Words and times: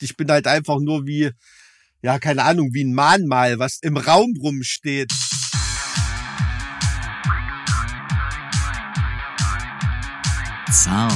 Ich 0.00 0.16
bin 0.16 0.30
halt 0.30 0.46
einfach 0.46 0.78
nur 0.78 1.06
wie, 1.06 1.30
ja, 2.02 2.18
keine 2.20 2.44
Ahnung, 2.44 2.72
wie 2.72 2.84
ein 2.84 2.94
Mahnmal, 2.94 3.58
was 3.58 3.78
im 3.82 3.96
Raum 3.96 4.32
rumsteht. 4.40 5.10
Zart 10.70 11.10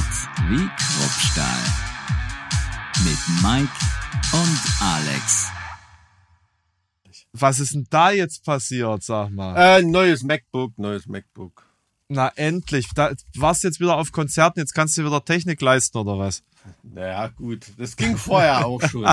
wie 0.49 0.67
Kruppstahl. 0.67 1.63
Mit 3.05 3.43
Mike 3.43 3.73
und 4.33 4.61
Alex. 4.81 5.49
Was 7.33 7.61
ist 7.61 7.75
denn 7.75 7.87
da 7.89 8.11
jetzt 8.11 8.45
passiert, 8.45 9.05
sag 9.05 9.31
mal? 9.31 9.57
Äh, 9.57 9.83
neues 9.83 10.23
MacBook, 10.25 10.77
neues 10.77 11.07
MacBook. 11.07 11.67
Na, 12.09 12.29
endlich. 12.35 12.89
Da, 12.95 13.13
warst 13.37 13.63
jetzt 13.63 13.81
wieder 13.81 13.97
auf 13.97 14.11
Konzerten, 14.11 14.59
jetzt 14.59 14.75
kannst 14.75 14.99
du 14.99 15.05
wieder 15.05 15.25
Technik 15.25 15.63
leisten, 15.63 15.97
oder 15.97 16.19
was? 16.19 16.43
Naja, 16.83 17.29
gut. 17.29 17.67
Das 17.79 17.97
ging 17.97 18.17
vorher 18.17 18.67
auch 18.67 18.83
schon. 18.83 19.09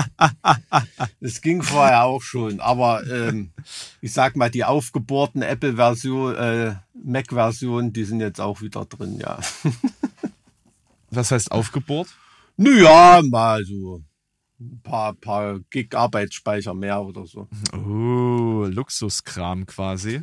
Das 1.20 1.40
ging 1.40 1.62
vorher 1.62 2.04
auch 2.04 2.22
schon. 2.22 2.60
Aber 2.60 3.06
ähm, 3.06 3.50
ich 4.00 4.12
sag 4.12 4.36
mal, 4.36 4.50
die 4.50 4.64
aufgebohrten 4.64 5.42
Apple-Version, 5.42 6.34
äh, 6.34 6.74
Mac-Version, 6.94 7.92
die 7.92 8.04
sind 8.04 8.20
jetzt 8.20 8.40
auch 8.40 8.60
wieder 8.60 8.84
drin, 8.84 9.18
ja. 9.18 9.38
Was 11.10 11.30
heißt 11.30 11.50
aufgebohrt? 11.50 12.08
Naja, 12.56 13.20
mal 13.24 13.64
so 13.64 14.02
ein 14.60 14.80
paar, 14.82 15.14
paar 15.14 15.60
Gig 15.70 15.94
Arbeitsspeicher 15.94 16.74
mehr 16.74 17.02
oder 17.02 17.26
so. 17.26 17.48
Oh, 17.72 18.66
Luxuskram 18.66 19.66
quasi. 19.66 20.22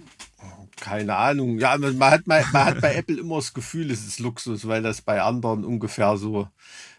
Keine 0.75 1.15
Ahnung. 1.15 1.57
Ja, 1.57 1.75
man 1.77 1.99
hat, 1.99 2.27
man, 2.27 2.43
man 2.53 2.65
hat 2.65 2.81
bei 2.81 2.93
Apple 2.93 3.19
immer 3.19 3.37
das 3.37 3.53
Gefühl, 3.53 3.89
es 3.89 4.05
ist 4.05 4.19
Luxus, 4.19 4.67
weil 4.67 4.83
das 4.83 5.01
bei 5.01 5.21
anderen 5.21 5.65
ungefähr 5.65 6.17
so 6.17 6.47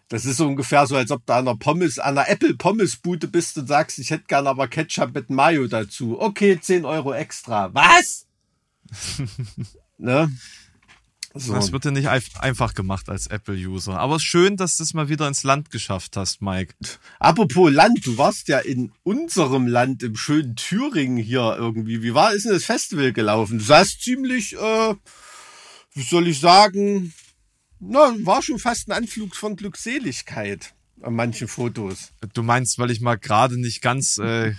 das 0.09 0.25
ist 0.25 0.39
so 0.39 0.47
ungefähr 0.47 0.87
so, 0.87 0.97
als 0.97 1.11
ob 1.11 1.25
du 1.27 1.35
an 1.35 1.47
einer 1.47 1.57
Pommes, 1.57 1.99
an 1.99 2.17
einer 2.17 2.29
Apple 2.29 2.55
Pommesbude 2.55 3.29
bist 3.29 3.59
und 3.59 3.67
sagst, 3.67 3.99
ich 3.99 4.11
hätte 4.11 4.25
gern 4.27 4.47
aber 4.47 4.67
Ketchup 4.67 5.15
mit 5.15 5.29
Mayo 5.29 5.67
dazu. 5.67 6.21
Okay, 6.21 6.59
10 6.59 6.85
Euro 6.85 7.13
extra. 7.13 7.73
Was? 7.75 8.27
ne? 9.99 10.33
So. 11.35 11.53
Das 11.53 11.73
wird 11.73 11.85
dir 11.85 11.93
nicht 11.93 12.09
einfach 12.09 12.73
gemacht 12.73 13.11
als 13.11 13.27
Apple-User. 13.27 13.99
Aber 13.99 14.17
es 14.17 14.23
ist 14.23 14.29
schön, 14.29 14.57
dass 14.57 14.79
du 14.79 14.83
es 14.83 14.95
mal 14.95 15.11
wieder 15.11 15.29
ins 15.29 15.45
Land 15.45 15.71
geschafft 15.71 16.17
hast, 16.17 16.41
Mike. 16.41 16.75
Apropos 17.19 17.71
Land, 17.71 18.05
du 18.07 18.17
warst 18.17 18.49
ja 18.49 18.59
in 18.59 18.93
unserem 19.03 19.67
Land, 19.67 20.03
im 20.03 20.17
schönen 20.17 20.57
Thüringen 20.57 21.19
hier 21.19 21.55
irgendwie. 21.59 22.03
Wie 22.03 22.15
war, 22.15 22.33
ist 22.33 22.47
denn 22.47 22.53
das 22.53 22.65
Festival 22.65 23.13
gelaufen? 23.13 23.59
Du 23.59 23.65
sahst 23.65 24.03
ziemlich, 24.03 24.57
äh, 24.57 24.95
wie 25.93 26.03
soll 26.03 26.29
ich 26.29 26.41
sagen, 26.41 27.13
na, 27.81 28.15
war 28.25 28.43
schon 28.43 28.59
fast 28.59 28.89
ein 28.89 28.93
Anflug 28.93 29.37
von 29.37 29.57
Glückseligkeit 29.57 30.75
an 31.03 31.15
manchen 31.15 31.49
Fotos. 31.49 32.13
Du 32.35 32.43
meinst, 32.43 32.79
weil 32.79 32.91
ich 32.91 33.01
mal 33.01 33.17
gerade 33.17 33.61
nicht 33.61 33.83
ganz 33.83 34.19
äh, 34.19 34.55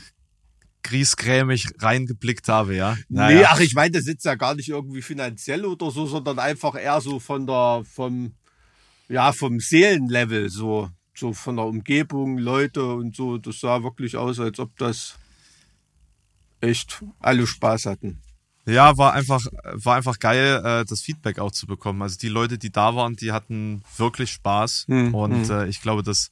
griesgrämig 0.84 1.68
reingeblickt 1.80 2.48
habe, 2.48 2.76
ja? 2.76 2.98
Naja. 3.10 3.38
Nee, 3.40 3.46
ach, 3.46 3.60
ich 3.60 3.74
meine, 3.76 3.92
das 3.92 4.06
sitzt 4.06 4.26
ja 4.26 4.36
gar 4.36 4.56
nicht 4.56 4.70
irgendwie 4.70 5.02
finanziell 5.02 5.66
oder 5.66 5.92
so, 5.92 6.06
sondern 6.06 6.40
einfach 6.40 6.76
eher 6.76 7.02
so 7.02 7.20
von 7.20 7.46
der, 7.46 7.84
vom, 7.86 8.34
ja, 9.08 9.32
vom 9.32 9.60
Seelenlevel, 9.60 10.50
so, 10.50 10.90
so 11.16 11.34
von 11.34 11.58
der 11.58 11.66
Umgebung, 11.66 12.38
Leute 12.38 12.86
und 12.94 13.16
so. 13.16 13.38
Das 13.38 13.60
sah 13.60 13.84
wirklich 13.84 14.16
aus, 14.16 14.40
als 14.40 14.60
ob 14.60 14.78
das 14.78 15.16
echt 16.62 17.04
alle 17.20 17.46
Spaß 17.46 17.86
hatten. 17.86 18.22
Ja, 18.70 18.98
war 18.98 19.14
einfach, 19.14 19.46
war 19.64 19.96
einfach 19.96 20.20
geil, 20.20 20.62
äh, 20.64 20.86
das 20.86 21.02
Feedback 21.02 21.40
auch 21.40 21.52
zu 21.52 21.68
bekommen. 21.68 22.02
Also 22.02 22.18
die 22.18 22.30
Leute, 22.30 22.58
die 22.58 22.72
da 22.72 22.96
waren, 22.96 23.16
die 23.16 23.32
hatten 23.32 23.84
wirklich 23.98 24.32
Spaß. 24.32 24.86
Mhm. 24.88 25.16
Und 25.16 25.48
hm. 25.48 25.52
äh, 25.52 25.68
ich 25.68 25.82
glaube, 25.82 26.04
das, 26.04 26.32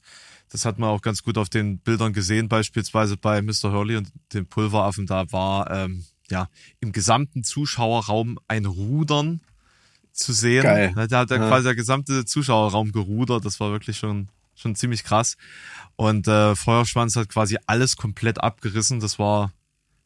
das 0.50 0.64
hat 0.64 0.78
man 0.78 0.90
auch 0.90 1.02
ganz 1.02 1.22
gut 1.22 1.38
auf 1.38 1.48
den 1.48 1.78
Bildern 1.78 2.12
gesehen, 2.12 2.48
beispielsweise 2.48 3.16
bei 3.16 3.42
Mr. 3.42 3.72
Hurley 3.72 3.96
und 3.96 4.10
dem 4.32 4.46
Pulveraffen. 4.46 5.06
Da 5.06 5.30
war 5.32 5.70
ähm, 5.70 6.04
ja 6.30 6.48
im 6.80 6.92
gesamten 6.92 7.44
Zuschauerraum 7.44 8.38
ein 8.48 8.66
Rudern 8.66 9.40
zu 10.12 10.32
sehen. 10.32 10.62
Geil. 10.62 10.92
Da 11.08 11.20
hat 11.20 11.30
ja. 11.30 11.38
quasi 11.38 11.64
der 11.64 11.74
gesamte 11.74 12.24
Zuschauerraum 12.24 12.92
gerudert. 12.92 13.44
Das 13.44 13.60
war 13.60 13.70
wirklich 13.70 13.98
schon, 13.98 14.28
schon 14.54 14.74
ziemlich 14.74 15.04
krass. 15.04 15.36
Und 15.96 16.28
äh, 16.28 16.54
Feuerschwanz 16.54 17.16
hat 17.16 17.28
quasi 17.28 17.58
alles 17.66 17.96
komplett 17.96 18.42
abgerissen. 18.42 19.00
Das 19.00 19.18
war 19.18 19.52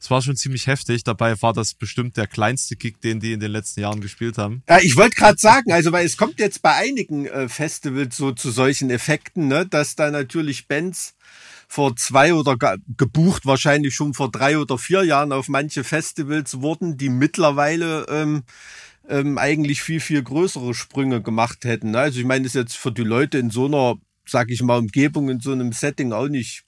es 0.03 0.11
war 0.11 0.21
schon 0.21 0.35
ziemlich 0.35 0.67
heftig. 0.67 1.05
Dabei 1.05 1.41
war 1.41 1.53
das 1.53 1.73
bestimmt 1.73 2.17
der 2.17 2.27
kleinste 2.27 2.75
Kick, 2.75 2.99
den 2.99 3.21
die 3.21 3.31
in 3.31 3.39
den 3.39 3.51
letzten 3.51 3.79
Jahren 3.79 4.01
gespielt 4.01 4.37
haben. 4.37 4.61
Ja, 4.67 4.79
ich 4.79 4.97
wollte 4.97 5.15
gerade 5.15 5.39
sagen, 5.39 5.71
also 5.71 5.93
weil 5.93 6.05
es 6.05 6.17
kommt 6.17 6.41
jetzt 6.41 6.61
bei 6.61 6.75
einigen 6.75 7.25
äh, 7.25 7.47
Festivals 7.47 8.17
so 8.17 8.33
zu 8.33 8.51
solchen 8.51 8.89
Effekten, 8.89 9.47
ne, 9.47 9.65
dass 9.65 9.95
da 9.95 10.11
natürlich 10.11 10.67
Bands 10.67 11.15
vor 11.69 11.95
zwei 11.95 12.33
oder 12.33 12.57
gebucht 12.97 13.45
wahrscheinlich 13.45 13.95
schon 13.95 14.13
vor 14.13 14.29
drei 14.29 14.57
oder 14.57 14.77
vier 14.77 15.03
Jahren 15.03 15.31
auf 15.31 15.47
manche 15.47 15.85
Festivals 15.85 16.59
wurden, 16.59 16.97
die 16.97 17.07
mittlerweile 17.07 18.05
ähm, 18.09 18.43
ähm, 19.07 19.37
eigentlich 19.37 19.81
viel, 19.81 20.01
viel 20.01 20.21
größere 20.21 20.73
Sprünge 20.73 21.21
gemacht 21.21 21.63
hätten. 21.63 21.91
Ne? 21.91 21.99
Also 21.99 22.19
ich 22.19 22.25
meine, 22.25 22.45
ist 22.45 22.55
jetzt 22.55 22.75
für 22.75 22.91
die 22.91 23.03
Leute 23.03 23.37
in 23.37 23.49
so 23.49 23.67
einer, 23.67 23.95
sag 24.27 24.51
ich 24.51 24.61
mal, 24.63 24.79
Umgebung, 24.79 25.29
in 25.29 25.39
so 25.39 25.53
einem 25.53 25.71
Setting 25.71 26.11
auch 26.11 26.27
nicht 26.27 26.65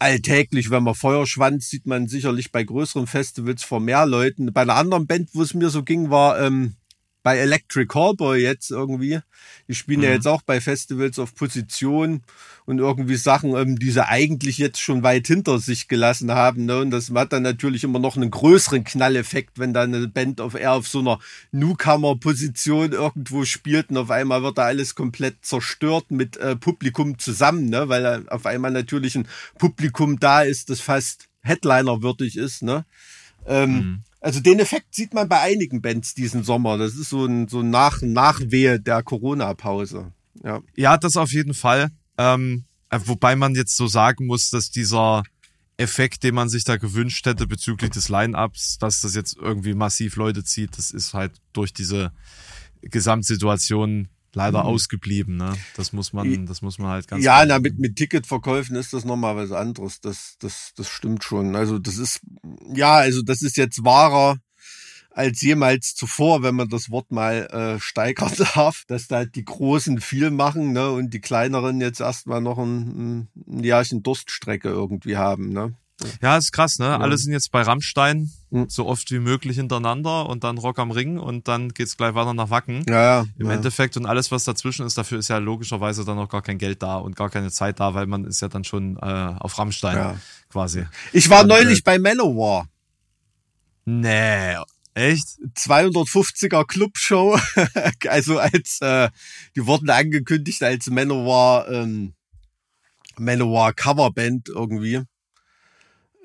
alltäglich, 0.00 0.70
wenn 0.70 0.82
man 0.82 0.94
Feuerschwanz 0.94 1.68
sieht 1.68 1.86
man 1.86 2.08
sicherlich 2.08 2.52
bei 2.52 2.64
größeren 2.64 3.06
Festivals 3.06 3.62
vor 3.62 3.80
mehr 3.80 4.06
Leuten. 4.06 4.52
Bei 4.52 4.62
einer 4.62 4.76
anderen 4.76 5.06
Band, 5.06 5.30
wo 5.34 5.42
es 5.42 5.54
mir 5.54 5.70
so 5.70 5.82
ging, 5.82 6.10
war 6.10 6.40
ähm, 6.40 6.76
bei 7.22 7.38
Electric 7.38 7.86
Callboy 7.86 8.40
jetzt 8.40 8.70
irgendwie. 8.70 9.20
Die 9.68 9.74
spielen 9.74 10.00
mhm. 10.00 10.04
ja 10.04 10.10
jetzt 10.12 10.26
auch 10.26 10.42
bei 10.42 10.60
Festivals 10.60 11.18
auf 11.18 11.34
Position 11.34 12.22
und 12.64 12.78
irgendwie 12.78 13.16
Sachen, 13.16 13.54
ähm, 13.56 13.78
die 13.78 13.90
sie 13.90 14.06
eigentlich 14.06 14.58
jetzt 14.58 14.80
schon 14.80 15.02
weit 15.02 15.26
hinter 15.26 15.58
sich 15.58 15.88
gelassen 15.88 16.32
haben. 16.32 16.64
Ne? 16.66 16.78
Und 16.78 16.90
das 16.90 17.10
hat 17.10 17.32
dann 17.32 17.42
natürlich 17.42 17.84
immer 17.84 17.98
noch 17.98 18.16
einen 18.16 18.30
größeren 18.30 18.84
Knalleffekt, 18.84 19.58
wenn 19.58 19.74
dann 19.74 19.94
eine 19.94 20.08
Band 20.08 20.40
auf 20.40 20.54
eher 20.54 20.72
auf 20.72 20.88
so 20.88 21.00
einer 21.00 21.18
Newcomer-Position 21.52 22.92
irgendwo 22.92 23.44
spielt 23.44 23.90
und 23.90 23.98
auf 23.98 24.10
einmal 24.10 24.42
wird 24.42 24.58
da 24.58 24.64
alles 24.64 24.94
komplett 24.94 25.44
zerstört 25.44 26.10
mit 26.10 26.36
äh, 26.36 26.56
Publikum 26.56 27.18
zusammen, 27.18 27.68
ne? 27.68 27.88
weil 27.88 28.28
auf 28.28 28.46
einmal 28.46 28.70
natürlich 28.70 29.16
ein 29.16 29.28
Publikum 29.58 30.18
da 30.20 30.42
ist, 30.42 30.70
das 30.70 30.80
fast 30.80 31.28
Headliner 31.42 32.02
würdig 32.02 32.36
ist. 32.36 32.62
Ne? 32.62 32.84
Ähm, 33.46 33.70
mhm. 33.72 34.02
Also 34.20 34.40
den 34.40 34.60
Effekt 34.60 34.94
sieht 34.94 35.14
man 35.14 35.28
bei 35.28 35.40
einigen 35.40 35.80
Bands 35.80 36.14
diesen 36.14 36.44
Sommer. 36.44 36.76
Das 36.76 36.94
ist 36.94 37.08
so 37.08 37.24
ein 37.24 37.48
so 37.48 37.60
ein 37.60 37.70
Nach 37.70 38.02
Nachwehe 38.02 38.78
der 38.78 39.02
Corona-Pause. 39.02 40.12
Ja. 40.44 40.60
ja, 40.76 40.96
das 40.96 41.16
auf 41.16 41.32
jeden 41.32 41.54
Fall. 41.54 41.90
Ähm, 42.18 42.64
äh, 42.90 43.00
wobei 43.04 43.36
man 43.36 43.54
jetzt 43.54 43.76
so 43.76 43.86
sagen 43.86 44.26
muss, 44.26 44.50
dass 44.50 44.70
dieser 44.70 45.22
Effekt, 45.76 46.22
den 46.22 46.34
man 46.34 46.48
sich 46.48 46.64
da 46.64 46.76
gewünscht 46.76 47.24
hätte 47.26 47.46
bezüglich 47.46 47.90
des 47.90 48.08
Line-ups, 48.10 48.78
dass 48.78 49.00
das 49.00 49.14
jetzt 49.14 49.36
irgendwie 49.36 49.74
massiv 49.74 50.16
Leute 50.16 50.44
zieht, 50.44 50.76
das 50.76 50.90
ist 50.90 51.14
halt 51.14 51.32
durch 51.52 51.72
diese 51.72 52.12
Gesamtsituation 52.82 54.08
leider 54.34 54.60
mhm. 54.60 54.66
ausgeblieben. 54.66 55.36
Ne? 55.36 55.54
Das 55.76 55.92
muss 55.92 56.12
man, 56.12 56.46
das 56.46 56.62
muss 56.62 56.78
man 56.78 56.90
halt 56.90 57.08
ganz. 57.08 57.24
Ja, 57.24 57.44
na, 57.46 57.58
mit, 57.58 57.78
mit 57.78 57.96
Ticketverkäufen 57.96 58.76
ist 58.76 58.92
das 58.92 59.04
nochmal 59.04 59.36
was 59.36 59.52
anderes. 59.52 60.00
Das, 60.00 60.36
das, 60.38 60.72
das 60.76 60.88
stimmt 60.88 61.24
schon. 61.24 61.56
Also 61.56 61.78
das 61.78 61.98
ist, 61.98 62.20
ja, 62.74 62.96
also 62.96 63.22
das 63.22 63.42
ist 63.42 63.56
jetzt 63.56 63.84
wahrer 63.84 64.38
als 65.10 65.42
jemals 65.42 65.94
zuvor, 65.94 66.42
wenn 66.42 66.54
man 66.54 66.68
das 66.68 66.90
Wort 66.90 67.10
mal 67.10 67.46
äh, 67.46 67.80
steigern 67.80 68.32
darf, 68.54 68.84
dass 68.86 69.08
da 69.08 69.24
die 69.24 69.44
Großen 69.44 70.00
viel 70.00 70.30
machen 70.30 70.72
ne, 70.72 70.90
und 70.90 71.12
die 71.12 71.20
Kleineren 71.20 71.80
jetzt 71.80 72.00
erstmal 72.00 72.40
noch 72.40 72.58
ein, 72.58 73.28
ein 73.48 73.64
Jahrchen 73.64 74.02
Durststrecke 74.02 74.68
irgendwie 74.68 75.16
haben. 75.16 75.50
Ne? 75.50 75.74
Ja, 76.22 76.36
ist 76.36 76.52
krass, 76.52 76.78
ne? 76.78 76.86
Ja. 76.86 76.98
Alle 76.98 77.16
sind 77.18 77.32
jetzt 77.32 77.50
bei 77.50 77.62
Rammstein 77.62 78.30
hm. 78.50 78.68
so 78.68 78.86
oft 78.86 79.10
wie 79.10 79.18
möglich 79.18 79.56
hintereinander 79.56 80.28
und 80.28 80.44
dann 80.44 80.58
Rock 80.58 80.78
am 80.78 80.90
Ring 80.90 81.18
und 81.18 81.48
dann 81.48 81.70
geht's 81.70 81.96
gleich 81.96 82.14
weiter 82.14 82.34
nach 82.34 82.50
Wacken. 82.50 82.84
Ja, 82.88 83.02
ja. 83.02 83.26
Im 83.38 83.46
ja. 83.46 83.54
Endeffekt 83.54 83.96
und 83.96 84.06
alles, 84.06 84.30
was 84.30 84.44
dazwischen 84.44 84.86
ist, 84.86 84.96
dafür 84.98 85.18
ist 85.18 85.28
ja 85.28 85.38
logischerweise 85.38 86.04
dann 86.04 86.18
auch 86.18 86.28
gar 86.28 86.42
kein 86.42 86.58
Geld 86.58 86.82
da 86.82 86.96
und 86.96 87.16
gar 87.16 87.30
keine 87.30 87.50
Zeit 87.50 87.80
da, 87.80 87.94
weil 87.94 88.06
man 88.06 88.24
ist 88.24 88.40
ja 88.40 88.48
dann 88.48 88.64
schon 88.64 88.96
äh, 88.96 89.00
auf 89.38 89.58
Rammstein 89.58 89.96
ja. 89.96 90.16
quasi. 90.50 90.86
Ich 91.12 91.30
war 91.30 91.42
und, 91.42 91.48
neulich 91.48 91.80
äh, 91.80 91.82
bei 91.84 91.98
Manowar. 91.98 92.66
Nee, 93.84 94.56
echt? 94.94 95.38
250er 95.56 96.66
Clubshow. 96.66 97.38
also 98.08 98.38
als 98.38 98.80
äh, 98.80 99.08
die 99.56 99.66
wurden 99.66 99.90
angekündigt 99.90 100.62
als 100.62 100.86
Manowar 100.88 101.68
ähm, 101.68 102.14
Manowar 103.18 103.72
Coverband 103.72 104.48
irgendwie. 104.48 105.02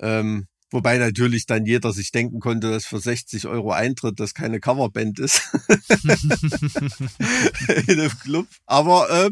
Ähm, 0.00 0.46
wobei 0.70 0.98
natürlich 0.98 1.46
dann 1.46 1.66
jeder 1.66 1.92
sich 1.92 2.10
denken 2.10 2.40
konnte, 2.40 2.70
dass 2.70 2.86
für 2.86 2.98
60 2.98 3.46
Euro 3.46 3.72
Eintritt 3.72 4.20
das 4.20 4.34
keine 4.34 4.60
Coverband 4.60 5.18
ist 5.18 5.42
in 7.86 7.98
dem 7.98 8.18
Club. 8.20 8.46
Aber 8.66 9.10
äh, 9.10 9.30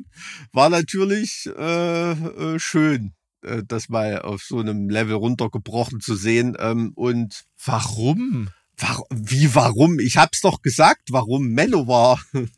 war 0.53 0.69
natürlich 0.69 1.49
äh, 1.57 2.13
äh, 2.13 2.59
schön, 2.59 3.15
äh, 3.43 3.63
das 3.67 3.89
mal 3.89 4.23
auf 4.23 4.43
so 4.43 4.59
einem 4.59 4.89
Level 4.89 5.15
runtergebrochen 5.15 6.01
zu 6.01 6.17
sehen. 6.17 6.57
Ähm, 6.59 6.93
und 6.95 7.45
warum? 7.65 8.51
Warum? 8.77 9.07
Wie 9.13 9.55
warum? 9.55 10.01
Ich 10.01 10.17
hab's 10.17 10.41
doch 10.41 10.63
gesagt, 10.63 11.09
warum 11.11 11.49
Mello 11.49 11.87
war. 11.87 12.21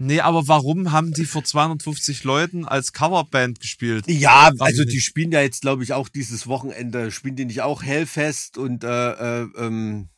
Nee, 0.00 0.20
aber 0.20 0.46
warum 0.46 0.92
haben 0.92 1.12
die 1.12 1.24
vor 1.24 1.42
250 1.42 2.22
Leuten 2.22 2.64
als 2.64 2.92
Coverband 2.92 3.58
gespielt? 3.58 4.04
Ja, 4.06 4.52
also 4.60 4.84
die 4.84 5.00
spielen 5.00 5.32
ja 5.32 5.40
jetzt, 5.40 5.62
glaube 5.62 5.82
ich, 5.82 5.92
auch 5.92 6.08
dieses 6.08 6.46
Wochenende, 6.46 7.10
spielen 7.10 7.34
die 7.34 7.44
nicht 7.44 7.62
auch 7.62 7.82
Hellfest 7.82 8.58
und 8.58 8.84
äh, 8.84 9.42
äh, 9.42 9.48
ähm, 9.56 10.08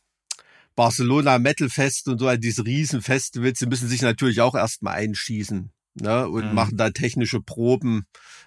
Barcelona 0.75 1.39
Metal 1.39 1.69
Fest 1.69 2.07
und 2.07 2.19
so, 2.19 2.27
also 2.27 2.39
diese 2.39 2.63
Riesenfestivals, 2.63 3.57
die 3.57 3.65
müssen 3.65 3.89
sich 3.89 4.03
natürlich 4.03 4.41
auch 4.41 4.53
erstmal 4.53 4.95
einschießen 4.95 5.71
ne, 5.95 6.27
und 6.29 6.49
mhm. 6.49 6.53
machen 6.53 6.77
da 6.77 6.91
technische 6.91 7.41
Proben 7.41 8.05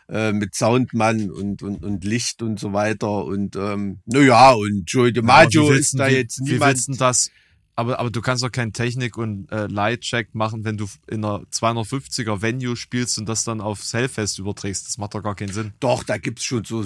äh, 0.09 0.33
mit 0.33 0.55
Soundmann 0.55 1.31
und, 1.31 1.63
und, 1.63 1.85
und 1.85 2.05
Licht 2.05 2.43
und 2.43 2.61
so 2.61 2.73
weiter. 2.73 3.25
Und 3.25 3.57
ähm, 3.57 4.01
naja, 4.07 4.53
und 4.53 4.85
Joey 4.87 5.13
DiMaggio 5.13 5.73
ja, 5.73 5.79
ist 5.79 5.99
da 5.99 6.09
wie, 6.09 6.15
jetzt 6.15 6.41
niemand. 6.41 6.61
Wie 6.61 6.67
willst 6.67 6.89
denn 6.89 6.97
das 6.97 7.31
aber, 7.77 7.99
aber 7.99 8.11
du 8.11 8.21
kannst 8.21 8.43
doch 8.43 8.53
keinen 8.53 8.73
Technik- 8.73 9.17
und 9.17 9.51
äh, 9.51 9.67
Light-Check 9.67 10.35
machen, 10.35 10.65
wenn 10.65 10.77
du 10.77 10.89
in 11.09 11.25
einer 11.25 11.41
250er 11.53 12.41
Venue 12.41 12.77
spielst 12.77 13.19
und 13.19 13.29
das 13.29 13.45
dann 13.45 13.61
auf 13.61 13.81
Hellfest 13.93 14.39
überträgst. 14.39 14.87
Das 14.87 14.99
macht 14.99 15.15
doch 15.15 15.23
gar 15.23 15.35
keinen 15.35 15.53
Sinn. 15.53 15.73
Doch, 15.81 16.05
da 16.05 16.19
gibt's 16.19 16.45
schon 16.45 16.65
so 16.65 16.85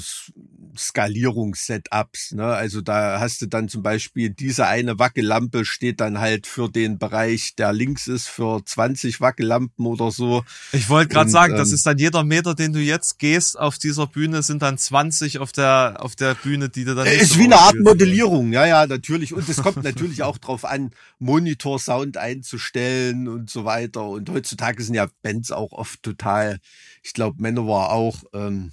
Skalierungs-Setups. 0.77 2.33
Ne? 2.33 2.45
Also 2.45 2.81
da 2.81 3.21
hast 3.21 3.43
du 3.43 3.47
dann 3.47 3.69
zum 3.69 3.83
Beispiel 3.83 4.31
diese 4.31 4.67
eine 4.67 4.99
Wackellampe 4.99 5.65
steht 5.65 6.01
dann 6.01 6.19
halt 6.19 6.47
für 6.47 6.69
den 6.69 6.99
Bereich, 6.99 7.55
der 7.57 7.73
links 7.73 8.07
ist, 8.07 8.29
für 8.29 8.65
20 8.65 9.21
Wackellampen 9.21 9.87
oder 9.87 10.11
so. 10.11 10.45
Ich 10.73 10.89
wollte 10.89 11.09
gerade 11.09 11.31
sagen, 11.31 11.55
ähm, 11.55 11.59
das 11.59 11.73
ist 11.73 11.87
dann 11.87 11.99
jeder 11.99 12.25
Meter, 12.25 12.55
den 12.55 12.73
du 12.73 12.81
jetzt 12.81 13.19
gehst 13.19 13.59
auf 13.59 13.79
dieser 13.79 14.07
Bühne, 14.07 14.43
sind 14.43 14.63
dann 14.63 14.79
20 14.79 15.39
auf 15.39 15.53
der, 15.53 15.97
auf 16.01 16.17
der 16.17 16.35
Bühne, 16.35 16.69
die 16.69 16.85
du 16.85 16.95
dann. 16.95 17.07
Ist 17.07 17.39
wie 17.39 17.45
eine 17.45 17.59
Art 17.59 17.77
Modellierung, 17.79 18.53
ja, 18.53 18.67
ja, 18.67 18.87
natürlich. 18.87 19.33
Und 19.35 19.49
es 19.49 19.63
kommt 19.63 19.83
natürlich 19.83 20.23
auch 20.23 20.39
drauf 20.39 20.65
an, 20.65 20.91
Monitor-Sound 21.19 22.17
einzustellen 22.17 23.29
und 23.29 23.51
so 23.51 23.65
weiter. 23.65 24.09
Und 24.09 24.31
heutzutage 24.31 24.83
sind 24.83 24.95
ja 24.95 25.09
Bands 25.23 25.53
auch 25.53 25.73
oft 25.73 26.03
total, 26.03 26.59
ich 27.03 27.13
glaube, 27.13 27.41
Manowar 27.41 27.91
auch 27.91 28.25
ähm, 28.33 28.73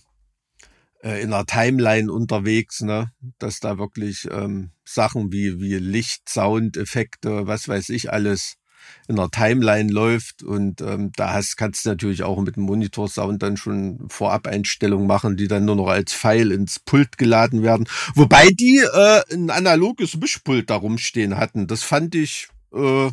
äh, 1.05 1.21
in 1.21 1.31
einer 1.31 1.45
Timeline 1.45 2.11
unterwegs, 2.11 2.81
ne? 2.81 3.11
Dass 3.37 3.59
da 3.59 3.77
wirklich 3.77 4.27
ähm, 4.31 4.71
Sachen 4.83 5.31
wie, 5.31 5.61
wie 5.61 5.75
Licht, 5.75 6.27
Sound, 6.27 6.77
Effekte, 6.77 7.45
was 7.45 7.67
weiß 7.67 7.89
ich 7.89 8.11
alles 8.11 8.57
in 9.07 9.15
der 9.15 9.29
Timeline 9.29 9.91
läuft 9.91 10.43
und 10.43 10.79
ähm, 10.81 11.11
da 11.15 11.33
hast, 11.33 11.57
kannst 11.57 11.85
du 11.85 11.89
natürlich 11.89 12.21
auch 12.21 12.39
mit 12.41 12.55
dem 12.55 12.63
Monitor-Sound 12.63 13.41
dann 13.41 13.57
schon 13.57 14.07
Vorab-Einstellungen 14.09 15.07
machen, 15.07 15.37
die 15.37 15.47
dann 15.47 15.65
nur 15.65 15.75
noch 15.75 15.87
als 15.87 16.13
Pfeil 16.13 16.51
ins 16.51 16.79
Pult 16.79 17.17
geladen 17.17 17.63
werden. 17.63 17.87
Wobei 18.13 18.49
die 18.49 18.77
äh, 18.77 19.21
ein 19.33 19.49
analoges 19.49 20.17
Mischpult 20.17 20.69
da 20.69 20.75
rumstehen 20.75 21.37
hatten. 21.37 21.65
Das 21.65 21.81
fand 21.81 22.13
ich, 22.13 22.47
äh, 22.73 23.09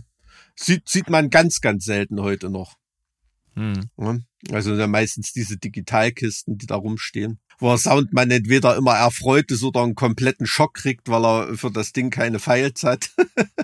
sieht, 0.56 0.90
sieht 0.90 1.08
man 1.08 1.30
ganz, 1.30 1.62
ganz 1.62 1.84
selten 1.84 2.20
heute 2.20 2.50
noch. 2.50 2.74
Hm. 3.54 3.88
Ja, 3.96 4.18
also 4.52 4.74
meistens 4.88 5.32
diese 5.32 5.56
Digitalkisten, 5.56 6.58
die 6.58 6.66
da 6.66 6.76
rumstehen 6.76 7.38
wo 7.62 7.68
der 7.68 7.78
Soundmann 7.78 8.30
entweder 8.30 8.76
immer 8.76 8.96
erfreut 8.96 9.50
ist 9.50 9.62
oder 9.62 9.82
einen 9.82 9.94
kompletten 9.94 10.46
Schock 10.46 10.74
kriegt, 10.74 11.08
weil 11.08 11.24
er 11.24 11.56
für 11.56 11.70
das 11.70 11.92
Ding 11.92 12.10
keine 12.10 12.40
Files 12.40 12.82
hat. 12.82 13.10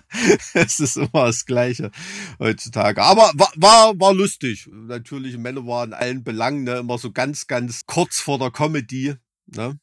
es 0.54 0.80
ist 0.80 0.96
immer 0.96 1.26
das 1.26 1.44
Gleiche 1.44 1.90
heutzutage. 2.38 3.02
Aber 3.02 3.32
war, 3.34 3.52
war, 3.56 4.00
war 4.00 4.14
lustig. 4.14 4.68
Natürlich, 4.72 5.36
Männer 5.36 5.66
waren 5.66 5.90
in 5.90 5.94
allen 5.94 6.24
Belangen 6.24 6.64
ne, 6.64 6.78
immer 6.78 6.96
so 6.96 7.10
ganz, 7.10 7.46
ganz 7.48 7.86
kurz 7.86 8.20
vor 8.20 8.38
der 8.38 8.52
Comedy. 8.52 9.14
Ne? 9.46 9.78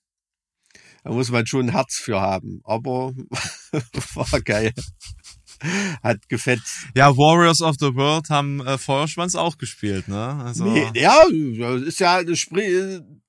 Da 1.04 1.12
muss 1.12 1.30
man 1.30 1.46
schon 1.46 1.68
ein 1.68 1.72
Herz 1.74 1.96
für 1.96 2.22
haben. 2.22 2.62
Aber 2.64 3.14
war 4.16 4.42
geil. 4.42 4.74
Hat 6.04 6.28
gefetzt. 6.30 6.88
Ja, 6.96 7.16
Warriors 7.16 7.62
of 7.62 7.76
the 7.80 7.94
World 7.96 8.30
haben 8.30 8.66
äh, 8.66 8.78
Feuerschwanz 8.78 9.36
auch 9.36 9.58
gespielt, 9.58 10.08
ne? 10.08 10.42
Also 10.44 10.66
nee, 10.66 10.88
ja, 10.94 11.24
ist 11.76 12.00
ja, 12.00 12.22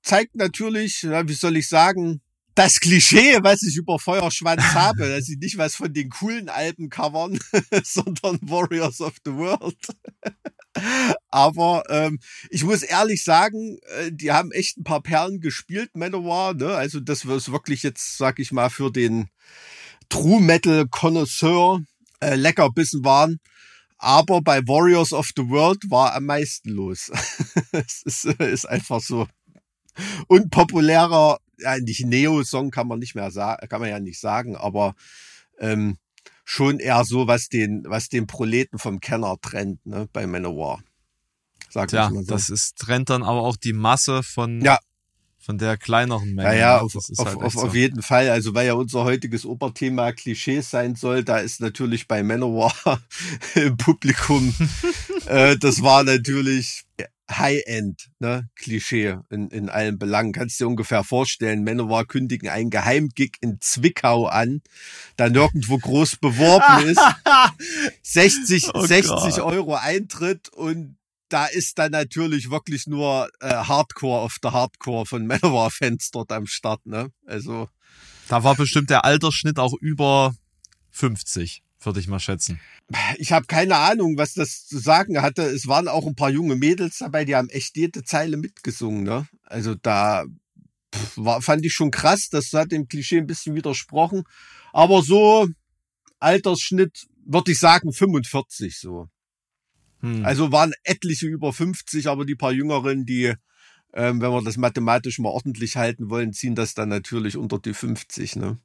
zeigt 0.03 0.37
natürlich, 0.37 1.03
wie 1.03 1.33
soll 1.33 1.57
ich 1.57 1.69
sagen, 1.69 2.21
das 2.57 2.81
Klischee, 2.81 3.39
was 3.43 3.63
ich 3.63 3.77
über 3.77 3.99
Feuerschwanz 3.99 4.63
habe, 4.75 5.09
dass 5.09 5.27
sie 5.27 5.37
nicht 5.37 5.59
was 5.59 5.77
von 5.77 5.93
den 5.93 6.09
coolen 6.09 6.49
Alben 6.49 6.89
covern, 6.89 7.39
sondern 7.85 8.39
Warriors 8.43 9.01
of 9.01 9.15
the 9.25 9.33
World. 9.33 9.77
Aber 11.29 11.85
ähm, 11.89 12.19
ich 12.51 12.65
muss 12.65 12.83
ehrlich 12.83 13.25
sagen, 13.25 13.79
äh, 13.99 14.11
die 14.11 14.33
haben 14.33 14.53
echt 14.53 14.79
ein 14.79 14.85
paar 14.85 15.03
Perlen 15.03 15.41
gespielt, 15.41 15.91
Manowar. 15.95 16.55
Ne? 16.55 16.75
Also 16.75 17.01
das 17.01 17.25
ist 17.25 17.53
wirklich 17.53 17.83
jetzt, 17.83 18.17
sag 18.19 18.39
ich 18.39 18.53
mal, 18.53 18.71
für 18.71 18.91
den 18.91 19.29
True 20.09 20.41
Metal 20.41 20.87
Connoisseur 20.89 21.81
äh, 22.21 22.35
lecker 22.35 22.71
bissen 22.71 23.05
waren. 23.05 23.39
Aber 23.99 24.43
bei 24.43 24.61
Warriors 24.67 25.13
of 25.13 25.31
the 25.37 25.49
World 25.49 25.91
war 25.91 26.15
am 26.15 26.27
meisten 26.27 26.71
los. 26.71 27.11
es 27.73 28.03
ist, 28.03 28.25
ist 28.25 28.67
einfach 28.67 29.01
so 29.01 29.27
unpopulärer, 30.29 31.39
ja, 31.59 31.79
nicht 31.79 32.05
Neo-Song 32.05 32.71
kann 32.71 32.89
man 32.89 32.99
nicht 32.99 33.15
mehr 33.15 33.31
sagen, 33.31 33.67
kann 33.69 33.81
man 33.81 33.89
ja 33.89 33.99
nicht 33.99 34.21
sagen, 34.21 34.57
aber 34.57 34.95
ähm, 35.59 35.97
schon 36.45 36.79
eher 36.79 37.05
so, 37.05 37.27
was 37.27 37.49
den, 37.49 37.85
was 37.87 38.09
den 38.09 38.27
Proleten 38.27 38.79
vom 38.79 39.01
Kenner 39.01 39.37
trennt, 39.41 39.85
ne, 39.87 40.09
bei 40.13 40.27
Manowar. 40.27 40.83
Sag 41.71 41.93
ja, 41.93 42.11
so. 42.11 42.23
das 42.23 42.49
ist, 42.51 42.77
trennt 42.77 43.11
dann 43.11 43.23
aber 43.23 43.43
auch 43.43 43.57
die 43.57 43.73
Masse 43.73 44.23
von, 44.23 44.61
ja. 44.61 44.79
Von 45.47 45.59
der 45.59 45.77
kleineren 45.77 46.35
Menge. 46.35 46.49
Ja, 46.49 46.55
ja, 46.55 46.81
auf, 46.81 46.97
auf, 46.97 47.05
halt 47.25 47.37
auf, 47.37 47.53
so. 47.53 47.61
auf, 47.61 47.75
jeden 47.75 48.03
Fall. 48.03 48.29
Also, 48.31 48.53
weil 48.55 48.67
ja 48.67 48.75
unser 48.75 49.05
heutiges 49.05 49.47
Oberthema 49.47 50.11
Klischees 50.11 50.71
sein 50.71 50.97
soll, 50.97 51.23
da 51.23 51.39
ist 51.39 51.61
natürlich 51.61 52.09
bei 52.09 52.25
Manowar 52.25 52.75
im 53.55 53.77
Publikum, 53.77 54.53
äh, 55.27 55.57
das 55.57 55.83
war 55.83 56.03
natürlich 56.03 56.85
High-End, 57.31 58.09
ne, 58.19 58.49
Klischee 58.57 59.19
in, 59.31 59.49
in 59.51 59.69
allen 59.69 59.99
Belangen. 59.99 60.33
Kannst 60.33 60.59
du 60.59 60.65
dir 60.65 60.69
ungefähr 60.69 61.05
vorstellen, 61.05 61.63
Manowar 61.63 62.07
kündigen 62.07 62.49
einen 62.49 62.71
Geheimgig 62.71 63.37
in 63.41 63.61
Zwickau 63.61 64.27
an, 64.27 64.63
der 65.17 65.31
nirgendwo 65.31 65.79
groß 65.79 66.17
beworben 66.17 66.89
ist. 66.89 67.01
60, 68.03 68.75
oh 68.75 68.85
60 68.85 69.43
Euro 69.43 69.75
Eintritt 69.75 70.49
und 70.49 70.96
da 71.29 71.47
ist 71.47 71.79
dann 71.79 71.93
natürlich 71.93 72.51
wirklich 72.51 72.87
nur 72.87 73.29
äh, 73.41 73.49
Hardcore 73.49 74.21
auf 74.21 74.37
der 74.43 74.53
Hardcore 74.53 75.07
von 75.07 75.27
Manowar-Fans 75.29 76.11
dort 76.11 76.33
am 76.33 76.47
Start, 76.47 76.85
ne? 76.87 77.11
Also. 77.27 77.69
Da 78.29 78.43
war 78.43 78.57
bestimmt 78.57 78.91
der 78.91 79.05
Altersschnitt 79.05 79.59
auch 79.59 79.75
über 79.81 80.35
50 80.91 81.63
würde 81.87 82.01
ich 82.01 82.09
mal 82.09 82.19
schätzen. 82.19 82.61
Ich 83.17 83.33
habe 83.33 83.47
keine 83.47 83.77
Ahnung, 83.77 84.19
was 84.19 84.35
das 84.35 84.67
zu 84.67 84.79
sagen 84.79 85.23
hatte. 85.23 85.43
Es 85.43 85.67
waren 85.67 85.89
auch 85.89 86.07
ein 86.07 86.17
paar 86.17 86.31
junge 86.31 86.57
Mädels 86.57 86.99
dabei, 86.99 87.25
die 87.25 87.37
haben 87.37 87.49
echt 87.49 87.77
jede 87.77 88.03
Zeile 88.03 88.37
mitgesungen. 88.37 89.05
Ne? 89.05 89.29
Also 89.45 89.75
da 89.75 90.25
war, 91.15 91.41
fand 91.41 91.65
ich 91.65 91.73
schon 91.73 91.91
krass. 91.91 92.29
Das 92.29 92.53
hat 92.53 92.73
dem 92.73 92.89
Klischee 92.89 93.19
ein 93.19 93.27
bisschen 93.27 93.55
widersprochen. 93.55 94.25
Aber 94.73 95.03
so 95.03 95.49
Altersschnitt 96.19 97.07
würde 97.25 97.53
ich 97.53 97.59
sagen 97.59 97.93
45 97.93 98.79
so. 98.79 99.09
Hm. 100.01 100.25
Also 100.25 100.53
waren 100.53 100.73
etliche 100.85 101.27
über 101.27 101.53
50, 101.53 102.09
aber 102.09 102.25
die 102.25 102.35
paar 102.35 102.53
Jüngeren, 102.53 103.07
die, 103.07 103.35
ähm, 103.93 104.21
wenn 104.21 104.31
wir 104.31 104.43
das 104.43 104.57
mathematisch 104.57 105.19
mal 105.19 105.31
ordentlich 105.31 105.77
halten 105.77 106.11
wollen, 106.11 106.33
ziehen 106.33 106.55
das 106.55 106.75
dann 106.75 106.89
natürlich 106.89 107.37
unter 107.37 107.59
die 107.59 107.75
50. 107.75 108.37
Ne? 108.37 108.59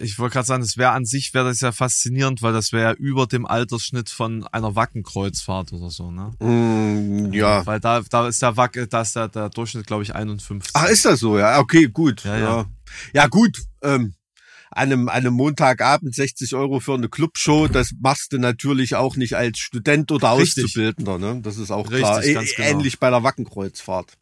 Ich 0.00 0.18
wollte 0.18 0.34
gerade 0.34 0.46
sagen, 0.46 0.62
das 0.62 0.76
wäre 0.76 0.92
an 0.92 1.04
sich 1.04 1.34
wäre 1.34 1.46
das 1.46 1.60
ja 1.60 1.72
faszinierend, 1.72 2.42
weil 2.42 2.52
das 2.52 2.72
wäre 2.72 2.90
ja 2.90 2.92
über 2.92 3.26
dem 3.26 3.46
Altersschnitt 3.46 4.10
von 4.10 4.46
einer 4.48 4.76
Wackenkreuzfahrt 4.76 5.72
oder 5.72 5.90
so, 5.90 6.10
ne? 6.10 6.32
Mm, 6.38 7.32
ja. 7.32 7.66
Weil 7.66 7.80
da, 7.80 8.00
da 8.00 8.28
ist 8.28 8.42
der 8.42 8.56
Wacke, 8.56 8.86
da 8.86 9.02
ist 9.02 9.16
der, 9.16 9.28
der 9.28 9.48
Durchschnitt, 9.50 9.86
glaube 9.86 10.02
ich, 10.02 10.14
51. 10.14 10.70
Ach, 10.74 10.88
ist 10.88 11.04
das 11.04 11.20
so, 11.20 11.38
ja? 11.38 11.58
Okay, 11.58 11.88
gut. 11.88 12.24
Ja, 12.24 12.38
ja. 12.38 12.44
ja. 12.44 12.66
ja 13.12 13.26
gut. 13.26 13.58
Ähm, 13.82 14.14
an 14.70 14.92
einem, 14.92 15.08
an 15.08 15.16
einem 15.16 15.34
Montagabend 15.34 16.14
60 16.14 16.54
Euro 16.54 16.80
für 16.80 16.94
eine 16.94 17.08
Clubshow, 17.08 17.68
das 17.68 17.92
machst 18.00 18.32
du 18.32 18.38
natürlich 18.38 18.94
auch 18.94 19.16
nicht 19.16 19.34
als 19.34 19.58
Student 19.58 20.10
oder 20.12 20.36
Richtig. 20.38 20.64
Auszubildender, 20.64 21.18
ne? 21.18 21.40
Das 21.42 21.58
ist 21.58 21.70
auch 21.70 21.90
Richtig, 21.90 22.00
klar. 22.02 22.24
Ä 22.24 22.34
genau. 22.34 22.68
Ähnlich 22.68 22.98
bei 22.98 23.10
der 23.10 23.22
Wackenkreuzfahrt. 23.22 24.16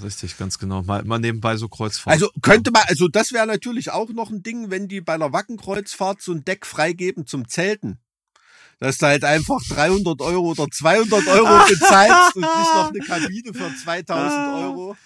Richtig, 0.00 0.38
ganz 0.38 0.58
genau. 0.58 0.82
Mal, 0.82 1.04
mal 1.04 1.18
nebenbei 1.18 1.56
so 1.56 1.68
Kreuzfahrt. 1.68 2.14
Also 2.14 2.30
könnte 2.40 2.70
man, 2.70 2.82
also 2.86 3.08
das 3.08 3.32
wäre 3.32 3.46
natürlich 3.46 3.90
auch 3.90 4.08
noch 4.10 4.30
ein 4.30 4.42
Ding, 4.42 4.70
wenn 4.70 4.88
die 4.88 5.00
bei 5.00 5.14
einer 5.14 5.32
Wackenkreuzfahrt 5.32 6.22
so 6.22 6.32
ein 6.32 6.44
Deck 6.44 6.66
freigeben 6.66 7.26
zum 7.26 7.48
Zelten. 7.48 7.98
Dass 8.78 8.98
du 8.98 9.06
halt 9.06 9.24
einfach 9.24 9.60
300 9.68 10.20
Euro 10.22 10.50
oder 10.52 10.66
200 10.68 11.26
Euro 11.28 11.64
bezahlst 11.68 12.36
und 12.36 12.42
nicht 12.42 12.74
noch 12.74 12.88
eine 12.88 12.98
Kabine 13.00 13.54
für 13.54 13.76
2000 13.76 14.32
Euro. 14.64 14.96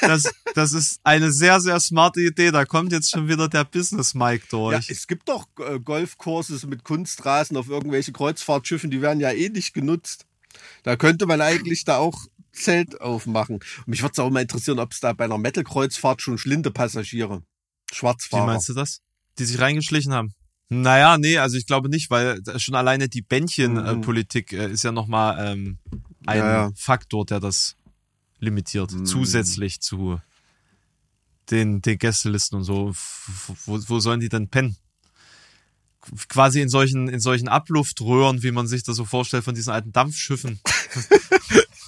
Das, 0.00 0.32
das 0.54 0.72
ist 0.72 1.00
eine 1.04 1.30
sehr, 1.32 1.60
sehr 1.60 1.78
smarte 1.80 2.20
Idee. 2.20 2.50
Da 2.50 2.64
kommt 2.64 2.92
jetzt 2.92 3.10
schon 3.10 3.28
wieder 3.28 3.48
der 3.48 3.64
Business 3.64 4.14
Mike 4.14 4.46
durch. 4.50 4.72
Ja, 4.72 4.80
es 4.88 5.06
gibt 5.06 5.28
doch 5.28 5.46
äh, 5.58 5.78
Golfkurse 5.78 6.66
mit 6.66 6.84
Kunstrasen 6.84 7.56
auf 7.56 7.68
irgendwelche 7.68 8.12
Kreuzfahrtschiffen, 8.12 8.90
die 8.90 9.02
werden 9.02 9.20
ja 9.20 9.30
eh 9.30 9.48
nicht 9.48 9.74
genutzt. 9.74 10.26
Da 10.82 10.96
könnte 10.96 11.26
man 11.26 11.40
eigentlich 11.40 11.84
da 11.84 11.98
auch 11.98 12.26
Zelt 12.52 13.00
aufmachen. 13.00 13.56
Und 13.56 13.88
mich 13.88 14.02
würde 14.02 14.12
es 14.12 14.18
auch 14.18 14.30
mal 14.30 14.42
interessieren, 14.42 14.78
ob 14.78 14.92
es 14.92 15.00
da 15.00 15.12
bei 15.12 15.24
einer 15.24 15.38
Metal-Kreuzfahrt 15.38 16.22
schon 16.22 16.38
schlinde 16.38 16.70
Passagiere, 16.70 17.42
Schwarzfahrer. 17.92 18.44
Wie 18.44 18.46
meinst 18.46 18.68
du 18.68 18.74
das? 18.74 19.00
Die 19.38 19.44
sich 19.44 19.60
reingeschlichen 19.60 20.12
haben? 20.12 20.34
Naja, 20.68 21.18
nee, 21.18 21.38
also 21.38 21.56
ich 21.56 21.66
glaube 21.66 21.88
nicht, 21.88 22.10
weil 22.10 22.40
schon 22.56 22.74
alleine 22.74 23.08
die 23.08 23.22
Bändchenpolitik 23.22 24.52
mhm. 24.52 24.58
äh, 24.58 24.68
ist 24.68 24.84
ja 24.84 24.92
nochmal 24.92 25.52
ähm, 25.52 25.78
ein 26.26 26.38
ja, 26.38 26.52
ja. 26.52 26.70
Faktor, 26.76 27.26
der 27.26 27.40
das 27.40 27.76
limitiert, 28.44 28.92
mhm. 28.92 29.06
zusätzlich 29.06 29.80
zu 29.80 30.20
den, 31.50 31.82
den 31.82 31.98
Gästelisten 31.98 32.58
und 32.58 32.64
so. 32.64 32.92
Wo, 33.66 33.80
wo 33.86 34.00
sollen 34.00 34.20
die 34.20 34.28
denn 34.28 34.48
pennen? 34.48 34.76
Quasi 36.28 36.60
in 36.60 36.68
solchen, 36.68 37.08
in 37.08 37.20
solchen 37.20 37.48
Abluftröhren, 37.48 38.42
wie 38.42 38.50
man 38.50 38.66
sich 38.66 38.82
das 38.82 38.96
so 38.96 39.04
vorstellt, 39.04 39.44
von 39.44 39.54
diesen 39.54 39.72
alten 39.72 39.92
Dampfschiffen. 39.92 40.60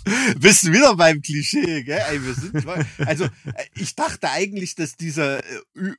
Bist 0.39 0.65
du 0.65 0.73
wieder 0.73 0.95
beim 0.97 1.21
Klischee, 1.21 1.83
gell? 1.83 2.01
Also, 2.99 3.25
äh, 3.25 3.31
ich 3.75 3.95
dachte 3.95 4.31
eigentlich, 4.31 4.75
dass 4.75 4.97
dieser, 4.97 5.45
äh, 5.45 5.93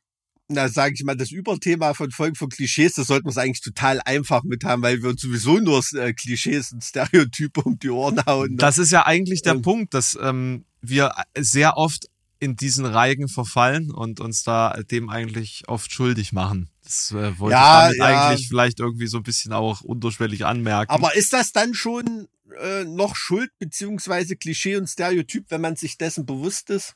na, 0.49 0.69
sage 0.69 0.95
ich 0.95 1.03
mal, 1.03 1.15
das 1.15 1.31
Überthema 1.31 1.93
von 1.93 2.11
Folgen 2.11 2.35
von 2.35 2.49
Klischees, 2.49 2.93
das 2.93 3.07
sollten 3.07 3.25
wir 3.25 3.31
es 3.31 3.37
eigentlich 3.37 3.61
total 3.61 3.99
einfach 4.05 4.43
mit 4.43 4.63
haben, 4.63 4.81
weil 4.81 5.01
wir 5.01 5.09
uns 5.09 5.21
sowieso 5.21 5.59
nur 5.59 5.83
äh, 5.93 6.13
Klischees 6.13 6.71
und 6.71 6.83
Stereotype 6.83 7.61
um 7.61 7.77
die 7.77 7.89
Ohren 7.89 8.25
hauen. 8.25 8.51
Ne? 8.51 8.57
Das 8.57 8.77
ist 8.77 8.91
ja 8.91 9.05
eigentlich 9.05 9.41
der 9.41 9.55
ähm, 9.55 9.61
Punkt, 9.61 9.93
dass 9.93 10.17
ähm, 10.21 10.65
wir 10.81 11.11
sehr 11.37 11.77
oft 11.77 12.07
in 12.39 12.55
diesen 12.55 12.85
Reigen 12.85 13.27
verfallen 13.27 13.91
und 13.91 14.19
uns 14.19 14.43
da 14.43 14.73
dem 14.91 15.09
eigentlich 15.09 15.63
oft 15.67 15.91
schuldig 15.91 16.33
machen. 16.33 16.69
Das 16.83 17.11
äh, 17.11 17.37
wollte 17.39 17.55
ja, 17.55 17.89
ich 17.89 17.97
damit 17.97 18.13
ja. 18.13 18.29
eigentlich 18.29 18.47
vielleicht 18.47 18.79
irgendwie 18.79 19.07
so 19.07 19.17
ein 19.17 19.23
bisschen 19.23 19.53
auch 19.53 19.81
unterschwellig 19.81 20.45
anmerken. 20.45 20.91
Aber 20.91 21.15
ist 21.15 21.33
das 21.33 21.51
dann 21.51 21.73
schon 21.73 22.27
äh, 22.61 22.83
noch 22.85 23.15
Schuld 23.15 23.49
beziehungsweise 23.59 24.35
Klischee 24.35 24.77
und 24.77 24.87
Stereotyp, 24.87 25.45
wenn 25.49 25.61
man 25.61 25.75
sich 25.75 25.97
dessen 25.97 26.25
bewusst 26.25 26.69
ist? 26.69 26.95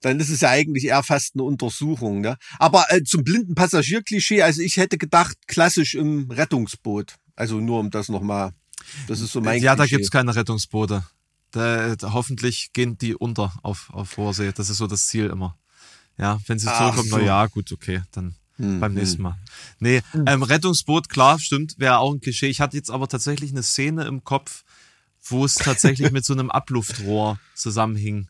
Dann 0.00 0.18
ist 0.18 0.30
es 0.30 0.40
ja 0.40 0.50
eigentlich 0.50 0.84
eher 0.84 1.02
fast 1.02 1.34
eine 1.34 1.42
Untersuchung. 1.42 2.20
Ne? 2.20 2.36
Aber 2.58 2.86
äh, 2.88 3.02
zum 3.02 3.22
blinden 3.22 3.54
Passagierklischee, 3.54 4.42
also 4.42 4.62
ich 4.62 4.76
hätte 4.76 4.98
gedacht, 4.98 5.36
klassisch 5.46 5.94
im 5.94 6.30
Rettungsboot. 6.30 7.16
Also 7.36 7.60
nur 7.60 7.80
um 7.80 7.90
das 7.90 8.08
nochmal. 8.08 8.52
Das 9.06 9.20
ist 9.20 9.32
so 9.32 9.40
mein 9.40 9.62
Ja, 9.62 9.74
Klischee. 9.74 9.90
da 9.90 9.96
gibt's 9.96 10.10
keine 10.10 10.34
Rettungsboote. 10.34 11.04
Da, 11.52 11.96
da, 11.96 12.12
hoffentlich 12.12 12.72
gehen 12.72 12.96
die 12.96 13.14
unter 13.14 13.52
auf, 13.62 13.90
auf 13.92 14.10
Vorsee. 14.10 14.52
Das 14.52 14.70
ist 14.70 14.78
so 14.78 14.86
das 14.86 15.06
Ziel 15.06 15.26
immer. 15.26 15.56
Ja, 16.16 16.38
wenn 16.46 16.58
sie 16.58 16.66
zurückkommen, 16.66 17.08
so. 17.08 17.16
na 17.16 17.24
ja, 17.24 17.46
gut, 17.46 17.72
okay, 17.72 18.02
dann 18.12 18.34
hm, 18.56 18.78
beim 18.78 18.94
nächsten 18.94 19.18
hm. 19.18 19.22
Mal. 19.22 19.38
Nee, 19.78 20.02
hm. 20.12 20.24
ähm, 20.26 20.42
Rettungsboot, 20.42 21.08
klar, 21.08 21.38
stimmt, 21.38 21.78
wäre 21.78 21.98
auch 21.98 22.12
ein 22.12 22.20
Klischee. 22.20 22.48
Ich 22.48 22.60
hatte 22.60 22.76
jetzt 22.76 22.90
aber 22.90 23.08
tatsächlich 23.08 23.50
eine 23.50 23.62
Szene 23.62 24.04
im 24.04 24.22
Kopf, 24.22 24.64
wo 25.22 25.44
es 25.44 25.54
tatsächlich 25.54 26.10
mit 26.12 26.24
so 26.24 26.34
einem 26.34 26.50
Abluftrohr 26.50 27.40
zusammenhing. 27.54 28.28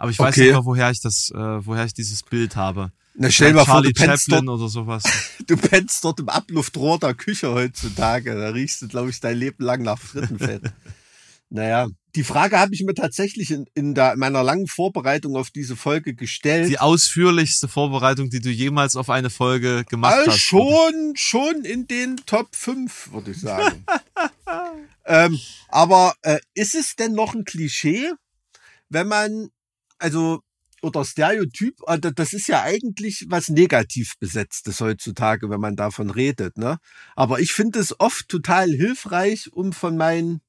Aber 0.00 0.10
ich 0.10 0.18
weiß 0.18 0.34
okay. 0.34 0.44
nicht 0.44 0.52
mehr, 0.52 0.64
woher 0.64 0.90
ich 0.90 1.00
das, 1.02 1.30
äh, 1.30 1.36
woher 1.36 1.84
ich 1.84 1.92
dieses 1.92 2.22
Bild 2.22 2.56
habe. 2.56 2.90
Na, 3.14 3.30
stell 3.30 3.52
mal 3.52 3.66
vor, 3.66 3.82
du 3.82 3.92
pennst 3.92 4.32
dort, 4.32 4.48
oder 4.48 4.70
sowas. 4.70 5.02
du 5.46 5.58
pennst 5.58 6.02
dort 6.02 6.20
im 6.20 6.30
Abluftrohr 6.30 6.98
der 6.98 7.12
Küche 7.12 7.52
heutzutage. 7.52 8.34
Da 8.34 8.48
riechst 8.48 8.80
du, 8.80 8.88
glaube 8.88 9.10
ich, 9.10 9.20
dein 9.20 9.36
Leben 9.36 9.62
lang 9.62 9.82
nach 9.82 9.98
Frittenfett. 9.98 10.62
naja, 11.50 11.86
die 12.14 12.24
Frage 12.24 12.58
habe 12.58 12.72
ich 12.72 12.82
mir 12.82 12.94
tatsächlich 12.94 13.50
in, 13.50 13.66
in, 13.74 13.94
der, 13.94 14.14
in 14.14 14.20
meiner 14.20 14.42
langen 14.42 14.68
Vorbereitung 14.68 15.36
auf 15.36 15.50
diese 15.50 15.76
Folge 15.76 16.14
gestellt. 16.14 16.70
Die 16.70 16.78
ausführlichste 16.78 17.68
Vorbereitung, 17.68 18.30
die 18.30 18.40
du 18.40 18.48
jemals 18.48 18.96
auf 18.96 19.10
eine 19.10 19.28
Folge 19.28 19.84
gemacht 19.84 20.14
also 20.14 20.30
hast. 20.30 20.40
Schon, 20.40 21.12
schon 21.14 21.62
in 21.66 21.86
den 21.88 22.16
Top 22.24 22.56
5, 22.56 23.12
würde 23.12 23.32
ich 23.32 23.40
sagen. 23.42 23.84
ähm, 25.04 25.38
aber 25.68 26.14
äh, 26.22 26.38
ist 26.54 26.74
es 26.74 26.96
denn 26.96 27.12
noch 27.12 27.34
ein 27.34 27.44
Klischee, 27.44 28.12
wenn 28.88 29.08
man, 29.08 29.50
also, 30.00 30.40
oder 30.82 31.04
Stereotyp, 31.04 31.74
also 31.86 32.10
das 32.10 32.32
ist 32.32 32.48
ja 32.48 32.62
eigentlich 32.62 33.26
was 33.28 33.48
negativ 33.48 34.14
besetztes 34.18 34.80
heutzutage, 34.80 35.50
wenn 35.50 35.60
man 35.60 35.76
davon 35.76 36.10
redet, 36.10 36.56
ne? 36.56 36.78
Aber 37.16 37.40
ich 37.40 37.52
finde 37.52 37.80
es 37.80 37.98
oft 38.00 38.28
total 38.28 38.70
hilfreich, 38.70 39.52
um 39.52 39.72
von 39.72 39.96
meinen 39.96 40.40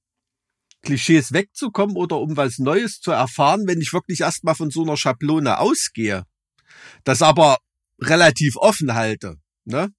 Klischees 0.84 1.32
wegzukommen 1.32 1.96
oder 1.96 2.20
um 2.20 2.38
was 2.38 2.58
Neues 2.58 3.02
zu 3.02 3.12
erfahren, 3.12 3.68
wenn 3.68 3.82
ich 3.82 3.94
wirklich 3.94 4.22
erstmal 4.22 4.56
von 4.56 4.72
so 4.72 4.84
einer 4.84 4.98
Schablone 4.98 5.60
ausgehe. 5.60 6.24
Das 7.04 7.22
aber 7.22 7.58
relativ 8.00 8.56
offen 8.56 8.94
halte. 8.94 9.36
Ne? 9.66 9.90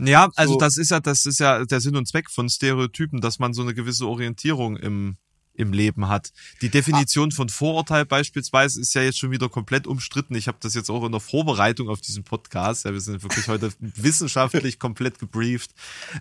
Ja, 0.00 0.28
also 0.36 0.54
so. 0.54 0.58
das 0.58 0.76
ist 0.76 0.90
ja, 0.90 1.00
das 1.00 1.26
ist 1.26 1.38
ja 1.38 1.64
der 1.64 1.80
Sinn 1.80 1.96
und 1.96 2.08
Zweck 2.08 2.30
von 2.30 2.48
Stereotypen, 2.48 3.20
dass 3.20 3.38
man 3.38 3.52
so 3.52 3.62
eine 3.62 3.74
gewisse 3.74 4.06
Orientierung 4.06 4.76
im, 4.76 5.16
im 5.56 5.72
Leben 5.72 6.08
hat. 6.08 6.32
Die 6.62 6.68
Definition 6.68 7.32
von 7.32 7.48
Vorurteil 7.48 8.04
beispielsweise 8.04 8.80
ist 8.80 8.94
ja 8.94 9.02
jetzt 9.02 9.18
schon 9.18 9.30
wieder 9.30 9.48
komplett 9.48 9.86
umstritten. 9.86 10.34
Ich 10.34 10.48
habe 10.48 10.58
das 10.60 10.74
jetzt 10.74 10.90
auch 10.90 11.04
in 11.04 11.12
der 11.12 11.20
Vorbereitung 11.20 11.88
auf 11.88 12.00
diesen 12.00 12.24
Podcast, 12.24 12.84
ja, 12.84 12.92
wir 12.92 13.00
sind 13.00 13.22
wirklich 13.22 13.48
heute 13.48 13.72
wissenschaftlich 13.80 14.78
komplett 14.78 15.18
gebrieft, 15.18 15.72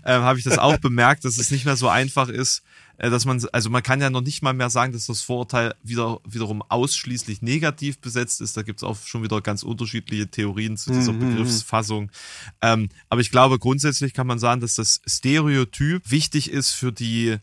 ähm, 0.05 0.21
habe 0.21 0.39
ich 0.39 0.45
das 0.45 0.57
auch 0.57 0.77
bemerkt, 0.77 1.25
dass 1.25 1.37
es 1.37 1.51
nicht 1.51 1.65
mehr 1.65 1.75
so 1.75 1.89
einfach 1.89 2.29
ist, 2.29 2.63
äh, 2.97 3.09
dass 3.09 3.25
man, 3.25 3.43
also 3.51 3.69
man 3.69 3.83
kann 3.83 4.01
ja 4.01 4.09
noch 4.09 4.21
nicht 4.21 4.41
mal 4.41 4.53
mehr 4.53 4.69
sagen, 4.69 4.93
dass 4.93 5.07
das 5.07 5.21
Vorurteil 5.21 5.75
wieder, 5.83 6.19
wiederum 6.25 6.61
ausschließlich 6.61 7.41
negativ 7.41 7.99
besetzt 7.99 8.41
ist. 8.41 8.55
Da 8.55 8.61
gibt 8.61 8.79
es 8.79 8.83
auch 8.83 8.97
schon 9.05 9.23
wieder 9.23 9.41
ganz 9.41 9.63
unterschiedliche 9.63 10.27
Theorien 10.27 10.77
zu 10.77 10.91
dieser 10.91 11.13
mhm. 11.13 11.19
Begriffsfassung. 11.19 12.11
Ähm, 12.61 12.89
aber 13.09 13.21
ich 13.21 13.31
glaube, 13.31 13.59
grundsätzlich 13.59 14.13
kann 14.13 14.27
man 14.27 14.39
sagen, 14.39 14.61
dass 14.61 14.75
das 14.75 15.01
Stereotyp 15.05 16.09
wichtig 16.09 16.51
ist 16.51 16.71
für 16.71 16.91
die, 16.91 17.37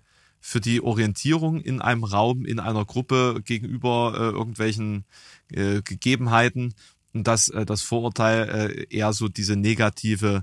für 0.44 0.60
die 0.60 0.82
Orientierung 0.82 1.60
in 1.60 1.80
einem 1.80 2.02
Raum, 2.02 2.44
in 2.44 2.58
einer 2.58 2.84
Gruppe 2.84 3.40
gegenüber 3.44 4.14
äh, 4.16 4.36
irgendwelchen 4.36 5.04
äh, 5.52 5.82
Gegebenheiten 5.82 6.74
und 7.14 7.28
dass 7.28 7.48
äh, 7.48 7.64
das 7.64 7.82
Vorurteil 7.82 8.48
äh, 8.48 8.86
eher 8.94 9.12
so 9.12 9.28
diese 9.28 9.54
negative 9.54 10.42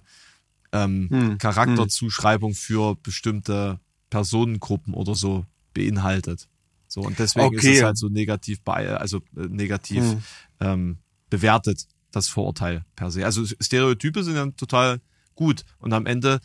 ähm, 0.71 1.09
hm. 1.09 1.37
Charakterzuschreibung 1.37 2.53
für 2.53 2.95
bestimmte 2.95 3.81
Personengruppen 4.09 4.93
oder 4.93 5.15
so 5.15 5.45
beinhaltet. 5.73 6.47
So 6.87 7.01
und 7.01 7.19
deswegen 7.19 7.47
okay. 7.47 7.57
ist 7.57 7.77
es 7.77 7.83
halt 7.83 7.97
so 7.97 8.07
negativ 8.07 8.61
bei, 8.61 8.89
also 8.95 9.17
äh, 9.35 9.47
negativ 9.49 10.01
hm. 10.01 10.23
ähm, 10.61 10.97
bewertet 11.29 11.87
das 12.11 12.29
Vorurteil 12.29 12.85
per 12.95 13.11
se. 13.11 13.25
Also 13.25 13.45
Stereotype 13.45 14.23
sind 14.23 14.35
ja 14.35 14.45
total 14.51 15.01
gut 15.35 15.65
und 15.79 15.91
am 15.91 16.05
Ende 16.05 16.39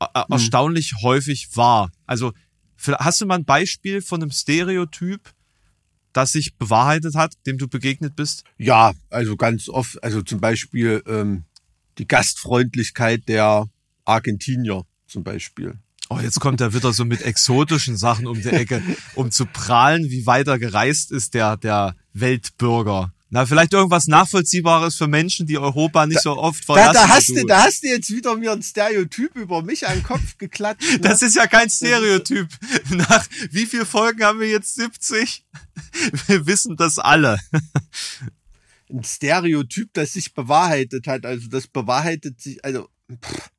äh, 0.00 0.06
hm. 0.06 0.24
erstaunlich 0.30 0.94
häufig 1.02 1.54
wahr. 1.56 1.92
Also 2.06 2.32
hast 2.86 3.20
du 3.20 3.26
mal 3.26 3.36
ein 3.36 3.44
Beispiel 3.44 4.02
von 4.02 4.22
einem 4.22 4.30
Stereotyp, 4.30 5.32
das 6.12 6.32
sich 6.32 6.56
bewahrheitet 6.56 7.14
hat, 7.14 7.34
dem 7.46 7.58
du 7.58 7.68
begegnet 7.68 8.16
bist? 8.16 8.44
Ja, 8.58 8.92
also 9.10 9.36
ganz 9.36 9.68
oft, 9.68 10.02
also 10.02 10.22
zum 10.22 10.40
Beispiel 10.40 11.02
ähm, 11.06 11.44
die 11.98 12.08
Gastfreundlichkeit 12.08 13.28
der 13.28 13.68
Argentinier 14.04 14.84
zum 15.06 15.22
Beispiel. 15.22 15.78
Oh, 16.08 16.18
jetzt 16.18 16.40
kommt 16.40 16.60
er 16.60 16.74
wieder 16.74 16.92
so 16.92 17.04
mit 17.04 17.22
exotischen 17.22 17.96
Sachen 17.96 18.26
um 18.26 18.42
die 18.42 18.48
Ecke, 18.48 18.82
um 19.14 19.30
zu 19.30 19.46
prahlen, 19.46 20.10
wie 20.10 20.26
weiter 20.26 20.58
gereist 20.58 21.12
ist 21.12 21.34
der, 21.34 21.56
der 21.56 21.94
Weltbürger. 22.12 23.12
Na, 23.32 23.46
vielleicht 23.46 23.72
irgendwas 23.72 24.08
Nachvollziehbares 24.08 24.96
für 24.96 25.06
Menschen, 25.06 25.46
die 25.46 25.56
Europa 25.56 26.04
nicht 26.04 26.18
da, 26.18 26.22
so 26.22 26.36
oft 26.36 26.64
verlassen. 26.64 26.94
Da, 26.94 27.06
da, 27.06 27.08
hast 27.08 27.28
du, 27.28 27.46
da 27.46 27.62
hast 27.62 27.84
du 27.84 27.86
jetzt 27.86 28.10
wieder 28.10 28.36
mir 28.36 28.50
ein 28.50 28.62
Stereotyp 28.62 29.36
über 29.36 29.62
mich 29.62 29.86
an 29.86 29.98
den 29.98 30.02
Kopf 30.02 30.36
geklatscht. 30.36 30.90
Ne? 30.90 30.98
Das 30.98 31.22
ist 31.22 31.36
ja 31.36 31.46
kein 31.46 31.70
Stereotyp. 31.70 32.48
Nach 32.90 33.24
wie 33.52 33.66
viel 33.66 33.84
Folgen 33.84 34.24
haben 34.24 34.40
wir 34.40 34.48
jetzt? 34.48 34.74
70? 34.74 35.44
Wir 36.26 36.46
wissen 36.46 36.76
das 36.76 36.98
alle. 36.98 37.38
Ein 38.90 39.04
Stereotyp, 39.04 39.90
das 39.92 40.14
sich 40.14 40.34
bewahrheitet 40.34 41.06
hat. 41.06 41.24
Also 41.24 41.48
das 41.48 41.68
bewahrheitet 41.68 42.40
sich, 42.40 42.64
also 42.64 42.88
pff, 43.12 43.50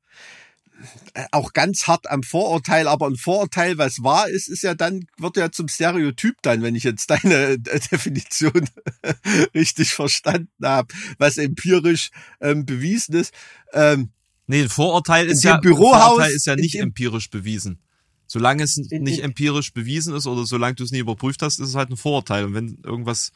auch 1.32 1.54
ganz 1.54 1.88
hart 1.88 2.10
am 2.10 2.24
Vorurteil, 2.24 2.88
aber 2.88 3.08
ein 3.08 3.16
Vorurteil, 3.16 3.78
was 3.78 4.04
wahr 4.04 4.30
ist, 4.30 4.48
ist 4.48 4.64
ja 4.64 4.74
dann, 4.74 5.06
wird 5.18 5.38
ja 5.38 5.52
zum 5.52 5.68
Stereotyp 5.68 6.36
dann, 6.42 6.62
wenn 6.62 6.76
ich 6.76 6.84
jetzt 6.84 7.10
deine 7.10 7.36
äh, 7.36 7.58
Definition 7.60 8.70
richtig 9.56 9.94
verstanden 9.94 10.50
habe, 10.64 10.94
was 11.18 11.38
empirisch 11.38 12.12
ähm, 12.40 12.66
bewiesen 12.66 13.16
ist. 13.16 13.34
Ähm, 13.74 14.10
nee, 14.48 14.64
ein 14.64 14.70
Vorurteil 14.70 15.28
ist 15.28 15.44
ja, 15.44 15.58
Bürohaus, 15.58 16.04
Vorurteil 16.04 16.32
ist 16.32 16.46
ja 16.46 16.56
nicht 16.56 16.76
empirisch 16.76 17.30
bewiesen. 17.30 17.80
Solange 18.28 18.64
es 18.64 18.78
nicht 18.78 19.24
empirisch 19.24 19.74
bewiesen 19.74 20.16
ist 20.16 20.26
oder 20.26 20.46
solange 20.46 20.76
du 20.76 20.86
es 20.86 20.92
nie 20.92 21.00
überprüft 21.00 21.42
hast, 21.42 21.60
ist 21.60 21.68
es 21.68 21.76
halt 21.76 21.90
ein 21.90 21.98
Vorurteil. 21.98 22.46
Und 22.46 22.54
wenn 22.54 22.78
irgendwas, 22.82 23.34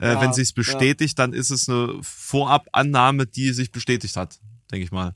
äh, 0.00 0.08
ja, 0.08 0.20
wenn 0.20 0.32
sich's 0.32 0.52
bestätigt, 0.52 1.16
ja. 1.16 1.24
dann 1.24 1.32
ist 1.32 1.50
es 1.50 1.68
eine 1.68 2.00
Vorabannahme, 2.02 3.26
die 3.26 3.52
sich 3.52 3.70
bestätigt 3.70 4.16
hat, 4.16 4.40
denke 4.72 4.84
ich 4.84 4.90
mal. 4.90 5.14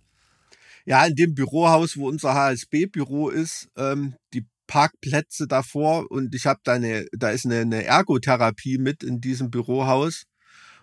Ja, 0.86 1.04
in 1.04 1.16
dem 1.16 1.34
Bürohaus, 1.34 1.96
wo 1.96 2.08
unser 2.08 2.34
HSB-Büro 2.34 3.28
ist, 3.28 3.68
ähm, 3.76 4.14
die 4.32 4.46
Parkplätze 4.66 5.46
davor 5.46 6.10
und 6.10 6.34
ich 6.34 6.46
habe 6.46 6.60
da 6.64 6.74
eine, 6.74 7.06
da 7.12 7.30
ist 7.30 7.44
eine, 7.44 7.60
eine 7.60 7.84
Ergotherapie 7.84 8.78
mit 8.78 9.02
in 9.02 9.20
diesem 9.20 9.50
Bürohaus 9.50 10.24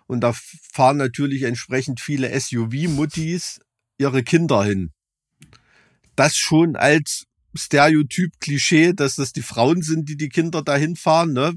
und 0.06 0.20
da 0.20 0.32
fahren 0.72 0.98
natürlich 0.98 1.42
entsprechend 1.42 2.00
viele 2.00 2.28
SUV-Muttis 2.38 3.60
ihre 3.98 4.22
Kinder 4.22 4.64
hin. 4.64 4.92
Das 6.16 6.36
schon 6.36 6.76
als 6.76 7.24
Stereotyp-Klischee, 7.54 8.92
dass 8.92 9.16
das 9.16 9.32
die 9.32 9.42
Frauen 9.42 9.82
sind, 9.82 10.08
die 10.08 10.16
die 10.16 10.28
Kinder 10.28 10.62
dahin 10.62 10.96
fahren, 10.96 11.32
ne? 11.32 11.54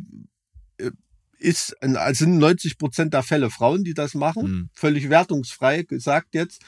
Äh, 0.78 0.92
ist, 1.40 1.76
sind 1.82 2.38
90 2.40 2.80
Prozent 2.80 3.14
der 3.14 3.22
Fälle 3.22 3.52
Frauen, 3.52 3.84
die 3.84 3.94
das 3.94 4.16
machen. 4.16 4.52
Mhm. 4.52 4.70
Völlig 4.74 5.10
wertungsfrei 5.10 5.84
gesagt 5.84 6.34
jetzt. 6.34 6.64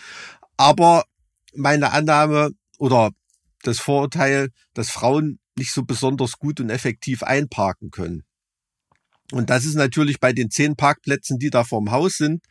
Aber 0.57 1.05
meine 1.55 1.91
Annahme 1.91 2.51
oder 2.77 3.11
das 3.63 3.79
Vorurteil, 3.79 4.49
dass 4.73 4.89
Frauen 4.89 5.39
nicht 5.57 5.73
so 5.73 5.83
besonders 5.83 6.39
gut 6.39 6.59
und 6.59 6.69
effektiv 6.69 7.23
einparken 7.23 7.91
können. 7.91 8.23
Und 9.31 9.49
das 9.49 9.65
ist 9.65 9.75
natürlich 9.75 10.19
bei 10.19 10.33
den 10.33 10.49
zehn 10.49 10.75
Parkplätzen, 10.75 11.37
die 11.37 11.49
da 11.49 11.63
vorm 11.63 11.91
Haus 11.91 12.17
sind, 12.17 12.43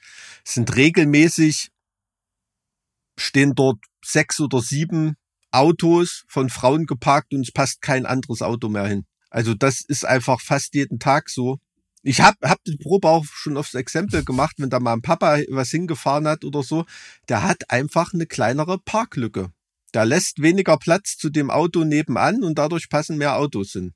sind 0.44 0.76
regelmäßig, 0.76 1.70
stehen 3.18 3.54
dort 3.54 3.78
sechs 4.04 4.38
oder 4.38 4.60
sieben 4.60 5.16
Autos 5.50 6.24
von 6.28 6.50
Frauen 6.50 6.86
geparkt 6.86 7.32
und 7.34 7.40
es 7.40 7.52
passt 7.52 7.82
kein 7.82 8.06
anderes 8.06 8.42
Auto 8.42 8.68
mehr 8.68 8.86
hin. 8.86 9.06
Also 9.30 9.54
das 9.54 9.80
ist 9.80 10.04
einfach 10.04 10.40
fast 10.40 10.74
jeden 10.74 10.98
Tag 10.98 11.30
so. 11.30 11.58
Ich 12.02 12.20
habe 12.20 12.36
hab 12.48 12.62
die 12.64 12.76
Probe 12.76 13.08
auch 13.08 13.24
schon 13.24 13.56
aufs 13.56 13.74
Exempel 13.74 14.24
gemacht, 14.24 14.56
wenn 14.58 14.70
da 14.70 14.80
mal 14.80 14.92
ein 14.92 15.02
Papa 15.02 15.38
was 15.48 15.70
hingefahren 15.70 16.28
hat 16.28 16.44
oder 16.44 16.62
so, 16.62 16.84
der 17.28 17.42
hat 17.42 17.70
einfach 17.70 18.14
eine 18.14 18.26
kleinere 18.26 18.78
Parklücke. 18.78 19.50
Der 19.94 20.04
lässt 20.04 20.40
weniger 20.40 20.76
Platz 20.76 21.16
zu 21.16 21.30
dem 21.30 21.50
Auto 21.50 21.84
nebenan 21.84 22.44
und 22.44 22.58
dadurch 22.58 22.88
passen 22.88 23.16
mehr 23.16 23.36
Autos 23.36 23.72
hin. 23.72 23.94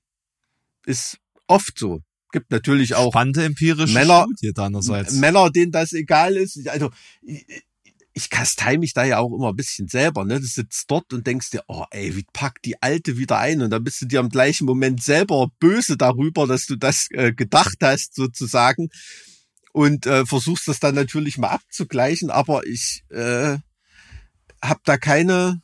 Ist 0.85 1.19
oft 1.47 1.79
so. 1.79 2.01
Gibt 2.33 2.51
natürlich 2.51 2.95
auch 2.95 3.13
Spannende 3.13 3.45
empirische 3.45 3.93
Männer, 3.93 4.25
Studie 4.25 4.55
deinerseits. 4.55 5.13
Männer, 5.13 5.51
denen 5.51 5.71
das 5.71 5.93
egal 5.93 6.37
ist. 6.37 6.67
Also 6.67 6.91
ich 8.15 8.31
kastei 8.31 8.77
mich 8.77 8.93
da 8.93 9.05
ja 9.05 9.19
auch 9.19 9.35
immer 9.35 9.51
ein 9.51 9.57
bisschen 9.57 9.89
selber, 9.89 10.25
ne? 10.25 10.41
Du 10.41 10.47
sitzt 10.47 10.91
dort 10.91 11.13
und 11.13 11.27
denkst 11.27 11.51
dir, 11.51 11.63
oh 11.69 11.85
ey, 11.91 12.15
wie 12.15 12.27
packt 12.33 12.65
die 12.65 12.81
Alte 12.83 13.17
wieder 13.17 13.39
ein? 13.39 13.63
Und 13.63 13.71
dann 13.71 13.85
bist 13.85 14.03
du 14.03 14.07
dir 14.07 14.21
im 14.21 14.29
gleichen 14.29 14.67
Moment 14.67 15.03
selber 15.03 15.49
böse 15.59 15.97
darüber, 15.97 16.47
dass 16.47 16.67
du 16.67 16.77
das 16.77 17.07
äh, 17.11 17.33
gedacht 17.33 17.79
hast, 17.81 18.15
sozusagen. 18.15 18.89
Und 19.73 20.07
äh, 20.07 20.27
versuchst 20.27 20.69
das 20.69 20.81
dann 20.81 20.95
natürlich 20.95 21.39
mal 21.39 21.49
abzugleichen, 21.49 22.31
aber 22.31 22.67
ich 22.67 23.05
äh, 23.09 23.57
habe 24.63 24.81
da 24.85 24.99
keine 24.99 25.63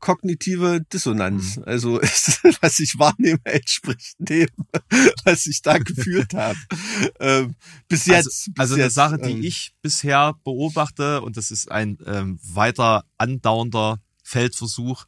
kognitive 0.00 0.84
Dissonanz. 0.92 1.56
Mhm. 1.56 1.64
Also 1.64 2.00
was 2.60 2.78
ich 2.80 2.98
wahrnehme, 2.98 3.40
entspricht 3.44 4.16
dem, 4.18 4.48
was 5.24 5.46
ich 5.46 5.62
da 5.62 5.78
gefühlt 5.78 6.34
habe. 6.38 6.58
Ähm, 7.20 7.54
bis 7.88 8.08
also, 8.08 8.12
jetzt. 8.12 8.26
Also, 8.26 8.52
bis 8.52 8.60
also 8.60 8.74
eine 8.74 8.82
jetzt, 8.84 8.94
Sache, 8.94 9.18
die 9.18 9.32
ähm, 9.32 9.42
ich 9.42 9.74
bisher 9.82 10.34
beobachte, 10.44 11.22
und 11.22 11.36
das 11.36 11.50
ist 11.50 11.68
ein 11.70 11.98
ähm, 12.06 12.38
weiter 12.42 13.04
andauernder 13.16 14.00
Feldversuch, 14.22 15.06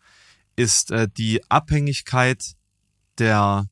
ist 0.57 0.91
äh, 0.91 1.09
die 1.09 1.49
Abhängigkeit 1.51 2.57
der 3.19 3.69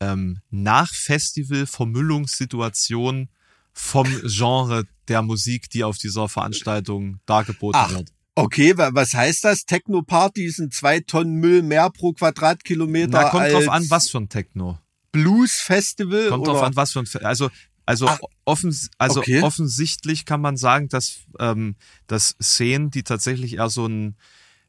ähm, 0.00 0.40
Nach-Festival-Vermüllungssituation 0.50 3.28
vom 3.72 4.08
Genre 4.24 4.84
der 5.08 5.22
Musik, 5.22 5.70
die 5.70 5.84
auf 5.84 5.96
dieser 5.98 6.28
Veranstaltung 6.28 7.20
dargeboten 7.26 7.80
Ach, 7.82 7.90
wird. 7.90 8.12
Okay, 8.34 8.76
wa- 8.78 8.90
was 8.92 9.12
heißt 9.14 9.44
das? 9.44 9.64
Techno-Party 9.66 10.48
sind 10.50 10.72
zwei 10.72 11.00
Tonnen 11.00 11.34
Müll 11.36 11.62
mehr 11.62 11.90
pro 11.90 12.12
Quadratkilometer 12.12 13.08
Da 13.10 13.30
kommt 13.30 13.52
drauf 13.52 13.68
an, 13.68 13.88
was 13.90 14.08
für 14.08 14.18
ein 14.18 14.28
Techno. 14.28 14.78
Blues-Festival? 15.12 16.28
Kommt 16.28 16.42
oder? 16.42 16.52
drauf 16.52 16.62
an, 16.62 16.76
was 16.76 16.92
für 16.92 17.00
ein, 17.00 17.06
Fe- 17.06 17.24
also 17.24 17.50
also 17.86 18.06
Ah, 18.06 18.18
offens 18.44 18.90
also 18.98 19.20
okay. 19.20 19.42
offensichtlich 19.42 20.24
kann 20.24 20.40
man 20.40 20.56
sagen, 20.56 20.88
dass 20.88 21.20
ähm, 21.40 21.74
dass 22.06 22.36
Szenen, 22.40 22.90
die 22.90 23.02
tatsächlich 23.02 23.54
eher 23.56 23.68
so 23.68 23.86
ein 23.86 24.16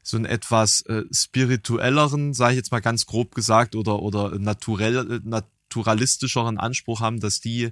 so 0.02 0.16
einen 0.16 0.26
etwas 0.26 0.80
äh, 0.86 1.04
spirituelleren, 1.12 2.34
sage 2.34 2.54
ich 2.54 2.56
jetzt 2.56 2.72
mal 2.72 2.80
ganz 2.80 3.06
grob 3.06 3.34
gesagt, 3.36 3.76
oder 3.76 4.02
oder 4.02 4.36
naturell 4.40 5.20
naturalistischeren 5.22 6.58
Anspruch 6.58 7.00
haben, 7.00 7.20
dass 7.20 7.40
die 7.40 7.70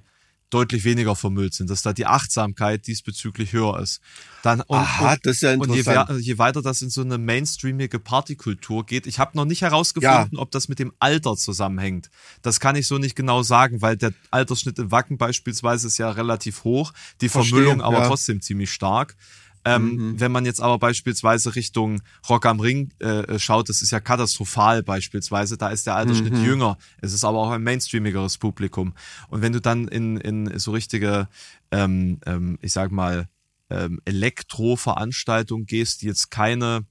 deutlich 0.51 0.83
weniger 0.83 1.15
vermüllt 1.15 1.53
sind, 1.53 1.69
dass 1.69 1.81
da 1.81 1.93
die 1.93 2.05
Achtsamkeit 2.05 2.85
diesbezüglich 2.85 3.53
höher 3.53 3.79
ist. 3.79 4.01
Dann 4.43 4.61
und, 4.61 4.77
Aha, 4.77 5.13
und, 5.13 5.25
das 5.25 5.37
ist 5.37 5.41
ja 5.41 5.53
und 5.53 5.71
je, 5.71 5.79
interessant. 5.79 6.21
je 6.21 6.37
weiter 6.37 6.61
das 6.61 6.81
in 6.81 6.89
so 6.89 7.01
eine 7.01 7.17
mainstreamige 7.17 7.99
Partykultur 7.99 8.85
geht, 8.85 9.07
ich 9.07 9.17
habe 9.17 9.35
noch 9.35 9.45
nicht 9.45 9.61
herausgefunden, 9.61 10.37
ob 10.37 10.51
das 10.51 10.67
mit 10.67 10.79
dem 10.79 10.93
Alter 10.99 11.35
zusammenhängt. 11.35 12.09
Das 12.41 12.59
kann 12.59 12.75
ich 12.75 12.87
so 12.87 12.97
nicht 12.97 13.15
genau 13.15 13.43
sagen, 13.43 13.81
weil 13.81 13.97
der 13.97 14.13
Altersschnitt 14.29 14.77
im 14.77 14.91
Wacken 14.91 15.17
beispielsweise 15.17 15.87
ist 15.87 15.97
ja 15.97 16.11
relativ 16.11 16.63
hoch, 16.63 16.93
die 17.21 17.29
Vermüllung 17.29 17.81
aber 17.81 17.99
ja. 17.99 18.07
trotzdem 18.07 18.41
ziemlich 18.41 18.71
stark. 18.71 19.15
Ähm, 19.63 19.95
Mhm. 19.95 20.19
Wenn 20.19 20.31
man 20.31 20.45
jetzt 20.45 20.59
aber 20.59 20.79
beispielsweise 20.79 21.55
Richtung 21.55 22.01
Rock 22.27 22.45
am 22.47 22.59
Ring 22.59 22.91
äh, 22.99 23.37
schaut, 23.37 23.69
das 23.69 23.81
ist 23.83 23.91
ja 23.91 23.99
katastrophal 23.99 24.81
beispielsweise, 24.81 25.55
da 25.57 25.69
ist 25.69 25.85
der 25.85 25.95
Altersschnitt 25.95 26.33
Mhm. 26.33 26.43
jünger. 26.43 26.77
Es 26.99 27.13
ist 27.13 27.23
aber 27.23 27.37
auch 27.37 27.51
ein 27.51 27.61
mainstreamigeres 27.63 28.37
Publikum. 28.39 28.93
Und 29.29 29.41
wenn 29.41 29.53
du 29.53 29.61
dann 29.61 29.87
in, 29.87 30.17
in 30.17 30.57
so 30.57 30.71
richtige, 30.71 31.27
ähm, 31.71 32.19
ähm, 32.25 32.57
ich 32.61 32.73
sag 32.73 32.91
mal, 32.91 33.27
ähm, 33.69 34.01
Elektro-Veranstaltungen 34.05 35.65
gehst, 35.65 36.01
die 36.01 36.07
jetzt 36.07 36.31
keine 36.31 36.85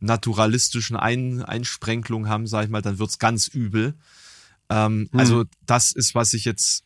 naturalistischen 0.00 0.96
Ein 0.96 1.42
Einsprenkelungen 1.42 2.28
haben, 2.28 2.46
sag 2.46 2.64
ich 2.64 2.70
mal, 2.70 2.82
dann 2.82 2.98
wird's 2.98 3.18
ganz 3.18 3.48
übel. 3.48 3.94
Ähm, 4.68 5.08
Hm. 5.12 5.20
Also 5.20 5.44
das 5.64 5.92
ist, 5.92 6.14
was 6.14 6.34
ich 6.34 6.44
jetzt 6.44 6.82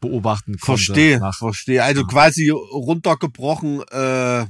beobachten 0.00 0.52
konnte. 0.58 0.82
Verstehe, 0.84 1.20
verstehe. 1.38 1.82
Also 1.84 2.02
Ja. 2.02 2.06
quasi 2.06 2.48
runtergebrochen, 2.50 3.82
äh, 3.90 4.46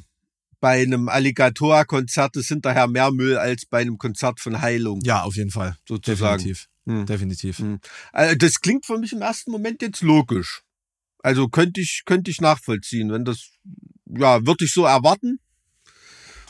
bei 0.60 0.82
einem 0.82 1.08
Alligator-Konzert 1.08 2.36
ist 2.36 2.48
hinterher 2.48 2.86
mehr 2.86 3.10
Müll 3.10 3.36
als 3.38 3.66
bei 3.66 3.80
einem 3.80 3.98
Konzert 3.98 4.40
von 4.40 4.60
Heilung, 4.60 5.00
Ja, 5.02 5.22
auf 5.22 5.36
jeden 5.36 5.50
Fall. 5.50 5.76
sozusagen. 5.88 6.38
Definitiv. 6.38 6.68
Hm. 6.86 7.06
Definitiv. 7.06 7.58
Hm. 7.58 7.80
Also 8.12 8.34
das 8.36 8.60
klingt 8.60 8.86
für 8.86 8.98
mich 8.98 9.12
im 9.12 9.22
ersten 9.22 9.50
Moment 9.50 9.82
jetzt 9.82 10.02
logisch. 10.02 10.62
Also 11.22 11.48
könnte 11.48 11.80
ich, 11.80 12.02
könnte 12.06 12.30
ich 12.30 12.40
nachvollziehen, 12.40 13.10
wenn 13.12 13.24
das, 13.24 13.50
ja, 14.06 14.46
würde 14.46 14.64
ich 14.64 14.72
so 14.72 14.84
erwarten. 14.84 15.38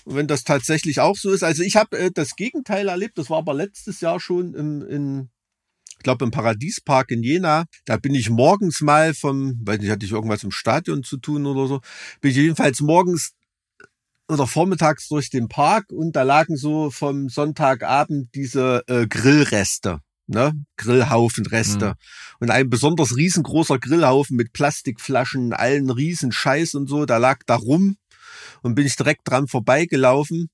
Und 0.05 0.17
wenn 0.17 0.27
das 0.27 0.45
tatsächlich 0.45 1.01
auch 1.01 1.17
so 1.17 1.31
ist. 1.31 1.43
Also 1.43 1.63
ich 1.63 1.77
habe 1.77 1.99
äh, 1.99 2.11
das 2.13 2.37
Gegenteil 2.37 2.89
erlebt, 2.89 3.19
das 3.19 3.31
war 3.31 3.39
aber 3.39 3.55
letztes 3.55 4.01
Jahr 4.01 4.19
schon 4.19 4.55
im, 4.55 4.83
in, 4.87 5.31
ich 5.99 6.05
glaube 6.05 6.25
im 6.25 6.31
Paradiespark 6.31 7.11
in 7.11 7.23
Jena. 7.23 7.65
Da 7.85 7.97
bin 7.97 8.15
ich 8.15 8.31
morgens 8.31 8.81
mal 8.81 9.13
vom, 9.13 9.61
weiß 9.63 9.81
nicht, 9.81 9.91
hatte 9.91 10.07
ich 10.07 10.13
irgendwas 10.13 10.43
im 10.43 10.53
Stadion 10.53 11.03
zu 11.03 11.19
tun 11.19 11.47
oder 11.47 11.67
so, 11.67 11.81
bin 12.21 12.31
ich 12.31 12.37
jedenfalls 12.39 12.81
morgens 12.81 13.33
oder 14.31 14.47
vormittags 14.47 15.09
durch 15.09 15.31
den 15.31 15.49
Park 15.49 15.93
und 15.93 16.17
da 16.17 16.23
lagen 16.23 16.57
so 16.57 16.91
vom 16.91 17.29
Sonntagabend 17.29 18.35
diese 18.35 18.83
äh, 18.87 19.07
Grillreste, 19.07 20.01
ne? 20.27 20.53
Grillhaufenreste. 20.77 21.87
Mhm. 21.87 21.95
Und 22.41 22.51
ein 22.51 22.71
besonders 22.71 23.17
riesengroßer 23.17 23.79
Grillhaufen 23.79 24.37
mit 24.37 24.53
Plastikflaschen, 24.53 25.53
allen 25.53 25.91
riesen 25.91 26.33
Scheiß 26.33 26.75
und 26.75 26.89
so, 26.89 27.07
da 27.07 27.19
lag 27.19 27.41
da 27.47 27.57
rum 27.57 27.97
und 28.63 28.75
bin 28.75 28.87
ich 28.87 28.97
direkt 28.97 29.23
dran 29.25 29.49
vorbeigelaufen. 29.49 30.49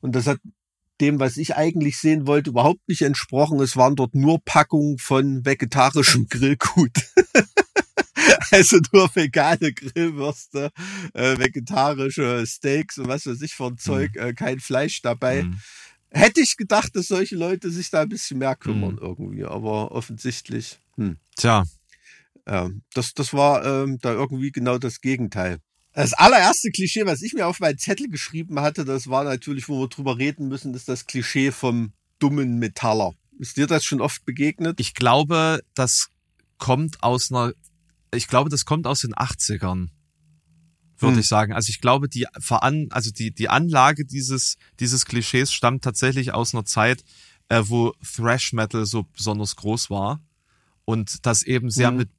Und 0.00 0.14
das 0.14 0.26
hat 0.26 0.38
dem, 1.00 1.20
was 1.20 1.36
ich 1.36 1.56
eigentlich 1.56 1.98
sehen 1.98 2.26
wollte, 2.26 2.50
überhaupt 2.50 2.88
nicht 2.88 3.02
entsprochen. 3.02 3.60
Es 3.60 3.76
waren 3.76 3.96
dort 3.96 4.14
nur 4.14 4.38
Packungen 4.44 4.98
von 4.98 5.44
vegetarischem 5.44 6.26
Grillgut. 6.30 6.92
Also 8.50 8.78
nur 8.92 9.14
vegane 9.14 9.72
Grillwürste, 9.72 10.70
äh, 11.14 11.38
vegetarische 11.38 12.44
Steaks 12.46 12.98
und 12.98 13.08
was 13.08 13.26
weiß 13.26 13.40
ich 13.42 13.54
von 13.54 13.78
Zeug, 13.78 14.16
äh, 14.16 14.32
kein 14.34 14.60
Fleisch 14.60 15.02
dabei. 15.02 15.44
Mhm. 15.44 15.60
Hätte 16.10 16.40
ich 16.40 16.56
gedacht, 16.56 16.94
dass 16.96 17.08
solche 17.08 17.36
Leute 17.36 17.70
sich 17.70 17.90
da 17.90 18.02
ein 18.02 18.08
bisschen 18.08 18.38
mehr 18.38 18.56
kümmern 18.56 18.92
Mhm. 18.94 19.00
irgendwie, 19.00 19.44
aber 19.44 19.92
offensichtlich, 19.92 20.78
hm. 20.96 21.16
Tja, 21.36 21.64
Ja, 22.48 22.70
das, 22.94 23.12
das 23.14 23.32
war 23.32 23.64
ähm, 23.66 23.98
da 24.00 24.12
irgendwie 24.12 24.52
genau 24.52 24.78
das 24.78 25.00
Gegenteil. 25.00 25.58
Das 25.92 26.12
allererste 26.12 26.70
Klischee, 26.70 27.06
was 27.06 27.22
ich 27.22 27.32
mir 27.32 27.46
auf 27.46 27.58
meinen 27.58 27.78
Zettel 27.78 28.08
geschrieben 28.08 28.60
hatte, 28.60 28.84
das 28.84 29.08
war 29.08 29.24
natürlich, 29.24 29.68
wo 29.68 29.80
wir 29.80 29.88
drüber 29.88 30.16
reden 30.18 30.46
müssen, 30.48 30.72
ist 30.74 30.88
das 30.88 31.06
Klischee 31.06 31.50
vom 31.50 31.92
dummen 32.18 32.58
Metaller. 32.58 33.14
Ist 33.38 33.56
dir 33.56 33.66
das 33.66 33.84
schon 33.84 34.00
oft 34.00 34.24
begegnet? 34.24 34.78
ich 34.78 34.94
glaube, 34.94 35.60
das 35.74 36.08
kommt 36.58 37.02
aus 37.02 37.30
einer, 37.32 37.52
ich 38.12 38.28
glaube, 38.28 38.50
das 38.50 38.64
kommt 38.64 38.86
aus 38.86 39.00
den 39.00 39.14
80ern, 39.14 39.88
würde 40.98 41.14
Hm. 41.14 41.20
ich 41.20 41.28
sagen. 41.28 41.52
Also 41.52 41.70
ich 41.70 41.80
glaube, 41.80 42.08
die 42.08 42.26
Veran 42.38 42.86
also 42.90 43.10
die, 43.10 43.32
die 43.34 43.48
Anlage 43.48 44.04
dieses, 44.04 44.56
dieses 44.80 45.04
Klischees 45.04 45.52
stammt 45.52 45.84
tatsächlich 45.84 46.32
aus 46.32 46.54
einer 46.54 46.64
Zeit, 46.64 47.04
äh, 47.48 47.62
wo 47.66 47.92
Thrash 48.14 48.52
Metal 48.52 48.86
so 48.86 49.04
besonders 49.04 49.56
groß 49.56 49.90
war 49.90 50.20
und 50.84 51.26
das 51.26 51.42
eben 51.42 51.70
sehr 51.70 51.90
Mhm. 51.90 51.96
mit 51.98 52.10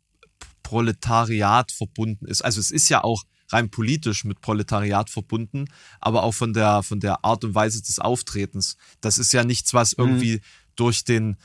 Proletariat 0.63 1.71
verbunden 1.71 2.25
ist. 2.25 2.41
Also 2.43 2.59
es 2.59 2.71
ist 2.71 2.89
ja 2.89 3.03
auch 3.03 3.23
rein 3.49 3.69
politisch 3.69 4.25
mit 4.25 4.41
Proletariat 4.41 5.09
verbunden, 5.09 5.65
aber 6.01 6.23
auch 6.23 6.33
von 6.33 6.51
der, 6.53 6.83
von 6.83 6.99
der 6.99 7.23
Art 7.23 7.45
und 7.45 7.55
Weise 7.55 7.81
des 7.81 7.99
Auftretens. 7.99 8.75
Das 8.99 9.17
ist 9.17 9.31
ja 9.31 9.45
nichts, 9.45 9.73
was 9.73 9.97
Mhm. 9.97 10.03
irgendwie 10.03 10.41
durch 10.75 11.05
den 11.05 11.37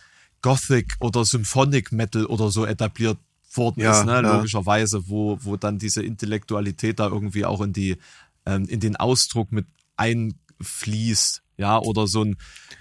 Gothic 0.42 0.96
oder 0.98 1.24
Symphonic 1.24 1.92
Metal 1.92 2.26
oder 2.26 2.50
so 2.50 2.66
etabliert 2.66 3.18
worden 3.56 3.80
Ja, 3.80 4.00
ist, 4.00 4.06
ne? 4.06 4.20
logischerweise, 4.20 5.08
wo, 5.08 5.38
wo 5.42 5.56
dann 5.56 5.78
diese 5.78 6.02
Intellektualität 6.02 6.98
da 6.98 7.08
irgendwie 7.08 7.44
auch 7.44 7.60
in 7.60 7.72
die, 7.72 7.96
ähm, 8.46 8.66
in 8.66 8.80
den 8.80 8.96
Ausdruck 8.96 9.52
mit 9.52 9.66
einfließt, 9.96 11.42
ja, 11.58 11.78
oder 11.78 12.06
so 12.06 12.24
ein 12.24 12.36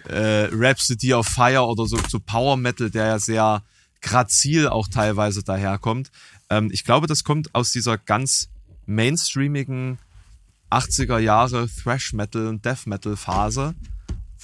äh, 0.08 0.48
Rhapsody 0.52 1.14
of 1.14 1.28
Fire 1.28 1.66
oder 1.66 1.86
so, 1.86 1.98
so 2.08 2.20
Power 2.20 2.58
Metal, 2.58 2.90
der 2.90 3.08
ja 3.08 3.20
sehr 3.20 3.64
grazil 4.02 4.68
auch 4.68 4.88
teilweise 4.88 5.44
daherkommt. 5.44 6.12
Ähm, 6.50 6.70
ich 6.72 6.84
glaube, 6.84 7.08
das 7.08 7.24
kommt 7.24 7.54
aus 7.54 7.72
dieser 7.72 7.98
ganz 7.98 8.50
mainstreamigen 8.86 10.00
80er 10.72 11.20
Jahre 11.20 11.68
Thrash 11.68 12.14
Metal 12.14 12.48
und 12.48 12.66
Death 12.66 12.88
Metal 12.88 13.16
Phase, 13.16 13.76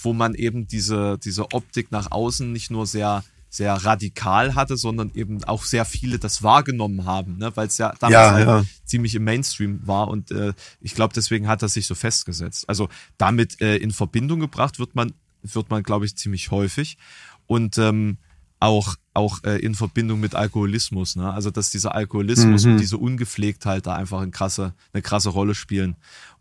wo 0.01 0.13
man 0.13 0.35
eben 0.35 0.67
diese, 0.67 1.17
diese 1.17 1.51
Optik 1.53 1.91
nach 1.91 2.11
außen 2.11 2.51
nicht 2.51 2.69
nur 2.69 2.85
sehr 2.85 3.23
sehr 3.49 3.73
radikal 3.73 4.55
hatte, 4.55 4.75
sondern 4.77 5.12
eben 5.15 5.43
auch 5.45 5.63
sehr 5.63 5.86
viele 5.86 6.19
das 6.19 6.43
wahrgenommen 6.43 7.05
haben, 7.05 7.38
ne? 7.38 7.51
weil 7.55 7.67
es 7.67 7.77
ja 7.77 7.93
damals 7.99 8.13
Ja, 8.13 8.31
halt 8.31 8.47
ja. 8.47 8.63
ziemlich 8.86 9.15
im 9.15 9.23
Mainstream 9.23 9.79
war 9.88 10.10
und 10.10 10.31
äh, 10.31 10.53
ich 10.81 10.93
glaube, 10.95 11.13
deswegen 11.13 11.47
hat 11.47 11.62
das 11.62 11.73
sich 11.73 11.88
so 11.88 11.95
festgesetzt. 11.95 12.67
Also 12.67 12.89
damit 13.17 13.62
äh, 13.62 13.77
in 13.77 13.91
Verbindung 13.91 14.39
gebracht 14.39 14.79
wird 14.79 14.95
man, 14.95 15.13
wird 15.43 15.69
man, 15.69 15.83
glaube 15.83 16.05
ich, 16.05 16.15
ziemlich 16.17 16.51
häufig 16.51 16.97
und 17.45 17.77
ähm, 17.77 18.17
auch 18.60 18.95
auch 19.13 19.43
äh, 19.43 19.57
in 19.60 19.73
Verbindung 19.75 20.19
mit 20.19 20.36
Alkoholismus, 20.36 21.15
ne? 21.15 21.31
Also 21.33 21.49
dass 21.51 21.69
dieser 21.71 21.95
Alkoholismus 21.95 22.65
Mhm. 22.65 22.71
und 22.73 22.77
diese 22.79 22.97
Ungepflegtheit 22.97 23.86
da 23.88 23.95
einfach 23.95 24.21
eine 24.21 24.31
krasse, 24.31 24.73
eine 24.93 25.01
krasse 25.01 25.29
Rolle 25.29 25.55
spielen 25.55 25.95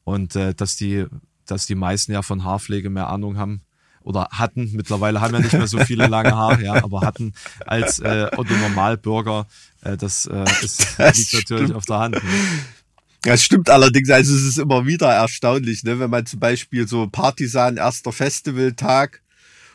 und 0.05 0.35
äh, 0.37 0.55
dass 0.55 0.77
die, 0.77 1.07
dass 1.47 1.67
die 1.67 1.75
meisten 1.75 2.13
ja 2.13 2.23
von 2.23 2.43
Haarpflege 2.45 2.91
mehr 2.91 3.09
Ahnung 3.09 3.37
haben 3.39 3.63
oder 4.07 4.29
hatten. 4.31 4.71
Mittlerweile 4.73 5.21
haben 5.21 5.35
ja 5.35 5.41
nicht 5.41 5.53
mehr 5.53 5.67
so 5.67 5.79
viele 5.81 6.07
lange 6.07 6.35
Haare, 6.35 6.63
ja, 6.63 6.75
aber 6.83 7.01
hatten 7.01 7.35
als 7.67 7.99
äh, 7.99 8.29
Otto 8.37 8.55
Normalbürger. 8.55 9.47
Äh, 9.83 9.97
das 9.97 10.27
äh, 10.27 10.45
ist, 10.63 10.87
Das 10.99 11.17
liegt 11.19 11.35
natürlich 11.35 11.65
stimmt. 11.65 11.77
auf 11.77 11.85
der 11.87 11.99
Hand. 11.99 12.15
Ne? 12.15 12.21
Das 13.23 13.43
stimmt 13.43 13.69
allerdings, 13.69 14.09
also 14.09 14.33
es 14.33 14.43
ist 14.43 14.59
immer 14.59 14.87
wieder 14.87 15.13
erstaunlich, 15.13 15.83
ne? 15.83 15.99
wenn 15.99 16.11
man 16.11 16.25
zum 16.25 16.39
Beispiel 16.39 16.87
so 16.87 17.09
Partisan 17.09 17.77
erster 17.77 18.13
Festivaltag 18.13 19.23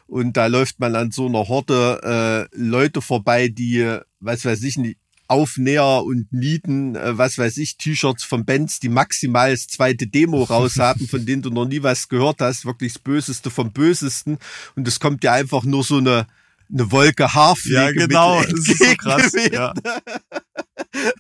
und 0.08 0.38
da 0.38 0.48
läuft 0.48 0.80
man 0.80 0.96
an 0.96 1.12
so 1.12 1.28
einer 1.28 1.50
Horde 1.50 2.48
äh, 2.54 2.58
Leute 2.58 3.02
vorbei, 3.02 3.50
die, 3.50 4.00
was 4.22 4.46
weiß 4.46 4.63
ich, 4.63 4.78
nicht, 4.78 4.98
Aufnäher 5.32 6.04
und 6.04 6.32
Nieten, 6.34 6.96
äh, 6.96 7.17
was 7.17 7.38
weiß 7.38 7.58
ich, 7.58 7.78
T-Shirts 7.78 8.26
von 8.26 8.46
Bands, 8.46 8.82
die 8.82 8.89
maximal 8.89 9.52
das 9.52 9.67
zweite 9.67 10.06
Demo 10.06 10.44
raus 10.50 10.78
haben, 10.78 11.08
von 11.08 11.26
denen 11.26 11.41
du 11.41 11.50
noch 11.50 11.65
nie 11.65 11.82
was 11.82 12.10
gehört 12.10 12.41
hast, 12.41 12.65
wirklich 12.65 12.94
das 12.94 13.02
Böseste 13.02 13.50
vom 13.50 13.72
Bösesten 13.72 14.38
und 14.76 14.88
es 14.88 15.00
kommt 15.00 15.24
dir 15.24 15.32
einfach 15.32 15.63
nur 15.63 15.84
so 15.84 15.98
eine 15.98 16.28
eine 16.74 16.89
Wolke 16.89 17.34
Haarpflege 17.34 18.08
mit 18.08 18.12
das 18.13 18.46
ist 18.48 18.78
so 18.78 18.96
krass. 18.96 19.34
Ja. 19.52 19.74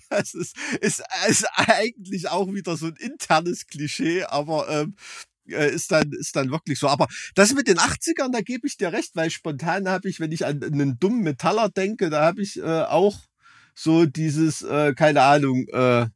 Das 0.09 0.33
ist, 0.33 0.55
ist, 0.81 1.01
ist 1.29 1.45
eigentlich 1.55 2.27
auch 2.29 2.51
wieder 2.53 2.75
so 2.75 2.87
ein 2.87 2.95
internes 2.95 3.67
Klischee, 3.67 4.23
aber 4.23 4.67
ähm, 4.69 4.95
äh, 5.47 5.71
ist 5.71 5.91
dann 5.91 6.11
ist 6.11 6.35
dann 6.35 6.51
wirklich 6.51 6.77
so. 6.79 6.87
Aber 6.87 7.07
das 7.35 7.53
mit 7.53 7.67
den 7.67 7.77
80ern, 7.77 8.31
da 8.31 8.41
gebe 8.41 8.67
ich 8.67 8.77
dir 8.77 8.91
recht, 8.91 9.11
weil 9.15 9.29
spontan 9.29 9.87
habe 9.87 10.09
ich, 10.09 10.19
wenn 10.19 10.31
ich 10.31 10.45
an 10.45 10.61
einen 10.63 10.99
dummen 10.99 11.21
Metaller 11.21 11.69
denke, 11.69 12.09
da 12.09 12.25
habe 12.25 12.41
ich 12.41 12.57
äh, 12.59 12.83
auch 12.83 13.19
so 13.73 14.05
dieses, 14.05 14.61
äh, 14.61 14.93
keine 14.93 15.21
Ahnung, 15.21 15.67
äh, 15.71 16.07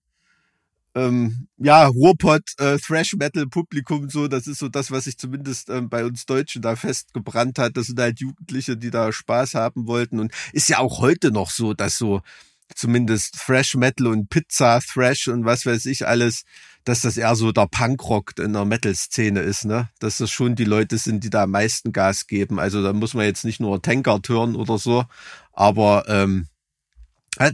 ähm, 0.96 1.48
ja, 1.58 1.88
Ruhrpott, 1.88 2.52
äh, 2.58 2.78
Thrash 2.78 3.15
Metal 3.15 3.46
Publikum, 3.48 4.10
so, 4.10 4.28
das 4.30 4.48
ist 4.48 4.60
so 4.60 4.70
das, 4.70 4.91
was 4.91 5.04
sich 5.04 5.18
zumindest 5.18 5.70
ähm, 5.70 5.89
bei 5.89 6.06
uns 6.06 6.26
Deutschen 6.26 6.62
da 6.62 6.76
festgebrannt 6.78 7.60
hat. 7.60 7.76
Das 7.76 7.88
sind 7.88 8.00
halt 8.00 8.22
Jugendliche, 8.22 8.78
die 8.78 8.91
da 8.91 9.12
Spaß 9.12 9.56
haben 9.56 9.88
wollten. 9.88 10.20
Und 10.20 10.32
ist 10.54 10.70
ja 10.70 10.80
auch 10.80 11.00
heute 11.02 11.32
noch 11.32 11.52
so, 11.52 11.74
dass 11.74 11.98
so 11.98 12.22
zumindest 12.74 13.36
Thrash 13.46 13.76
Metal 13.76 14.08
und 14.08 14.30
Pizza 14.30 14.80
Thrash 14.80 15.28
und 15.28 15.46
was 15.46 15.65
weiß 15.65 15.86
ich 15.86 16.08
alles, 16.08 16.44
dass 16.86 17.02
das 17.02 17.18
eher 17.18 17.36
so 17.36 17.52
der 17.52 17.68
Punkrock 17.68 18.38
in 18.39 18.54
der 18.54 18.65
Metal-Szene 18.65 19.41
ist, 19.41 19.65
ne? 19.65 19.89
Dass 20.00 20.18
das 20.18 20.32
schon 20.32 20.56
die 20.56 20.65
Leute 20.65 20.98
sind, 20.98 21.24
die 21.24 21.30
da 21.30 21.44
am 21.44 21.52
meisten 21.52 21.91
Gas 21.91 22.28
geben. 22.28 22.60
Also 22.60 22.82
da 22.82 22.94
muss 22.94 23.13
man 23.13 23.26
jetzt 23.26 23.44
nicht 23.44 23.60
nur 23.60 23.82
Tankard 23.82 24.30
hören 24.30 24.56
oder 24.56 24.78
so, 24.78 25.04
aber 25.52 26.06
ähm, 26.08 26.48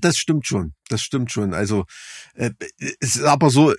das 0.01 0.17
stimmt 0.17 0.47
schon. 0.47 0.73
Das 0.89 1.01
stimmt 1.01 1.31
schon. 1.31 1.53
Also 1.53 1.85
äh, 2.35 2.51
es 2.99 3.15
ist 3.15 3.23
aber 3.23 3.49
so 3.49 3.73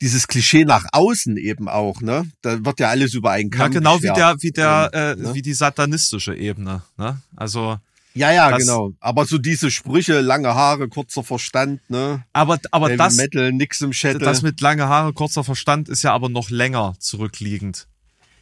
dieses 0.00 0.26
Klischee 0.28 0.64
nach 0.64 0.84
außen 0.92 1.36
eben 1.36 1.68
auch, 1.68 2.00
ne? 2.00 2.28
Da 2.42 2.64
wird 2.64 2.80
ja 2.80 2.88
alles 2.88 3.14
über 3.14 3.30
einen 3.30 3.50
Ja, 3.50 3.58
Kamm 3.58 3.72
genau 3.72 4.02
wie 4.02 4.12
der, 4.12 4.36
wie 4.40 4.50
der, 4.50 4.90
äh, 4.92 5.16
ne? 5.16 5.34
wie 5.34 5.42
die 5.42 5.54
satanistische 5.54 6.34
Ebene. 6.34 6.82
Ne? 6.98 7.20
Also, 7.36 7.78
Ja, 8.14 8.30
ja, 8.32 8.56
genau. 8.56 8.92
Aber 9.00 9.24
so 9.24 9.38
diese 9.38 9.70
Sprüche, 9.70 10.20
lange 10.20 10.54
Haare, 10.54 10.88
kurzer 10.88 11.22
Verstand, 11.24 11.80
ne? 11.88 12.24
aber, 12.32 12.58
aber 12.72 12.88
Heavy 12.88 12.98
das, 12.98 13.16
Metal, 13.16 13.52
nix 13.52 13.80
im 13.80 13.92
Schädel. 13.92 14.20
das 14.20 14.42
mit 14.42 14.60
lange 14.60 14.86
Haare, 14.88 15.12
kurzer 15.12 15.44
Verstand 15.44 15.88
ist 15.88 16.02
ja 16.02 16.12
aber 16.12 16.28
noch 16.28 16.50
länger 16.50 16.94
zurückliegend. 16.98 17.86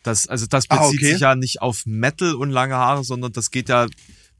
Das, 0.02 0.26
also 0.26 0.46
das 0.46 0.64
Ah, 0.68 0.78
bezieht 0.78 1.00
okay. 1.00 1.12
sich 1.12 1.20
ja 1.20 1.34
nicht 1.36 1.62
auf 1.62 1.82
Metal 1.86 2.34
und 2.34 2.50
lange 2.50 2.74
Haare, 2.74 3.04
sondern 3.04 3.32
das 3.32 3.50
geht 3.52 3.68
ja 3.68 3.86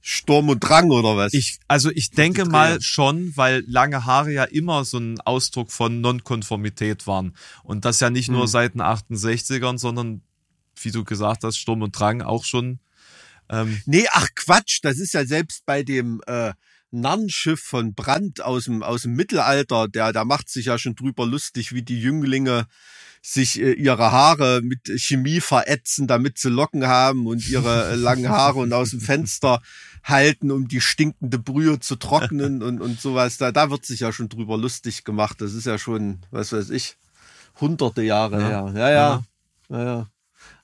Sturm 0.04 0.48
und 0.48 0.58
Drang 0.58 0.90
oder 0.90 1.16
was? 1.16 1.32
Ich, 1.32 1.60
also 1.68 1.88
ich 1.90 2.10
denke 2.10 2.44
mal 2.44 2.82
schon, 2.82 3.36
weil 3.36 3.62
lange 3.68 4.04
Haare 4.04 4.32
ja 4.32 4.44
immer 4.44 4.84
so 4.84 4.98
ein 4.98 5.20
Ausdruck 5.20 5.70
von 5.70 6.00
Nonkonformität 6.00 7.06
waren. 7.06 7.36
Und 7.62 7.84
das 7.84 8.00
ja 8.00 8.10
nicht 8.10 8.28
nur 8.28 8.42
Hm. 8.42 8.48
seit 8.48 8.74
den 8.74 8.82
68ern, 8.82 9.78
sondern, 9.78 10.22
wie 10.82 10.90
du 10.90 11.04
gesagt 11.04 11.44
hast, 11.44 11.56
Sturm 11.56 11.82
und 11.82 11.98
Drang 11.98 12.20
auch 12.20 12.44
schon. 12.44 12.80
Ähm, 13.48 13.80
Nee, 13.86 14.06
ach 14.10 14.28
Quatsch, 14.34 14.80
das 14.82 14.98
ist 14.98 15.14
ja 15.14 15.24
selbst 15.24 15.64
bei 15.66 15.84
dem 15.84 16.20
äh, 16.26 16.52
Narrenschiff 16.90 17.60
von 17.60 17.94
Brandt 17.94 18.40
aus 18.40 18.64
dem, 18.64 18.82
aus 18.82 19.02
dem 19.02 19.14
Mittelalter, 19.14 19.86
der, 19.86 20.12
der 20.12 20.24
macht 20.24 20.48
sich 20.48 20.66
ja 20.66 20.78
schon 20.78 20.96
drüber 20.96 21.26
lustig, 21.26 21.72
wie 21.72 21.82
die 21.82 22.00
Jünglinge 22.00 22.66
sich 23.22 23.60
äh, 23.60 23.72
ihre 23.72 24.10
Haare 24.10 24.60
mit 24.62 24.90
Chemie 24.96 25.40
verätzen, 25.40 26.08
damit 26.08 26.38
sie 26.38 26.50
Locken 26.50 26.86
haben 26.88 27.26
und 27.26 27.48
ihre 27.48 27.92
äh, 27.92 27.94
langen 27.94 28.28
Haare 28.28 28.58
und 28.58 28.72
aus 28.72 28.90
dem 28.90 29.00
Fenster 29.00 29.62
halten, 30.04 30.50
um 30.50 30.68
die 30.68 30.80
stinkende 30.80 31.38
Brühe 31.38 31.78
zu 31.80 31.96
trocknen 31.96 32.62
und, 32.62 32.80
und 32.80 33.00
sowas. 33.00 33.38
Da, 33.38 33.52
da 33.52 33.70
wird 33.70 33.86
sich 33.86 34.00
ja 34.00 34.12
schon 34.12 34.28
drüber 34.28 34.56
lustig 34.58 35.04
gemacht. 35.04 35.40
Das 35.40 35.54
ist 35.54 35.66
ja 35.66 35.78
schon, 35.78 36.20
was 36.30 36.52
weiß 36.52 36.70
ich, 36.70 36.96
hunderte 37.60 38.02
Jahre 38.02 38.40
Ja. 38.40 38.48
her. 38.48 38.72
Ja, 38.74 38.90
ja. 38.90 39.22
ja, 39.68 39.84
ja. 39.84 40.08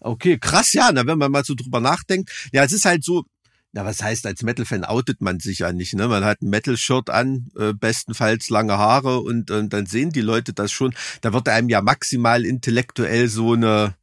Okay, 0.00 0.38
krass, 0.38 0.72
ja, 0.72 0.90
na, 0.92 1.06
wenn 1.06 1.18
man 1.18 1.30
mal 1.30 1.44
so 1.44 1.54
drüber 1.54 1.80
nachdenkt. 1.80 2.30
Ja, 2.52 2.64
es 2.64 2.72
ist 2.72 2.84
halt 2.84 3.04
so, 3.04 3.24
na, 3.72 3.84
was 3.84 4.02
heißt, 4.02 4.26
als 4.26 4.42
Metal-Fan 4.42 4.84
outet 4.84 5.20
man 5.20 5.40
sich 5.40 5.60
ja 5.60 5.72
nicht, 5.72 5.94
ne? 5.94 6.08
Man 6.08 6.24
hat 6.24 6.40
ein 6.40 6.48
Metal-Shirt 6.50 7.10
an, 7.10 7.48
äh, 7.56 7.74
bestenfalls 7.74 8.48
lange 8.48 8.78
Haare 8.78 9.20
und, 9.20 9.50
und 9.50 9.72
dann 9.72 9.86
sehen 9.86 10.10
die 10.10 10.20
Leute 10.20 10.52
das 10.52 10.72
schon. 10.72 10.94
Da 11.20 11.32
wird 11.32 11.48
einem 11.48 11.68
ja 11.68 11.82
maximal 11.82 12.44
intellektuell 12.44 13.28
so 13.28 13.52
eine, 13.52 13.94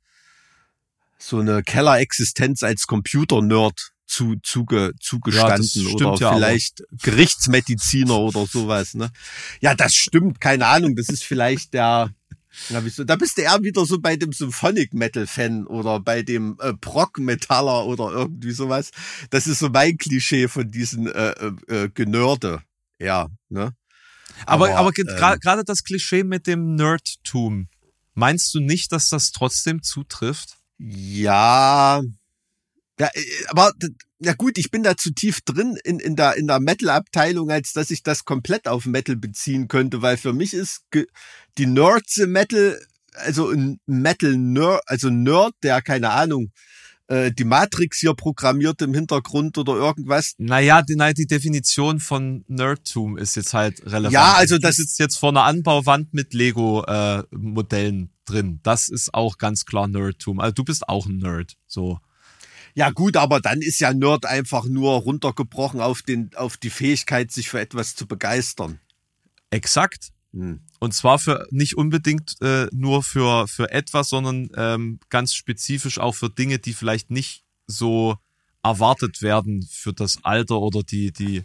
so 1.18 1.40
eine 1.40 1.64
Kellerexistenz 1.64 2.62
als 2.64 2.88
Computer-Nerd 2.88 3.92
zu, 4.06 4.36
zuge, 4.44 4.94
zugestanden 5.00 5.64
stimmt 5.66 5.96
oder 5.96 6.16
ja 6.16 6.30
aber. 6.30 6.38
vielleicht 6.38 6.84
Gerichtsmediziner 7.02 8.18
oder 8.18 8.46
sowas, 8.46 8.94
ne? 8.94 9.10
Ja, 9.62 9.76
das 9.76 9.94
stimmt, 9.94 10.40
keine 10.40 10.68
Ahnung, 10.68 10.96
das 10.96 11.10
ist 11.10 11.24
vielleicht 11.24 11.74
der, 11.74 12.14
ja, 12.70 12.86
wieso? 12.86 13.04
Da 13.04 13.16
bist 13.16 13.38
du 13.38 13.42
eher 13.42 13.62
wieder 13.64 13.86
so 13.86 14.00
bei 14.00 14.16
dem 14.16 14.32
Symphonic 14.32 14.94
Metal 14.94 15.28
Fan 15.28 15.68
oder 15.68 16.00
bei 16.00 16.24
dem 16.24 16.58
äh, 16.62 16.74
Prog 16.74 17.20
Metaller 17.20 17.86
oder 17.86 18.12
irgendwie 18.12 18.52
sowas. 18.52 18.92
Das 19.30 19.46
ist 19.46 19.60
so 19.60 19.70
mein 19.70 19.98
Klischee 19.98 20.48
von 20.48 20.72
diesen 20.72 21.08
äh, 21.08 21.32
äh, 21.32 21.52
äh, 21.68 21.90
Genörde. 21.90 22.62
Ja, 22.98 23.28
ne? 23.50 23.76
aber, 24.46 24.76
aber, 24.78 24.98
ähm, 24.98 25.06
gra- 25.06 25.38
gerade 25.38 25.64
das 25.66 25.84
Klischee 25.84 26.24
mit 26.24 26.48
dem 26.48 26.76
Nerdtum. 26.76 27.68
Meinst 28.14 28.54
du 28.54 28.62
nicht, 28.62 28.94
dass 28.94 29.10
das 29.10 29.32
trotzdem 29.32 29.84
zutrifft? 29.84 30.56
Ja, 30.78 32.02
ja, 33.00 33.08
äh, 33.14 33.22
aber 33.48 33.72
ja 34.20 34.34
gut, 34.34 34.58
ich 34.58 34.72
bin 34.72 34.84
da 34.84 34.96
zu 34.96 35.14
tief 35.14 35.42
drin 35.42 35.78
in, 35.84 36.00
in 36.00 36.16
der, 36.16 36.36
in 36.38 36.48
der 36.48 36.60
Metal-Abteilung, 36.60 37.52
als 37.52 37.74
dass 37.74 37.92
ich 37.92 38.02
das 38.04 38.26
komplett 38.26 38.68
auf 38.68 38.86
Metal 38.86 39.16
beziehen 39.16 39.68
könnte, 39.68 40.02
weil 40.02 40.18
für 40.18 40.34
mich 40.34 40.54
ist 40.54 40.84
die 41.58 41.66
Nerds 41.66 42.18
im 42.18 42.32
Metal, 42.32 42.80
also 43.14 43.50
ein 43.50 43.80
Metal-Nerd, 43.86 44.82
also 44.86 45.10
Nerd, 45.10 45.54
der, 45.64 45.82
keine 45.82 46.12
Ahnung, 46.12 46.52
äh, 47.08 47.32
die 47.32 47.44
Matrix 47.44 48.00
hier 48.00 48.14
programmiert 48.16 48.82
im 48.82 48.94
Hintergrund 48.94 49.58
oder 49.58 49.74
irgendwas. 49.74 50.34
Naja, 50.38 50.82
die, 50.82 50.96
nein, 50.96 51.14
die 51.14 51.28
Definition 51.28 52.00
von 52.00 52.46
Nerdtum 52.48 53.18
ist 53.18 53.36
jetzt 53.36 53.54
halt 53.54 53.82
relevant. 53.86 54.14
Ja, 54.14 54.34
also 54.34 54.58
das- 54.58 54.78
sitzt 54.78 54.98
jetzt 55.00 55.18
vor 55.18 55.30
einer 55.30 55.44
Anbauwand 55.44 56.14
mit 56.14 56.34
Lego-Modellen 56.34 58.10
drin. 58.26 58.60
Das 58.64 58.90
ist 58.90 59.14
auch 59.14 59.38
ganz 59.38 59.66
klar 59.66 59.88
Nerdtum. 59.88 60.40
Also 60.40 60.54
du 60.54 60.64
bist 60.64 60.90
auch 60.90 61.06
ein 61.06 61.18
Nerd. 61.18 61.56
So. 61.68 62.00
Ja 62.76 62.90
gut, 62.90 63.16
aber 63.16 63.40
dann 63.40 63.62
ist 63.62 63.80
ja 63.80 63.94
Nerd 63.94 64.26
einfach 64.26 64.66
nur 64.66 64.94
runtergebrochen 64.96 65.80
auf 65.80 66.02
den, 66.02 66.30
auf 66.36 66.58
die 66.58 66.70
Fähigkeit, 66.70 67.32
sich 67.32 67.50
für 67.50 67.60
etwas 67.60 67.96
zu 67.96 68.06
begeistern. 68.06 68.80
Exakt. 69.50 70.12
Hm. 70.34 70.60
Und 70.80 70.94
zwar 70.94 71.18
für 71.18 71.48
nicht 71.52 71.78
unbedingt 71.78 72.36
äh, 72.42 72.68
nur 72.74 73.02
für, 73.02 73.48
für 73.48 73.72
etwas, 73.72 74.10
sondern 74.10 74.50
ähm, 74.58 75.00
ganz 75.10 75.34
spezifisch 75.34 76.00
auch 76.00 76.16
für 76.16 76.30
Dinge, 76.30 76.60
die 76.60 76.74
vielleicht 76.74 77.10
nicht 77.10 77.46
so 77.66 78.18
erwartet 78.62 79.22
werden 79.22 79.66
für 79.72 79.94
das 79.94 80.20
Alter 80.24 80.60
oder 80.60 80.84
die, 80.84 81.14
die, 81.14 81.44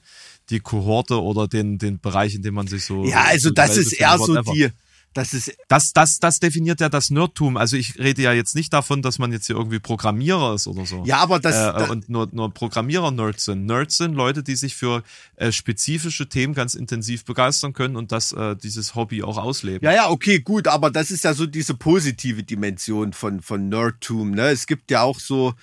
die 0.49 0.59
Kohorte 0.59 1.23
oder 1.23 1.47
den, 1.47 1.79
den 1.79 2.01
Bereich, 2.01 2.35
in 2.35 2.43
dem 2.43 2.55
man 2.55 2.67
sich 2.67 2.85
so. 2.85 3.05
Ja, 3.05 3.25
also 3.25 3.51
so 3.51 3.55
das 3.55 3.77
ist 3.77 3.93
eher 3.93 4.19
so 4.19 4.41
die, 4.43 4.71
Das 5.13 5.35
ist 5.35 5.57
das, 5.67 5.93
das, 5.93 6.21
das 6.21 6.39
definiert 6.39 6.81
ja 6.81 6.89
das 6.89 7.11
Nerdtum. 7.11 7.57
Also 7.57 7.77
ich 7.77 7.99
rede 7.99 8.23
ja 8.23 8.33
jetzt 8.33 8.55
nicht 8.55 8.73
davon, 8.73 9.03
dass 9.03 9.19
man 9.19 9.33
jetzt 9.33 9.47
hier 9.47 9.57
irgendwie 9.57 9.81
Programmierer 9.81 10.55
ist 10.55 10.69
oder 10.69 10.87
so. 10.87 11.03
Ja, 11.05 11.19
aber 11.19 11.41
das, 11.41 11.57
äh, 11.57 11.73
das 11.73 11.91
und 11.91 12.09
nur, 12.09 12.29
nur 12.31 12.55
Programmierer-Nerds 12.55 13.47
sind. 13.47 13.67
Nerds 13.67 13.97
sind 13.97 14.15
Leute, 14.15 14.45
die 14.45 14.55
sich 14.55 14.77
für 14.77 15.03
äh, 15.35 15.51
spezifische 15.51 16.29
Themen 16.29 16.55
ganz 16.55 16.75
intensiv 16.75 17.25
begeistern 17.25 17.73
können 17.73 17.97
und 17.97 18.13
das 18.13 18.33
äh, 18.33 18.55
dieses 18.55 18.95
Hobby 18.95 19.25
auch 19.25 19.37
ausleben. 19.37 19.85
Ja, 19.85 19.93
ja, 19.93 20.11
okay, 20.11 20.41
gut, 20.41 20.69
aber 20.69 20.93
das 20.93 21.11
ist 21.11 21.25
ja 21.25 21.35
so 21.35 21.47
diese 21.47 21.75
positive 21.75 22.45
Dimension 22.45 23.13
von 23.13 23.41
von 23.41 23.69
Nerdtum. 23.69 24.31
Ne? 24.31 24.51
Es 24.51 24.67
gibt 24.67 24.93
ja 24.93 25.03
auch 25.03 25.19
so 25.19 25.55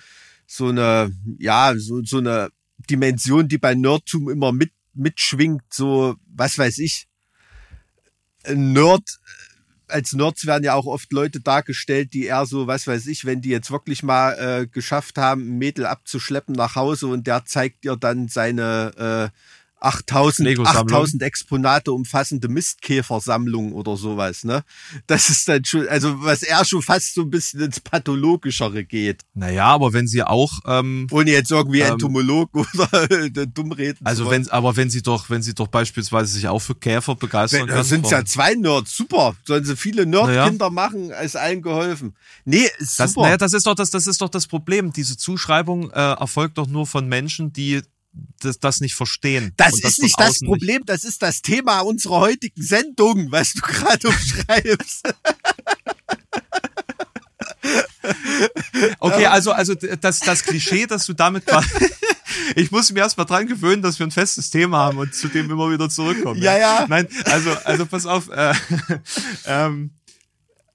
so 0.46 0.68
eine 0.68 1.10
ja 1.38 1.72
so 1.78 2.02
so 2.04 2.18
eine 2.18 2.50
Dimension, 2.90 3.48
die 3.48 3.58
bei 3.58 3.74
Nerdtum 3.74 4.28
immer 4.28 4.52
mit 4.52 4.72
mitschwingt. 4.92 5.62
So 5.70 6.16
was 6.26 6.58
weiß 6.58 6.78
ich. 6.78 7.06
Nerd 8.54 9.18
als 9.88 10.12
Nerds 10.12 10.46
werden 10.46 10.64
ja 10.64 10.74
auch 10.74 10.86
oft 10.86 11.12
Leute 11.12 11.40
dargestellt, 11.40 12.12
die 12.12 12.26
eher 12.26 12.46
so, 12.46 12.66
was 12.66 12.86
weiß 12.86 13.06
ich, 13.06 13.24
wenn 13.24 13.40
die 13.40 13.48
jetzt 13.48 13.70
wirklich 13.70 14.02
mal 14.02 14.32
äh, 14.32 14.66
geschafft 14.66 15.18
haben, 15.18 15.42
ein 15.42 15.58
Mädel 15.58 15.86
abzuschleppen 15.86 16.54
nach 16.54 16.76
Hause 16.76 17.06
und 17.06 17.26
der 17.26 17.44
zeigt 17.46 17.84
ihr 17.84 17.96
dann 17.96 18.28
seine 18.28 19.32
äh, 19.32 19.38
8000, 19.80 20.48
Lego-Sammlung. 20.48 20.96
8000 20.96 21.22
Exponate 21.22 21.92
umfassende 21.92 22.48
Mistkäfersammlung 22.48 23.72
oder 23.72 23.96
sowas, 23.96 24.44
ne? 24.44 24.64
Das 25.06 25.30
ist 25.30 25.48
dann 25.48 25.64
schon, 25.64 25.88
also 25.88 26.22
was 26.22 26.42
er 26.42 26.64
schon 26.64 26.82
fast 26.82 27.14
so 27.14 27.22
ein 27.22 27.30
bisschen 27.30 27.60
ins 27.60 27.80
Pathologischere 27.80 28.84
geht. 28.84 29.22
Naja, 29.34 29.66
aber 29.66 29.92
wenn 29.92 30.06
sie 30.06 30.22
auch 30.22 30.52
ähm, 30.66 31.06
Ohne 31.10 31.30
jetzt 31.30 31.50
irgendwie 31.50 31.80
Ähm, 31.80 31.92
Entomolog 31.92 32.50
oder 32.54 33.06
dumm 33.46 33.72
reden 33.72 34.04
Also 34.04 34.30
wenn, 34.30 34.48
aber 34.50 34.76
wenn 34.76 34.90
sie 34.90 35.02
doch, 35.02 35.30
wenn 35.30 35.42
sie 35.42 35.54
doch 35.54 35.68
beispielsweise 35.68 36.32
sich 36.32 36.48
auch 36.48 36.60
für 36.60 36.74
Käfer 36.74 37.14
begeistern 37.14 37.60
Wenn, 37.60 37.66
kann, 37.68 37.76
da 37.76 37.84
sind 37.84 38.10
ja 38.10 38.24
zwei 38.24 38.54
Nerds, 38.54 38.96
super. 38.96 39.36
Sollen 39.44 39.64
sie 39.64 39.76
viele 39.76 40.06
Nerdkinder 40.06 40.70
machen, 40.70 41.10
ist 41.10 41.36
allen 41.36 41.62
geholfen. 41.62 42.16
Nee, 42.44 42.66
ist 42.78 42.98
das, 42.98 43.12
super. 43.12 43.26
naja, 43.26 43.36
das 43.36 43.52
ist 43.52 43.66
doch 43.66 43.74
das, 43.74 43.90
das 43.90 44.06
ist 44.06 44.20
doch 44.20 44.28
das 44.28 44.46
Problem. 44.46 44.92
Diese 44.92 45.16
Zuschreibung 45.16 45.90
äh, 45.90 45.94
erfolgt 45.94 46.58
doch 46.58 46.66
nur 46.66 46.86
von 46.86 47.08
Menschen, 47.08 47.52
die 47.52 47.82
das, 48.40 48.58
das 48.58 48.80
nicht 48.80 48.94
verstehen. 48.94 49.52
Das 49.56 49.78
ist 49.82 50.00
nicht 50.00 50.18
das 50.18 50.38
Problem, 50.40 50.84
das 50.86 51.04
ist 51.04 51.22
das 51.22 51.42
Thema 51.42 51.80
unserer 51.80 52.20
heutigen 52.20 52.62
Sendung, 52.62 53.30
was 53.30 53.52
du 53.52 53.60
gerade 53.60 54.08
umschreibst. 54.08 55.08
Okay, 59.00 59.26
also, 59.26 59.52
also 59.52 59.74
das, 59.74 60.20
das 60.20 60.42
Klischee, 60.42 60.86
dass 60.86 61.06
du 61.06 61.12
damit. 61.12 61.44
Ich 62.54 62.70
muss 62.70 62.92
mir 62.92 63.00
erst 63.00 63.18
mal 63.18 63.24
dran 63.24 63.46
gewöhnen, 63.46 63.82
dass 63.82 63.98
wir 63.98 64.06
ein 64.06 64.10
festes 64.10 64.50
Thema 64.50 64.78
haben 64.78 64.98
und 64.98 65.14
zu 65.14 65.28
dem 65.28 65.50
immer 65.50 65.70
wieder 65.70 65.88
zurückkommen. 65.88 66.40
Ja, 66.40 66.56
ja. 66.56 66.86
Nein, 66.88 67.08
also, 67.24 67.50
also 67.64 67.86
pass 67.86 68.06
auf, 68.06 68.28
äh, 68.28 68.54
ähm, 69.44 69.90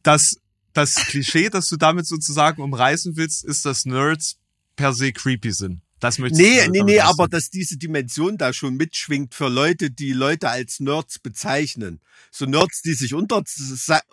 das, 0.01 0.37
das 0.73 0.95
Klischee, 0.95 1.49
das 1.49 1.67
du 1.69 1.77
damit 1.77 2.05
sozusagen 2.07 2.61
umreißen 2.61 3.15
willst, 3.15 3.45
ist, 3.45 3.65
dass 3.65 3.85
Nerds 3.85 4.37
per 4.75 4.93
se 4.93 5.13
creepy 5.13 5.51
sind. 5.51 5.81
Das 6.03 6.17
möchtest 6.19 6.41
Nee, 6.41 6.65
du 6.65 6.71
nee, 6.71 6.83
nee, 6.83 6.99
ausdrücken. 6.99 7.21
aber 7.21 7.27
dass 7.29 7.49
diese 7.49 7.77
Dimension 7.77 8.37
da 8.37 8.51
schon 8.51 8.75
mitschwingt 8.75 9.33
für 9.33 9.47
Leute, 9.47 9.89
die 9.89 10.11
Leute 10.11 10.49
als 10.49 10.81
Nerds 10.81 11.19
bezeichnen. 11.19 12.01
So 12.29 12.45
Nerds, 12.45 12.81
die 12.81 12.93
sich 12.93 13.13
unter, 13.13 13.41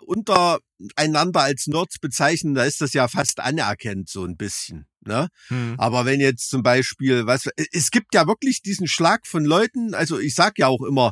untereinander 0.05 1.41
als 1.41 1.67
Nerds 1.67 1.99
bezeichnen, 1.99 2.55
da 2.55 2.63
ist 2.63 2.79
das 2.79 2.93
ja 2.93 3.09
fast 3.09 3.41
anerkannt, 3.41 4.09
so 4.09 4.23
ein 4.23 4.37
bisschen. 4.37 4.85
Ne? 5.01 5.27
Hm. 5.47 5.75
Aber 5.77 6.05
wenn 6.05 6.21
jetzt 6.21 6.49
zum 6.49 6.63
Beispiel, 6.63 7.25
was, 7.25 7.49
es 7.73 7.91
gibt 7.91 8.15
ja 8.15 8.25
wirklich 8.25 8.61
diesen 8.61 8.87
Schlag 8.87 9.27
von 9.27 9.43
Leuten, 9.43 9.93
also 9.93 10.17
ich 10.17 10.33
sag 10.33 10.59
ja 10.59 10.67
auch 10.67 10.83
immer, 10.83 11.11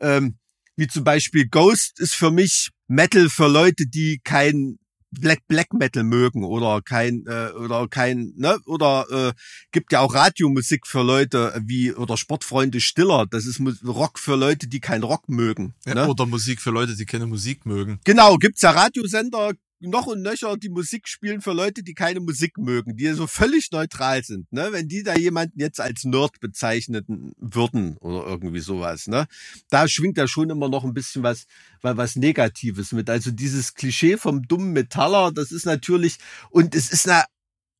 ähm, 0.00 0.36
wie 0.76 0.86
zum 0.86 1.02
Beispiel 1.02 1.48
Ghost 1.48 1.98
ist 1.98 2.14
für 2.14 2.30
mich 2.30 2.68
Metal 2.88 3.30
für 3.30 3.48
Leute, 3.48 3.86
die 3.86 4.20
kein 4.22 4.78
Black 5.10 5.46
Black 5.48 5.72
Metal 5.72 6.02
mögen 6.04 6.44
oder 6.44 6.82
kein 6.82 7.24
äh, 7.26 7.50
oder 7.52 7.88
kein 7.88 8.32
ne 8.36 8.58
oder 8.66 9.06
äh, 9.10 9.32
gibt 9.72 9.92
ja 9.92 10.00
auch 10.00 10.14
Radiomusik 10.14 10.86
für 10.86 11.02
Leute 11.02 11.60
wie 11.64 11.92
oder 11.92 12.16
Sportfreunde 12.16 12.80
Stiller 12.80 13.26
das 13.30 13.46
ist 13.46 13.60
Rock 13.84 14.18
für 14.18 14.36
Leute 14.36 14.68
die 14.68 14.80
kein 14.80 15.02
Rock 15.02 15.28
mögen 15.28 15.74
Ja, 15.86 15.94
ne? 15.94 16.08
Oder 16.08 16.26
Musik 16.26 16.60
für 16.60 16.70
Leute, 16.70 16.96
die 16.96 17.06
keine 17.06 17.26
Musik 17.26 17.66
mögen. 17.66 18.00
genau 18.04 18.36
gibt's 18.36 18.62
ja 18.62 18.70
Radiosender 18.70 19.52
noch 19.80 20.06
und 20.06 20.22
nöcher 20.22 20.56
die 20.56 20.68
Musik 20.68 21.08
spielen 21.08 21.40
für 21.40 21.52
Leute 21.52 21.82
die 21.82 21.94
keine 21.94 22.20
Musik 22.20 22.58
mögen 22.58 22.96
die 22.96 23.08
so 23.12 23.26
völlig 23.26 23.70
neutral 23.72 24.22
sind 24.24 24.52
ne? 24.52 24.68
Wenn 24.70 24.88
die 24.88 25.02
da 25.02 25.16
jemanden 25.16 25.58
jetzt 25.58 25.80
als 25.80 26.04
Nerd 26.04 26.40
bezeichnen 26.40 27.32
würden 27.38 27.96
oder 27.98 28.26
irgendwie 28.26 28.60
sowas 28.60 29.06
ne? 29.06 29.26
Da 29.70 29.88
schwingt 29.88 30.18
ja 30.18 30.28
schon 30.28 30.50
immer 30.50 30.68
noch 30.68 30.84
ein 30.84 30.94
bisschen 30.94 31.22
was 31.22 31.46
was 31.82 32.16
Negatives 32.16 32.92
mit. 32.92 33.10
Also 33.10 33.30
dieses 33.30 33.74
Klischee 33.74 34.16
vom 34.16 34.42
dummen 34.42 34.72
Metaller, 34.72 35.32
das 35.32 35.52
ist 35.52 35.66
natürlich, 35.66 36.18
und 36.50 36.74
es 36.74 36.90
ist 36.90 37.06
na, 37.06 37.24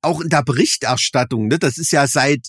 auch 0.02 0.20
in 0.20 0.28
der 0.28 0.42
Berichterstattung, 0.42 1.48
ne, 1.48 1.58
das 1.58 1.78
ist 1.78 1.92
ja 1.92 2.06
seit 2.06 2.48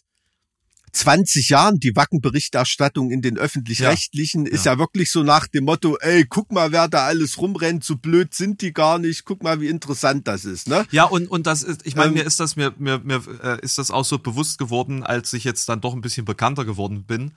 20 0.91 1.49
Jahren 1.49 1.79
die 1.79 1.95
Wacken-Berichterstattung 1.95 3.11
in 3.11 3.21
den 3.21 3.37
öffentlich-rechtlichen 3.37 4.45
ist 4.45 4.65
ja 4.65 4.77
wirklich 4.77 5.11
so 5.11 5.23
nach 5.23 5.47
dem 5.47 5.65
Motto, 5.65 5.97
ey, 6.01 6.25
guck 6.25 6.51
mal, 6.51 6.71
wer 6.71 6.87
da 6.87 7.05
alles 7.05 7.37
rumrennt, 7.39 7.83
so 7.83 7.95
blöd 7.95 8.33
sind 8.33 8.61
die 8.61 8.73
gar 8.73 8.99
nicht, 8.99 9.25
guck 9.25 9.43
mal, 9.43 9.61
wie 9.61 9.67
interessant 9.67 10.27
das 10.27 10.45
ist, 10.45 10.67
ne? 10.67 10.85
Ja, 10.91 11.05
und, 11.05 11.29
und 11.29 11.47
das 11.47 11.63
ist, 11.63 11.85
ich 11.85 11.95
meine, 11.95 12.09
Ähm, 12.09 12.13
mir 12.15 12.23
ist 12.25 12.39
das, 12.39 12.55
mir, 12.55 12.73
mir, 12.77 12.99
mir 12.99 13.21
äh, 13.43 13.59
ist 13.61 13.77
das 13.77 13.91
auch 13.91 14.05
so 14.05 14.19
bewusst 14.19 14.57
geworden, 14.57 15.03
als 15.03 15.33
ich 15.33 15.43
jetzt 15.43 15.69
dann 15.69 15.81
doch 15.81 15.93
ein 15.93 16.01
bisschen 16.01 16.25
bekannter 16.25 16.65
geworden 16.65 17.03
bin 17.03 17.31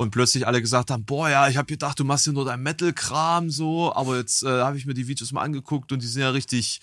und 0.00 0.12
plötzlich 0.12 0.46
alle 0.46 0.62
gesagt 0.62 0.90
haben, 0.90 1.04
boah, 1.04 1.28
ja, 1.28 1.46
ich 1.50 1.58
habe 1.58 1.66
gedacht, 1.66 2.00
du 2.00 2.04
machst 2.04 2.26
ja 2.26 2.32
nur 2.32 2.46
dein 2.46 2.62
Metal-Kram 2.62 3.50
so, 3.50 3.94
aber 3.94 4.16
jetzt 4.16 4.42
äh, 4.42 4.48
habe 4.48 4.78
ich 4.78 4.86
mir 4.86 4.94
die 4.94 5.08
Videos 5.08 5.30
mal 5.30 5.42
angeguckt 5.42 5.92
und 5.92 6.02
die 6.02 6.06
sind 6.06 6.22
ja 6.22 6.30
richtig 6.30 6.80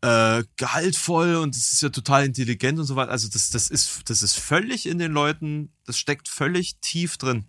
äh, 0.00 0.42
gehaltvoll 0.56 1.36
und 1.36 1.54
es 1.54 1.74
ist 1.74 1.82
ja 1.82 1.90
total 1.90 2.24
intelligent 2.24 2.78
und 2.78 2.86
so 2.86 2.96
weiter. 2.96 3.10
Also 3.10 3.28
das, 3.28 3.50
das 3.50 3.68
ist, 3.68 4.08
das 4.08 4.22
ist 4.22 4.38
völlig 4.38 4.86
in 4.86 4.98
den 4.98 5.12
Leuten, 5.12 5.72
das 5.84 5.98
steckt 5.98 6.26
völlig 6.26 6.78
tief 6.80 7.18
drin, 7.18 7.44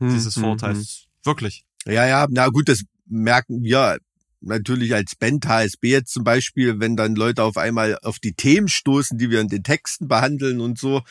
dieses 0.00 0.34
Vorteil. 0.34 0.76
Wirklich. 1.22 1.64
Ja, 1.86 2.04
ja, 2.04 2.26
na 2.28 2.48
gut, 2.48 2.68
das 2.68 2.82
merken 3.06 3.62
wir 3.62 3.98
natürlich 4.42 4.94
als 4.94 5.14
Band 5.14 5.46
HSB 5.46 5.90
jetzt 5.90 6.12
zum 6.12 6.24
Beispiel, 6.24 6.80
wenn 6.80 6.96
dann 6.96 7.14
Leute 7.14 7.42
auf 7.42 7.56
einmal 7.56 7.98
auf 8.02 8.18
die 8.18 8.34
Themen 8.34 8.68
stoßen, 8.68 9.18
die 9.18 9.30
wir 9.30 9.40
in 9.40 9.48
den 9.48 9.62
Texten 9.62 10.08
behandeln 10.08 10.60
und 10.60 10.78
so. 10.78 11.02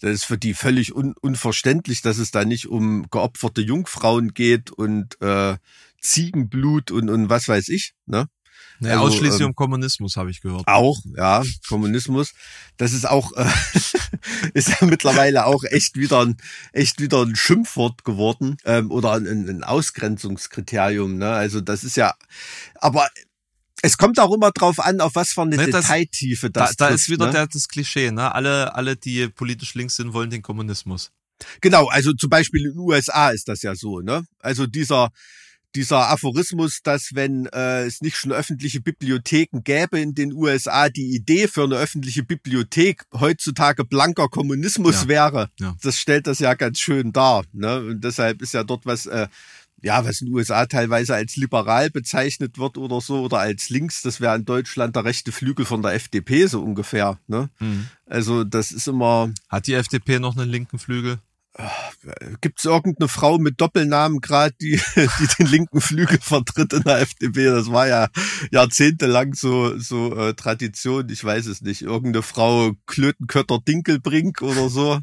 Das 0.00 0.12
ist 0.12 0.24
für 0.24 0.38
die 0.38 0.54
völlig 0.54 0.94
un 0.94 1.14
unverständlich, 1.20 2.02
dass 2.02 2.18
es 2.18 2.30
da 2.30 2.44
nicht 2.44 2.66
um 2.66 3.06
geopferte 3.10 3.60
Jungfrauen 3.60 4.34
geht 4.34 4.70
und 4.70 5.20
äh, 5.20 5.56
Ziegenblut 6.00 6.90
und, 6.90 7.10
und 7.10 7.28
was 7.28 7.48
weiß 7.48 7.68
ich. 7.68 7.94
Ne? 8.06 8.28
Naja, 8.80 9.00
Also, 9.00 9.06
ausschließlich 9.06 9.40
ähm, 9.40 9.48
um 9.48 9.54
Kommunismus 9.54 10.16
habe 10.16 10.30
ich 10.30 10.40
gehört. 10.40 10.66
Auch, 10.66 10.98
ja, 11.16 11.42
Kommunismus. 11.68 12.32
Das 12.76 12.92
ist 12.92 13.08
auch, 13.08 13.32
äh, 13.32 13.46
ist 14.54 14.68
ja 14.68 14.86
mittlerweile 14.86 15.46
auch 15.46 15.64
echt 15.64 15.96
wieder 15.96 16.20
ein, 16.24 16.36
echt 16.72 17.00
wieder 17.00 17.22
ein 17.22 17.36
Schimpfwort 17.36 18.04
geworden 18.04 18.56
ähm, 18.64 18.90
oder 18.90 19.12
ein, 19.12 19.26
ein 19.26 19.64
Ausgrenzungskriterium. 19.64 21.16
Ne? 21.18 21.30
Also 21.30 21.60
das 21.60 21.84
ist 21.84 21.96
ja, 21.96 22.14
aber 22.76 23.08
es 23.82 23.98
kommt 23.98 24.18
auch 24.18 24.34
immer 24.34 24.50
drauf 24.50 24.80
an, 24.80 25.00
auf 25.00 25.14
was 25.14 25.30
für 25.30 25.42
eine 25.42 25.56
Ne, 25.56 25.68
das- 25.68 25.82
Detailtiefe 25.86 26.50
Da, 26.50 26.66
das 26.66 26.76
da 26.76 26.88
trifft, 26.88 27.00
ist 27.02 27.08
wieder 27.10 27.26
ne? 27.26 27.32
der, 27.32 27.46
das 27.46 27.68
Klischee, 27.68 28.10
ne? 28.10 28.34
Alle, 28.34 28.74
alle, 28.74 28.96
die 28.96 29.28
politisch 29.28 29.74
links 29.74 29.96
sind, 29.96 30.12
wollen 30.12 30.30
den 30.30 30.42
Kommunismus. 30.42 31.10
Genau, 31.60 31.86
also 31.88 32.12
zum 32.14 32.30
Beispiel 32.30 32.64
in 32.66 32.72
den 32.72 32.78
USA 32.78 33.28
ist 33.30 33.48
das 33.48 33.62
ja 33.62 33.74
so, 33.74 34.00
ne? 34.00 34.24
Also 34.40 34.66
dieser 34.66 35.10
dieser 35.76 36.08
Aphorismus, 36.10 36.80
dass 36.82 37.10
wenn 37.14 37.46
äh, 37.46 37.84
es 37.84 38.00
nicht 38.00 38.16
schon 38.16 38.32
öffentliche 38.32 38.80
Bibliotheken 38.80 39.60
gäbe 39.62 40.00
in 40.00 40.14
den 40.14 40.32
USA, 40.32 40.88
die 40.88 41.14
Idee 41.14 41.46
für 41.48 41.64
eine 41.64 41.76
öffentliche 41.76 42.22
Bibliothek 42.24 43.04
heutzutage 43.14 43.84
blanker 43.84 44.28
Kommunismus 44.28 45.02
Ja. 45.02 45.08
wäre, 45.08 45.50
Ja. 45.60 45.76
das 45.82 45.98
stellt 45.98 46.26
das 46.26 46.38
ja 46.40 46.54
ganz 46.54 46.80
schön 46.80 47.12
dar. 47.12 47.44
Ne? 47.52 47.78
Und 47.80 48.02
deshalb 48.02 48.42
ist 48.42 48.54
ja 48.54 48.64
dort 48.64 48.86
was, 48.86 49.06
äh, 49.06 49.28
ja, 49.82 50.04
was 50.04 50.22
in 50.22 50.28
den 50.28 50.34
USA 50.34 50.64
teilweise 50.66 51.14
als 51.14 51.36
liberal 51.36 51.90
bezeichnet 51.90 52.56
wird 52.58 52.78
oder 52.78 53.00
so 53.02 53.20
oder 53.20 53.38
als 53.38 53.68
links, 53.68 54.00
das 54.02 54.20
wäre 54.22 54.34
in 54.34 54.44
Deutschland 54.46 54.96
der 54.96 55.04
rechte 55.04 55.32
Flügel 55.32 55.66
von 55.66 55.82
der 55.82 55.92
FDP 55.92 56.46
so 56.46 56.62
ungefähr. 56.62 57.20
Ne? 57.28 57.50
Also 58.06 58.42
das 58.44 58.72
ist 58.72 58.88
immer, 58.88 59.30
Hat 59.50 59.66
die 59.66 59.74
FDP 59.74 60.18
noch 60.18 60.36
einen 60.36 60.50
linken 60.50 60.78
Flügel? 60.78 61.18
Gibt 62.40 62.58
es 62.58 62.64
irgendeine 62.64 63.08
Frau 63.08 63.38
mit 63.38 63.60
Doppelnamen 63.60 64.20
gerade, 64.20 64.54
die, 64.60 64.80
die 64.96 65.28
den 65.38 65.46
linken 65.46 65.80
Flügel 65.80 66.18
vertritt 66.20 66.72
in 66.72 66.82
der 66.82 67.00
FDP? 67.00 67.46
Das 67.46 67.70
war 67.70 67.88
ja 67.88 68.08
jahrzehntelang 68.50 69.34
so, 69.34 69.78
so 69.78 70.14
äh, 70.16 70.34
Tradition. 70.34 71.08
Ich 71.10 71.24
weiß 71.24 71.46
es 71.46 71.62
nicht. 71.62 71.82
Irgendeine 71.82 72.22
Frau 72.22 72.72
Klötenkötter 72.86 73.58
Dinkelbrink 73.60 74.42
oder 74.42 74.68
so. 74.68 75.00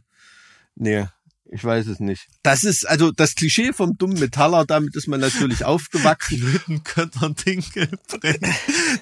Nee, 0.75 1.07
ich 1.53 1.63
weiß 1.63 1.85
es 1.87 1.99
nicht. 1.99 2.27
Das 2.41 2.63
ist 2.63 2.89
also 2.89 3.11
das 3.11 3.35
Klischee 3.35 3.73
vom 3.73 3.95
dummen 3.97 4.19
Metaller, 4.19 4.65
damit 4.65 4.95
ist 4.95 5.07
man 5.07 5.19
natürlich 5.19 5.63
aufgewachsen. 5.65 6.39
Lötenkötter 6.41 7.29
Dinkelbrenn. 7.29 8.39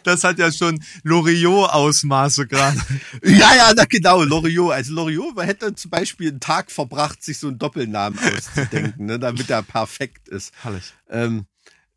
Das 0.04 0.24
hat 0.26 0.38
ja 0.38 0.52
schon 0.52 0.84
Loriot-Ausmaße 1.04 2.48
gerade. 2.48 2.80
Ja, 3.24 3.56
ja, 3.56 3.72
na 3.76 3.86
genau, 3.86 4.24
Loriot. 4.24 4.74
Also 4.74 4.94
Loriot 4.94 5.38
hätte 5.38 5.74
zum 5.76 5.92
Beispiel 5.92 6.30
einen 6.30 6.40
Tag 6.40 6.72
verbracht, 6.72 7.24
sich 7.24 7.38
so 7.38 7.48
einen 7.48 7.58
Doppelnamen 7.58 8.20
auszudenken, 8.20 9.06
ne, 9.06 9.20
damit 9.20 9.50
er 9.50 9.62
perfekt 9.64 10.28
ist. 10.28 10.52
Herrlich. 10.62 10.94
Ähm, 11.10 11.46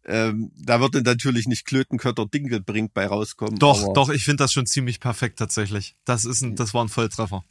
ähm, 0.06 0.52
da 0.56 0.80
würde 0.80 1.02
natürlich 1.02 1.46
nicht 1.46 1.64
Klötenkötter 1.64 2.26
Dinkel 2.26 2.60
bringt 2.60 2.94
bei 2.94 3.06
rauskommen. 3.06 3.58
Doch, 3.58 3.92
doch, 3.94 4.10
ich 4.10 4.24
finde 4.24 4.44
das 4.44 4.52
schon 4.52 4.66
ziemlich 4.66 5.00
perfekt 5.00 5.38
tatsächlich. 5.38 5.96
Das 6.04 6.24
ist 6.24 6.42
ein, 6.42 6.56
das 6.56 6.74
war 6.74 6.84
ein 6.84 6.88
Volltreffer. 6.88 7.42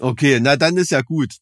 Okay, 0.00 0.38
na 0.40 0.56
dann 0.56 0.76
ist 0.76 0.90
ja 0.90 1.00
gut. 1.00 1.36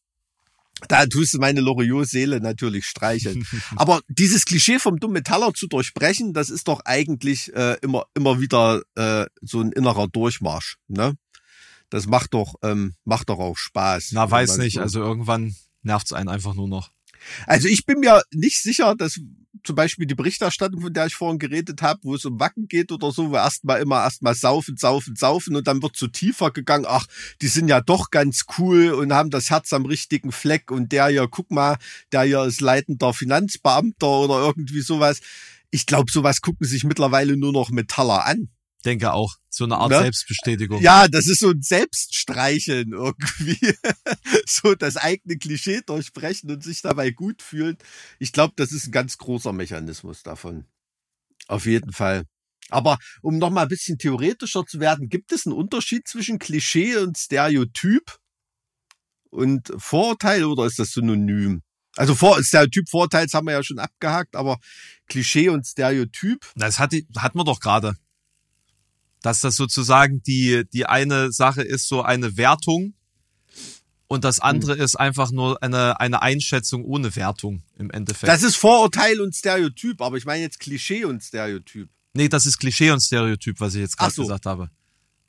Da 0.87 1.05
tust 1.05 1.33
du 1.33 1.39
meine 1.39 1.61
Loriot-Seele 1.61 2.41
natürlich 2.41 2.85
streicheln. 2.85 3.45
Aber 3.75 4.01
dieses 4.07 4.45
Klischee 4.45 4.79
vom 4.79 4.99
dummen 4.99 5.13
Metaller 5.13 5.53
zu 5.53 5.67
durchbrechen, 5.67 6.33
das 6.33 6.49
ist 6.49 6.67
doch 6.67 6.81
eigentlich 6.83 7.53
äh, 7.55 7.77
immer, 7.81 8.05
immer 8.13 8.41
wieder 8.41 8.81
äh, 8.95 9.25
so 9.41 9.61
ein 9.61 9.71
innerer 9.71 10.07
Durchmarsch. 10.07 10.77
Ne? 10.87 11.15
Das 11.89 12.07
macht 12.07 12.33
doch, 12.33 12.55
ähm, 12.61 12.95
macht 13.05 13.29
doch 13.29 13.39
auch 13.39 13.57
Spaß. 13.57 14.09
Na, 14.11 14.29
weiß 14.29 14.57
nicht. 14.57 14.75
So. 14.75 14.81
Also 14.81 15.01
irgendwann 15.01 15.55
nervt's 15.81 16.13
einen 16.13 16.29
einfach 16.29 16.53
nur 16.53 16.67
noch. 16.67 16.91
Also 17.47 17.67
ich 17.67 17.85
bin 17.85 17.99
mir 17.99 18.21
nicht 18.31 18.61
sicher, 18.61 18.95
dass 18.95 19.19
zum 19.65 19.75
Beispiel 19.75 20.05
die 20.05 20.15
Berichterstattung, 20.15 20.81
von 20.81 20.93
der 20.93 21.07
ich 21.07 21.15
vorhin 21.15 21.39
geredet 21.39 21.81
habe, 21.81 21.99
wo 22.03 22.15
es 22.15 22.25
um 22.25 22.39
Wacken 22.39 22.67
geht 22.67 22.91
oder 22.91 23.11
so, 23.11 23.31
wo 23.31 23.35
erstmal 23.35 23.81
immer 23.81 24.03
erstmal 24.03 24.35
saufen, 24.35 24.77
saufen, 24.77 25.15
saufen 25.15 25.55
und 25.55 25.67
dann 25.67 25.81
wird 25.81 25.95
so 25.95 26.07
tiefer 26.07 26.51
gegangen, 26.51 26.85
ach, 26.87 27.05
die 27.41 27.47
sind 27.47 27.67
ja 27.67 27.81
doch 27.81 28.11
ganz 28.11 28.45
cool 28.57 28.91
und 28.91 29.13
haben 29.13 29.29
das 29.29 29.49
Herz 29.49 29.73
am 29.73 29.85
richtigen 29.85 30.31
Fleck 30.31 30.71
und 30.71 30.91
der 30.91 31.07
hier, 31.07 31.27
guck 31.29 31.51
mal, 31.51 31.77
der 32.11 32.23
hier 32.23 32.43
ist 32.43 32.61
leitender 32.61 33.13
Finanzbeamter 33.13 34.07
oder 34.07 34.39
irgendwie 34.45 34.81
sowas. 34.81 35.19
Ich 35.71 35.85
glaube, 35.85 36.11
sowas 36.11 36.41
gucken 36.41 36.67
sich 36.67 36.83
mittlerweile 36.83 37.37
nur 37.37 37.51
noch 37.51 37.69
Metaller 37.69 38.25
an 38.25 38.49
denke 38.85 39.13
auch. 39.13 39.35
So 39.55 39.63
eine 39.63 39.77
Art 39.77 39.89
ne? 39.89 39.99
Selbstbestätigung. 39.99 40.81
Ja, 40.81 41.07
das 41.07 41.27
ist 41.27 41.39
so 41.39 41.51
ein 41.51 41.61
Selbststreicheln 41.61 42.91
irgendwie. 42.91 43.57
so 44.45 44.75
das 44.75 44.97
eigene 44.97 45.37
Klischee 45.37 45.79
durchbrechen 45.85 46.51
und 46.51 46.61
sich 46.61 46.81
dabei 46.81 47.11
gut 47.11 47.41
fühlen. 47.41 47.77
Ich 48.19 48.33
glaube, 48.33 48.53
das 48.57 48.73
ist 48.73 48.87
ein 48.87 48.91
ganz 48.91 49.17
großer 49.17 49.53
Mechanismus 49.53 50.23
davon. 50.23 50.65
Auf 51.47 51.67
jeden 51.67 51.93
Fall. 51.93 52.25
Aber 52.69 52.97
um 53.21 53.37
noch 53.37 53.49
mal 53.49 53.61
ein 53.61 53.69
bisschen 53.69 53.97
theoretischer 53.97 54.65
zu 54.65 54.81
werden, 54.81 55.07
gibt 55.07 55.31
es 55.31 55.45
einen 55.45 55.55
Unterschied 55.55 56.05
zwischen 56.05 56.37
Klischee 56.37 56.97
und 56.97 57.17
Stereotyp 57.17 58.17
und 59.29 59.71
Vorurteil 59.77 60.43
oder 60.43 60.65
ist 60.65 60.79
das 60.79 60.91
synonym? 60.91 61.61
Also 61.95 62.13
Vor 62.13 62.43
Stereotyp, 62.43 62.89
Vorteils 62.89 63.33
haben 63.33 63.47
wir 63.47 63.53
ja 63.53 63.63
schon 63.63 63.79
abgehakt, 63.79 64.35
aber 64.35 64.57
Klischee 65.07 65.47
und 65.47 65.65
Stereotyp. 65.65 66.45
Das 66.55 66.77
hat, 66.77 66.91
die, 66.91 67.07
hat 67.15 67.35
man 67.35 67.45
doch 67.45 67.61
gerade 67.61 67.95
dass 69.25 69.39
das 69.39 69.55
sozusagen 69.55 70.21
die, 70.21 70.65
die 70.71 70.85
eine 70.85 71.31
Sache 71.31 71.63
ist 71.63 71.87
so 71.87 72.03
eine 72.03 72.37
Wertung 72.37 72.93
und 74.07 74.23
das 74.23 74.39
andere 74.39 74.75
mhm. 74.75 74.81
ist 74.81 74.95
einfach 74.97 75.31
nur 75.31 75.61
eine, 75.63 75.99
eine 75.99 76.21
Einschätzung 76.21 76.85
ohne 76.85 77.15
Wertung 77.15 77.63
im 77.75 77.89
Endeffekt. 77.89 78.31
Das 78.31 78.43
ist 78.43 78.55
Vorurteil 78.55 79.19
und 79.19 79.35
Stereotyp, 79.35 79.99
aber 80.01 80.17
ich 80.17 80.25
meine 80.25 80.43
jetzt 80.43 80.59
Klischee 80.59 81.05
und 81.05 81.23
Stereotyp. 81.23 81.89
Nee, 82.13 82.29
das 82.29 82.45
ist 82.45 82.59
Klischee 82.59 82.91
und 82.91 83.01
Stereotyp, 83.01 83.59
was 83.59 83.73
ich 83.73 83.81
jetzt 83.81 83.97
gerade 83.97 84.13
so. 84.13 84.21
gesagt 84.21 84.45
habe. 84.45 84.69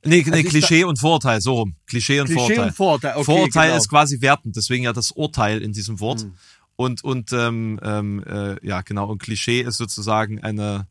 Nee, 0.05 0.23
nee 0.27 0.31
also 0.31 0.49
Klischee 0.51 0.85
und 0.85 0.99
Vorurteil, 0.99 1.41
so 1.41 1.55
rum. 1.55 1.77
Klischee 1.87 2.21
und 2.21 2.27
Klischee 2.27 2.55
Vorurteil. 2.55 2.67
Und 2.67 2.75
Vorurteil, 2.75 3.15
okay, 3.15 3.25
Vorurteil 3.25 3.69
genau. 3.69 3.79
ist 3.79 3.89
quasi 3.89 4.21
wertend, 4.21 4.57
deswegen 4.57 4.85
ja 4.85 4.93
das 4.93 5.11
Urteil 5.11 5.63
in 5.63 5.73
diesem 5.73 6.01
Wort. 6.01 6.25
Mhm. 6.25 6.35
Und, 6.77 7.03
und 7.03 7.33
ähm, 7.33 7.81
ähm, 7.83 8.23
äh, 8.25 8.65
ja, 8.65 8.83
genau, 8.83 9.11
und 9.11 9.23
Klischee 9.23 9.63
ist 9.63 9.79
sozusagen 9.79 10.43
eine, 10.43 10.87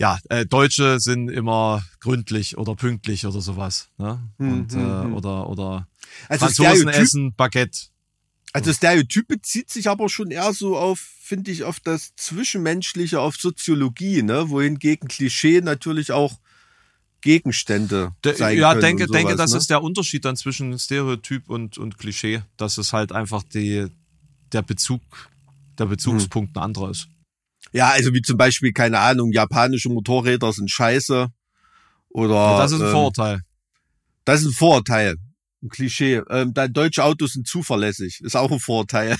ja, 0.00 0.18
äh, 0.30 0.46
Deutsche 0.46 0.98
sind 0.98 1.28
immer 1.28 1.84
gründlich 2.00 2.56
oder 2.56 2.74
pünktlich 2.74 3.26
oder 3.26 3.42
sowas. 3.42 3.90
Ne? 3.98 4.18
Hm, 4.38 4.52
Und, 4.52 4.72
hm, 4.72 4.80
äh, 4.80 5.02
hm. 5.04 5.14
Oder, 5.14 5.48
oder 5.50 5.88
also 6.26 6.46
Franzosen 6.46 6.88
essen 6.88 7.34
Baguette. 7.34 7.88
Also 8.54 8.72
Stereotyp 8.72 9.28
bezieht 9.28 9.68
sich 9.68 9.88
aber 9.88 10.08
schon 10.08 10.30
eher 10.30 10.54
so 10.54 10.78
auf, 10.78 10.98
finde 10.98 11.50
ich, 11.50 11.64
auf 11.64 11.80
das 11.80 12.16
Zwischenmenschliche, 12.16 13.20
auf 13.20 13.36
Soziologie, 13.36 14.22
ne? 14.22 14.48
wohingegen 14.48 15.06
Klischee 15.06 15.60
natürlich 15.60 16.12
auch 16.12 16.40
Gegenstände 17.20 18.12
sein 18.24 18.56
Ja, 18.56 18.70
können 18.70 18.80
denke, 18.80 19.06
sowas, 19.06 19.16
denke, 19.18 19.36
das 19.36 19.52
ne? 19.52 19.58
ist 19.58 19.68
der 19.68 19.82
Unterschied 19.82 20.24
dann 20.24 20.36
zwischen 20.36 20.76
Stereotyp 20.78 21.50
und, 21.50 21.76
und 21.76 21.98
Klischee, 21.98 22.40
dass 22.56 22.78
es 22.78 22.94
halt 22.94 23.12
einfach 23.12 23.42
die, 23.42 23.86
der 24.52 24.62
Bezug, 24.62 25.02
der 25.78 25.84
Bezugspunkt 25.84 26.56
ein 26.56 26.62
anderer 26.62 26.90
ist. 26.90 27.08
Ja, 27.72 27.90
also 27.90 28.12
wie 28.12 28.22
zum 28.22 28.36
Beispiel, 28.36 28.72
keine 28.72 28.98
Ahnung, 28.98 29.32
japanische 29.32 29.88
Motorräder 29.88 30.52
sind 30.52 30.70
scheiße. 30.70 31.28
Oder. 32.10 32.34
Ja, 32.34 32.58
das 32.58 32.72
ist 32.72 32.80
ein 32.80 32.86
ähm, 32.86 32.92
Vorurteil. 32.92 33.40
Das 34.24 34.40
ist 34.40 34.46
ein 34.48 34.52
Vorurteil. 34.52 35.16
Ein 35.62 35.68
Klischee. 35.68 36.22
Ähm, 36.30 36.54
deutsche 36.54 37.04
Autos 37.04 37.32
sind 37.32 37.46
zuverlässig. 37.46 38.20
Ist 38.22 38.36
auch 38.36 38.50
ein 38.50 38.60
Vorurteil. 38.60 39.16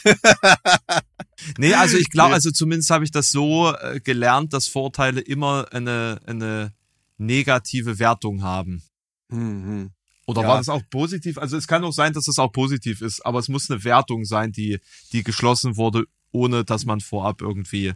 nee, 1.58 1.74
also 1.74 1.96
ich 1.96 2.08
glaube, 2.08 2.34
also 2.34 2.50
zumindest 2.50 2.90
habe 2.90 3.04
ich 3.04 3.10
das 3.10 3.30
so 3.30 3.74
äh, 3.74 4.00
gelernt, 4.00 4.52
dass 4.52 4.66
Vorurteile 4.66 5.20
immer 5.20 5.66
eine, 5.70 6.20
eine 6.26 6.72
negative 7.18 7.98
Wertung 7.98 8.42
haben. 8.42 8.82
Mhm. 9.28 9.90
Oder 10.26 10.42
ja. 10.42 10.48
war 10.48 10.58
das 10.58 10.68
auch 10.68 10.82
positiv? 10.90 11.38
Also 11.38 11.56
es 11.56 11.66
kann 11.66 11.84
auch 11.84 11.92
sein, 11.92 12.12
dass 12.12 12.28
es 12.28 12.38
auch 12.38 12.52
positiv 12.52 13.02
ist, 13.02 13.24
aber 13.26 13.38
es 13.38 13.48
muss 13.48 13.70
eine 13.70 13.84
Wertung 13.84 14.24
sein, 14.24 14.52
die, 14.52 14.78
die 15.12 15.22
geschlossen 15.22 15.76
wurde, 15.76 16.04
ohne 16.32 16.64
dass 16.64 16.84
man 16.84 17.00
vorab 17.00 17.42
irgendwie 17.42 17.94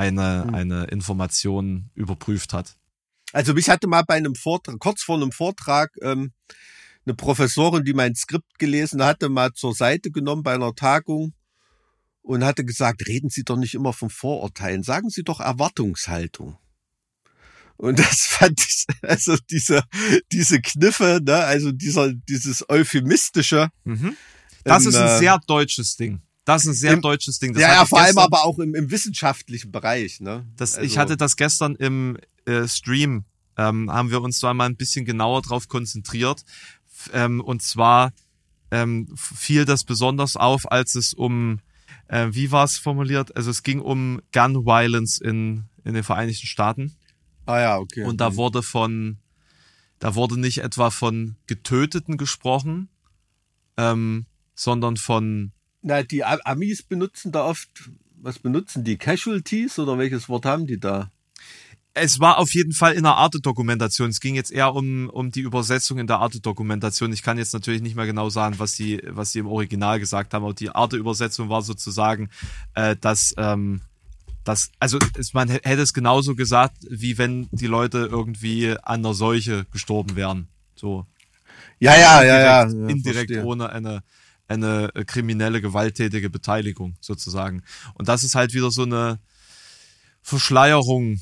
eine, 0.00 0.44
mhm. 0.46 0.54
eine 0.54 0.84
Information 0.84 1.90
überprüft 1.94 2.54
hat. 2.54 2.76
Also 3.32 3.52
mich 3.52 3.68
hatte 3.68 3.86
mal 3.86 4.02
bei 4.02 4.14
einem 4.14 4.34
Vortrag, 4.34 4.78
kurz 4.78 5.02
vor 5.02 5.16
einem 5.16 5.30
Vortrag, 5.30 5.90
ähm, 6.02 6.32
eine 7.04 7.14
Professorin, 7.14 7.84
die 7.84 7.92
mein 7.92 8.14
Skript 8.14 8.58
gelesen 8.58 9.04
hatte, 9.04 9.28
mal 9.28 9.52
zur 9.52 9.74
Seite 9.74 10.10
genommen 10.10 10.42
bei 10.42 10.54
einer 10.54 10.74
Tagung 10.74 11.34
und 12.22 12.44
hatte 12.44 12.64
gesagt, 12.64 13.06
reden 13.06 13.28
Sie 13.30 13.44
doch 13.44 13.56
nicht 13.56 13.74
immer 13.74 13.92
von 13.92 14.10
Vorurteilen, 14.10 14.82
sagen 14.82 15.10
Sie 15.10 15.22
doch 15.22 15.40
Erwartungshaltung. 15.40 16.58
Und 17.76 17.98
das 17.98 18.26
fand 18.26 18.60
ich, 18.60 18.86
also 19.02 19.36
diese, 19.50 19.82
diese 20.32 20.60
Kniffe, 20.60 21.20
ne, 21.22 21.36
also 21.36 21.72
dieser, 21.72 22.12
dieses 22.12 22.68
euphemistische. 22.68 23.68
Mhm. 23.84 24.16
Das 24.64 24.84
ähm, 24.84 24.88
ist 24.90 24.96
ein 24.96 25.16
äh, 25.16 25.18
sehr 25.18 25.38
deutsches 25.46 25.96
Ding. 25.96 26.22
Das 26.54 26.62
ist 26.62 26.68
ein 26.68 26.74
sehr 26.74 26.92
Im, 26.94 27.02
deutsches 27.02 27.38
Ding. 27.38 27.52
Das 27.52 27.62
ja, 27.62 27.72
ja, 27.72 27.86
vor 27.86 28.00
gestern, 28.00 28.18
allem 28.18 28.32
aber 28.32 28.44
auch 28.44 28.58
im, 28.58 28.74
im 28.74 28.90
wissenschaftlichen 28.90 29.70
Bereich. 29.70 30.20
Ne? 30.20 30.46
Das, 30.56 30.74
also. 30.74 30.86
Ich 30.86 30.98
hatte 30.98 31.16
das 31.16 31.36
gestern 31.36 31.76
im 31.76 32.18
äh, 32.44 32.66
Stream, 32.66 33.24
ähm, 33.56 33.90
haben 33.90 34.10
wir 34.10 34.20
uns 34.20 34.40
da 34.40 34.52
mal 34.54 34.66
ein 34.66 34.76
bisschen 34.76 35.04
genauer 35.04 35.42
drauf 35.42 35.68
konzentriert. 35.68 36.44
Ähm, 37.12 37.40
und 37.40 37.62
zwar 37.62 38.12
ähm, 38.70 39.08
fiel 39.16 39.64
das 39.64 39.84
besonders 39.84 40.36
auf, 40.36 40.70
als 40.70 40.94
es 40.94 41.14
um, 41.14 41.60
äh, 42.08 42.28
wie 42.30 42.50
war 42.50 42.64
es 42.64 42.78
formuliert? 42.78 43.36
Also 43.36 43.50
es 43.50 43.62
ging 43.62 43.80
um 43.80 44.20
Gun 44.32 44.66
Violence 44.66 45.18
in, 45.18 45.64
in 45.84 45.94
den 45.94 46.04
Vereinigten 46.04 46.46
Staaten. 46.46 46.96
Ah 47.46 47.60
ja, 47.60 47.78
okay. 47.78 48.04
Und 48.04 48.20
da 48.20 48.36
wurde 48.36 48.62
von, 48.62 49.18
da 49.98 50.14
wurde 50.14 50.38
nicht 50.38 50.58
etwa 50.58 50.90
von 50.90 51.36
Getöteten 51.46 52.16
gesprochen, 52.16 52.88
ähm, 53.76 54.26
sondern 54.54 54.96
von 54.96 55.52
na, 55.82 56.02
die 56.02 56.24
Amis 56.24 56.82
benutzen 56.82 57.32
da 57.32 57.44
oft, 57.44 57.90
was 58.20 58.38
benutzen 58.38 58.84
die? 58.84 58.96
Casualties 58.96 59.78
oder 59.78 59.98
welches 59.98 60.28
Wort 60.28 60.44
haben 60.44 60.66
die 60.66 60.78
da? 60.78 61.10
Es 61.92 62.20
war 62.20 62.38
auf 62.38 62.54
jeden 62.54 62.72
Fall 62.72 62.92
in 62.92 63.02
der 63.02 63.16
Arte-Dokumentation. 63.16 64.10
Es 64.10 64.20
ging 64.20 64.36
jetzt 64.36 64.52
eher 64.52 64.74
um, 64.74 65.10
um 65.10 65.32
die 65.32 65.40
Übersetzung 65.40 65.98
in 65.98 66.06
der 66.06 66.20
Arte-Dokumentation. 66.20 67.12
Ich 67.12 67.22
kann 67.22 67.36
jetzt 67.36 67.52
natürlich 67.52 67.82
nicht 67.82 67.96
mehr 67.96 68.06
genau 68.06 68.30
sagen, 68.30 68.58
was 68.58 68.74
sie, 68.74 69.02
was 69.08 69.32
sie 69.32 69.40
im 69.40 69.48
Original 69.48 69.98
gesagt 69.98 70.32
haben, 70.32 70.44
aber 70.44 70.54
die 70.54 70.70
Arte-Übersetzung 70.70 71.48
war 71.48 71.62
sozusagen, 71.62 72.30
äh, 72.74 72.94
dass, 73.00 73.34
ähm, 73.38 73.80
dass, 74.44 74.70
also 74.78 74.98
es, 75.18 75.34
man 75.34 75.48
hätte 75.48 75.82
es 75.82 75.92
genauso 75.92 76.36
gesagt, 76.36 76.76
wie 76.88 77.18
wenn 77.18 77.48
die 77.50 77.66
Leute 77.66 78.08
irgendwie 78.10 78.70
an 78.70 79.00
einer 79.00 79.14
Seuche 79.14 79.66
gestorben 79.72 80.14
wären. 80.14 80.46
So. 80.76 81.06
Ja, 81.80 81.96
ja, 81.96 82.22
ja, 82.22 82.40
ja. 82.40 82.62
Indirekt 82.88 83.30
ja, 83.30 83.42
ohne 83.42 83.70
eine, 83.70 84.04
eine 84.50 84.90
äh, 84.94 85.04
kriminelle, 85.04 85.60
gewalttätige 85.60 86.28
Beteiligung 86.30 86.96
sozusagen. 87.00 87.62
Und 87.94 88.08
das 88.08 88.24
ist 88.24 88.34
halt 88.34 88.52
wieder 88.52 88.70
so 88.70 88.82
eine 88.82 89.20
Verschleierung 90.22 91.20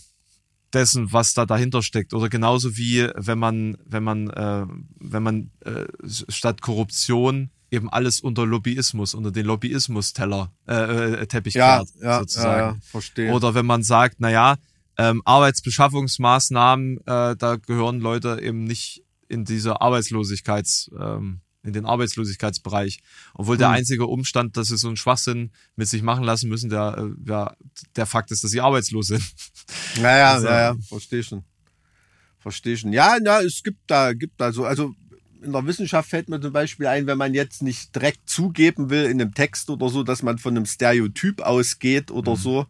dessen, 0.73 1.13
was 1.13 1.35
da 1.35 1.47
dahinter 1.47 1.83
steckt. 1.83 2.15
Oder 2.15 2.29
genauso 2.29 2.77
wie 2.77 3.09
wenn 3.15 3.39
man, 3.39 3.77
wenn 3.85 4.03
man, 4.03 4.31
äh, 4.31 4.67
wenn 4.99 5.23
man 5.23 5.51
äh, 5.65 5.87
statt 6.07 6.63
Korruption 6.63 7.51
eben 7.71 7.91
alles 7.91 8.21
unter 8.21 8.47
Lobbyismus, 8.47 9.15
unter 9.15 9.31
den 9.31 9.47
Lobbyismus-Teller, 9.47 10.53
äh, 10.67 11.23
äh, 11.23 11.27
Teppich 11.27 11.55
ja, 11.55 11.79
kehrt, 11.79 11.91
ja, 12.01 12.19
sozusagen. 12.21 12.61
Ja, 12.61 12.73
ja, 12.73 12.77
verstehe. 12.83 13.33
Oder 13.33 13.55
wenn 13.55 13.67
man 13.67 13.83
sagt, 13.83 14.17
na 14.19 14.31
ja, 14.31 14.57
ähm, 14.97 15.23
Arbeitsbeschaffungsmaßnahmen, 15.25 16.99
äh, 17.07 17.37
da 17.37 17.57
gehören 17.57 18.01
Leute 18.01 18.41
eben 18.43 18.65
nicht 18.65 19.05
in 19.29 19.45
diese 19.45 19.81
Arbeitslosigkeits, 19.81 20.91
ähm, 20.99 21.41
in 21.69 21.73
den 21.73 21.87
Arbeitslosigkeitsbereich. 21.87 23.01
Obwohl 23.35 23.55
hm. 23.55 23.61
der 23.61 23.71
einzige 23.71 24.07
Umstand, 24.07 24.57
dass 24.57 24.69
sie 24.69 24.77
so 24.77 24.89
einen 24.89 24.97
Schwachsinn 24.97 25.53
mit 25.77 25.89
sich 25.89 26.03
machen 26.03 26.25
lassen 26.25 26.49
müssen, 26.49 26.71
der, 26.71 26.97
äh, 26.99 27.31
ja, 27.31 27.55
der 27.95 28.07
Fakt 28.07 28.31
ist, 28.33 28.43
dass 28.43 28.51
sie 28.51 28.61
arbeitslos 28.61 29.09
sind. 29.09 29.23
Naja, 30.01 30.33
also, 30.33 30.47
ja, 30.47 30.61
ja, 30.61 30.77
verstehe 30.89 31.23
schon. 31.23 31.45
Verstehe 32.39 32.77
schon. 32.77 32.93
Ja, 32.93 33.19
ja, 33.23 33.41
es 33.43 33.63
gibt 33.63 33.81
da, 33.87 34.15
gibt 34.15 34.41
da 34.41 34.51
so, 34.51 34.65
also 34.65 34.95
in 35.43 35.53
der 35.53 35.67
Wissenschaft 35.67 36.09
fällt 36.09 36.29
mir 36.29 36.41
zum 36.41 36.53
Beispiel 36.53 36.87
ein, 36.87 37.07
wenn 37.07 37.19
man 37.19 37.35
jetzt 37.35 37.63
nicht 37.63 37.95
direkt 37.95 38.29
zugeben 38.29 38.91
will 38.91 39.05
in 39.05 39.21
einem 39.21 39.35
Text 39.35 39.69
oder 39.69 39.89
so, 39.91 40.03
dass 40.03 40.23
man 40.23 40.39
von 40.39 40.57
einem 40.57 40.67
Stereotyp 40.67 41.41
ausgeht 41.41 42.11
oder 42.11 42.33
mhm. 42.33 42.37
so, 42.37 42.67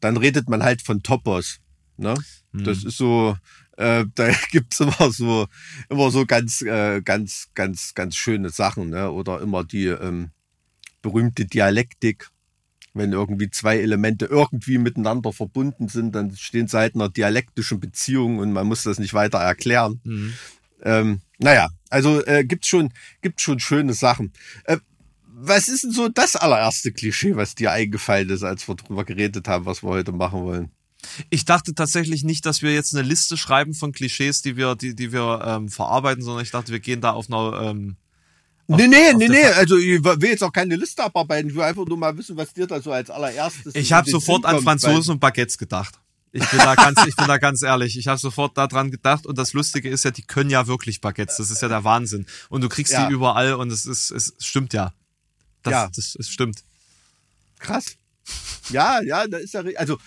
dann 0.00 0.16
redet 0.16 0.48
man 0.48 0.62
halt 0.62 0.82
von 0.82 1.02
Topos. 1.02 1.60
Ne? 1.96 2.14
Hm. 2.52 2.64
Das 2.64 2.84
ist 2.84 2.98
so, 2.98 3.36
äh, 3.76 4.04
da 4.14 4.30
gibt's 4.50 4.80
immer 4.80 5.12
so, 5.12 5.46
immer 5.88 6.10
so 6.10 6.26
ganz, 6.26 6.62
äh, 6.62 7.00
ganz, 7.02 7.48
ganz, 7.54 7.94
ganz 7.94 8.16
schöne 8.16 8.50
Sachen, 8.50 8.90
ne? 8.90 9.10
Oder 9.10 9.40
immer 9.40 9.64
die 9.64 9.86
ähm, 9.86 10.30
berühmte 11.02 11.44
Dialektik. 11.44 12.28
Wenn 12.94 13.12
irgendwie 13.12 13.50
zwei 13.50 13.78
Elemente 13.78 14.24
irgendwie 14.24 14.78
miteinander 14.78 15.30
verbunden 15.32 15.88
sind, 15.88 16.14
dann 16.14 16.34
stehen 16.34 16.66
sie 16.66 16.78
halt 16.78 16.94
in 16.94 17.02
einer 17.02 17.10
dialektischen 17.10 17.78
Beziehung 17.78 18.38
und 18.38 18.52
man 18.52 18.66
muss 18.66 18.84
das 18.84 18.98
nicht 18.98 19.12
weiter 19.12 19.38
erklären. 19.38 20.00
Mhm. 20.04 20.32
Ähm, 20.82 21.20
naja, 21.38 21.68
also 21.90 22.24
äh, 22.24 22.44
gibt's 22.44 22.68
schon, 22.68 22.92
gibt's 23.20 23.42
schon 23.42 23.60
schöne 23.60 23.92
Sachen. 23.92 24.32
Äh, 24.64 24.78
was 25.38 25.68
ist 25.68 25.84
denn 25.84 25.90
so 25.90 26.08
das 26.08 26.36
allererste 26.36 26.92
Klischee, 26.92 27.36
was 27.36 27.54
dir 27.54 27.70
eingefallen 27.70 28.30
ist, 28.30 28.42
als 28.42 28.66
wir 28.66 28.74
drüber 28.74 29.04
geredet 29.04 29.46
haben, 29.48 29.66
was 29.66 29.82
wir 29.82 29.90
heute 29.90 30.12
machen 30.12 30.42
wollen? 30.42 30.70
Ich 31.30 31.44
dachte 31.44 31.74
tatsächlich 31.74 32.24
nicht, 32.24 32.46
dass 32.46 32.62
wir 32.62 32.72
jetzt 32.72 32.94
eine 32.94 33.06
Liste 33.06 33.36
schreiben 33.36 33.74
von 33.74 33.92
Klischees, 33.92 34.42
die 34.42 34.56
wir, 34.56 34.74
die, 34.74 34.94
die 34.94 35.12
wir 35.12 35.42
ähm, 35.44 35.68
verarbeiten, 35.68 36.22
sondern 36.22 36.44
ich 36.44 36.50
dachte, 36.50 36.72
wir 36.72 36.80
gehen 36.80 37.00
da 37.00 37.12
auf 37.12 37.30
einer. 37.30 37.60
Ähm, 37.62 37.96
auf, 38.68 38.76
nee, 38.78 38.88
nee, 38.88 39.12
nee, 39.14 39.28
nee. 39.28 39.44
Also 39.44 39.76
ich 39.76 40.02
will 40.02 40.28
jetzt 40.30 40.42
auch 40.42 40.52
keine 40.52 40.74
Liste 40.76 41.04
abarbeiten. 41.04 41.50
Ich 41.50 41.56
will 41.56 41.62
einfach 41.62 41.86
nur 41.86 41.96
mal 41.96 42.16
wissen, 42.18 42.36
was 42.36 42.52
dir 42.52 42.66
da 42.66 42.80
so 42.80 42.90
als 42.92 43.10
allererstes. 43.10 43.74
Ich 43.74 43.92
habe 43.92 44.10
sofort 44.10 44.42
Sinn 44.42 44.56
an 44.56 44.62
Franzosen 44.62 45.12
und 45.12 45.20
Baguettes 45.20 45.56
gedacht. 45.56 45.94
Ich 46.32 46.46
bin 46.50 46.58
da 46.58 46.74
ganz, 46.74 47.06
ich 47.06 47.16
bin 47.16 47.26
da 47.28 47.38
ganz 47.38 47.62
ehrlich. 47.62 47.96
Ich 47.96 48.08
habe 48.08 48.18
sofort 48.18 48.58
daran 48.58 48.90
gedacht 48.90 49.24
und 49.24 49.38
das 49.38 49.52
Lustige 49.52 49.88
ist 49.88 50.04
ja, 50.04 50.10
die 50.10 50.22
können 50.22 50.50
ja 50.50 50.66
wirklich 50.66 51.00
Baguettes. 51.00 51.36
Das 51.36 51.50
ist 51.50 51.62
ja 51.62 51.68
der 51.68 51.84
Wahnsinn. 51.84 52.26
Und 52.48 52.60
du 52.60 52.68
kriegst 52.68 52.92
Ja. 52.92 53.06
die 53.06 53.12
überall 53.14 53.54
und 53.54 53.72
es 53.72 53.86
ist, 53.86 54.10
es 54.10 54.34
stimmt 54.40 54.74
ja. 54.74 54.92
Das, 55.62 55.72
Ja. 55.72 55.90
das, 55.94 56.16
es 56.18 56.28
stimmt. 56.28 56.62
Krass. 57.58 57.96
Ja, 58.70 59.00
ja, 59.02 59.26
da 59.26 59.38
ist 59.38 59.54
ja, 59.54 59.62
also 59.76 59.98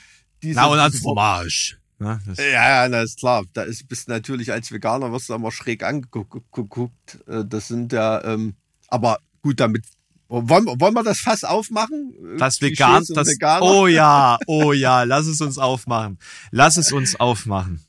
diese, 0.43 0.59
Na 0.59 0.67
und 0.67 0.95
Fromage. 0.95 1.77
Ne? 1.99 2.19
Das, 2.25 2.37
Ja, 2.37 2.83
ja, 2.83 2.89
na 2.89 3.01
ist 3.01 3.19
klar. 3.19 3.43
Da 3.53 3.63
ist 3.63 3.87
bist 3.87 4.07
natürlich 4.07 4.51
als 4.51 4.71
Veganer 4.71 5.11
wirst 5.11 5.29
du 5.29 5.33
immer 5.33 5.51
schräg 5.51 5.83
angeguckt. 5.83 7.19
Äh, 7.27 7.43
Das 7.45 7.67
sind 7.67 7.91
ja, 7.91 8.23
ähm, 8.23 8.53
aber 8.87 9.19
gut, 9.41 9.59
damit 9.59 9.85
wollen, 10.29 10.65
wollen 10.79 10.93
wir 10.93 11.03
das 11.03 11.19
Fass 11.19 11.43
aufmachen? 11.43 12.13
Äh, 12.35 12.37
das 12.37 12.59
Klischees 12.59 12.79
Vegan, 12.79 13.05
das, 13.09 13.27
Veganer? 13.27 13.65
oh 13.65 13.87
ja, 13.87 14.37
oh 14.47 14.71
ja, 14.73 15.03
lass 15.03 15.25
es 15.27 15.41
uns 15.41 15.57
aufmachen. 15.57 16.19
Lass 16.51 16.77
es 16.77 16.91
uns 16.91 17.19
aufmachen. 17.19 17.83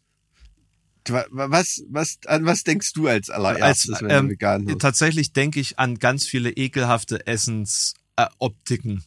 Wa- 1.08 1.26
Was, 1.30 1.82
was, 1.88 2.18
an 2.26 2.44
was 2.46 2.62
denkst 2.64 2.92
du 2.92 3.08
als 3.08 3.30
allererstes, 3.30 3.94
Als, 3.94 4.02
wenn 4.02 4.10
ähm, 4.10 4.24
du 4.26 4.32
vegan 4.32 4.64
bist? 4.64 4.80
Tatsächlich 4.80 5.32
denke 5.32 5.58
ich 5.60 5.78
an 5.78 5.98
ganz 5.98 6.24
viele 6.26 6.50
ekelhafte 6.50 7.26
Essensoptiken. 7.26 8.98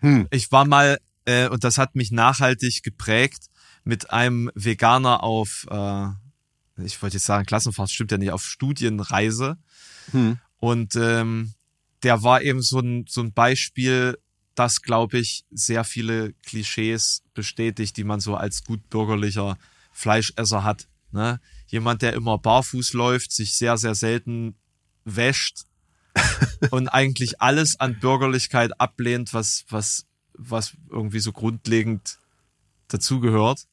Äh. 0.00 0.06
Hm. 0.06 0.28
Ich 0.30 0.52
war 0.52 0.64
mal, 0.64 0.98
äh, 1.28 1.48
und 1.48 1.62
das 1.62 1.76
hat 1.76 1.94
mich 1.94 2.10
nachhaltig 2.10 2.82
geprägt, 2.82 3.50
mit 3.84 4.10
einem 4.10 4.50
Veganer 4.54 5.22
auf, 5.22 5.66
äh, 5.70 6.06
ich 6.82 7.00
wollte 7.02 7.16
jetzt 7.16 7.26
sagen, 7.26 7.44
Klassenfahrt 7.44 7.90
stimmt 7.90 8.12
ja 8.12 8.18
nicht, 8.18 8.30
auf 8.30 8.44
Studienreise. 8.44 9.58
Hm. 10.12 10.38
Und 10.58 10.96
ähm, 10.96 11.52
der 12.02 12.22
war 12.22 12.40
eben 12.40 12.62
so 12.62 12.80
ein, 12.80 13.04
so 13.08 13.20
ein 13.20 13.34
Beispiel, 13.34 14.18
das, 14.54 14.80
glaube 14.80 15.18
ich, 15.18 15.44
sehr 15.50 15.84
viele 15.84 16.32
Klischees 16.46 17.22
bestätigt, 17.34 17.96
die 17.98 18.04
man 18.04 18.20
so 18.20 18.34
als 18.34 18.64
gut 18.64 18.88
bürgerlicher 18.88 19.58
Fleischesser 19.92 20.64
hat. 20.64 20.88
Ne? 21.12 21.40
Jemand, 21.66 22.00
der 22.00 22.14
immer 22.14 22.38
barfuß 22.38 22.94
läuft, 22.94 23.32
sich 23.32 23.54
sehr, 23.54 23.76
sehr 23.76 23.94
selten 23.94 24.56
wäscht 25.04 25.64
und 26.70 26.88
eigentlich 26.88 27.42
alles 27.42 27.78
an 27.78 28.00
Bürgerlichkeit 28.00 28.80
ablehnt, 28.80 29.34
was, 29.34 29.64
was, 29.68 30.07
was 30.38 30.72
irgendwie 30.90 31.20
so 31.20 31.32
grundlegend 31.32 32.18
dazugehört. 32.88 33.66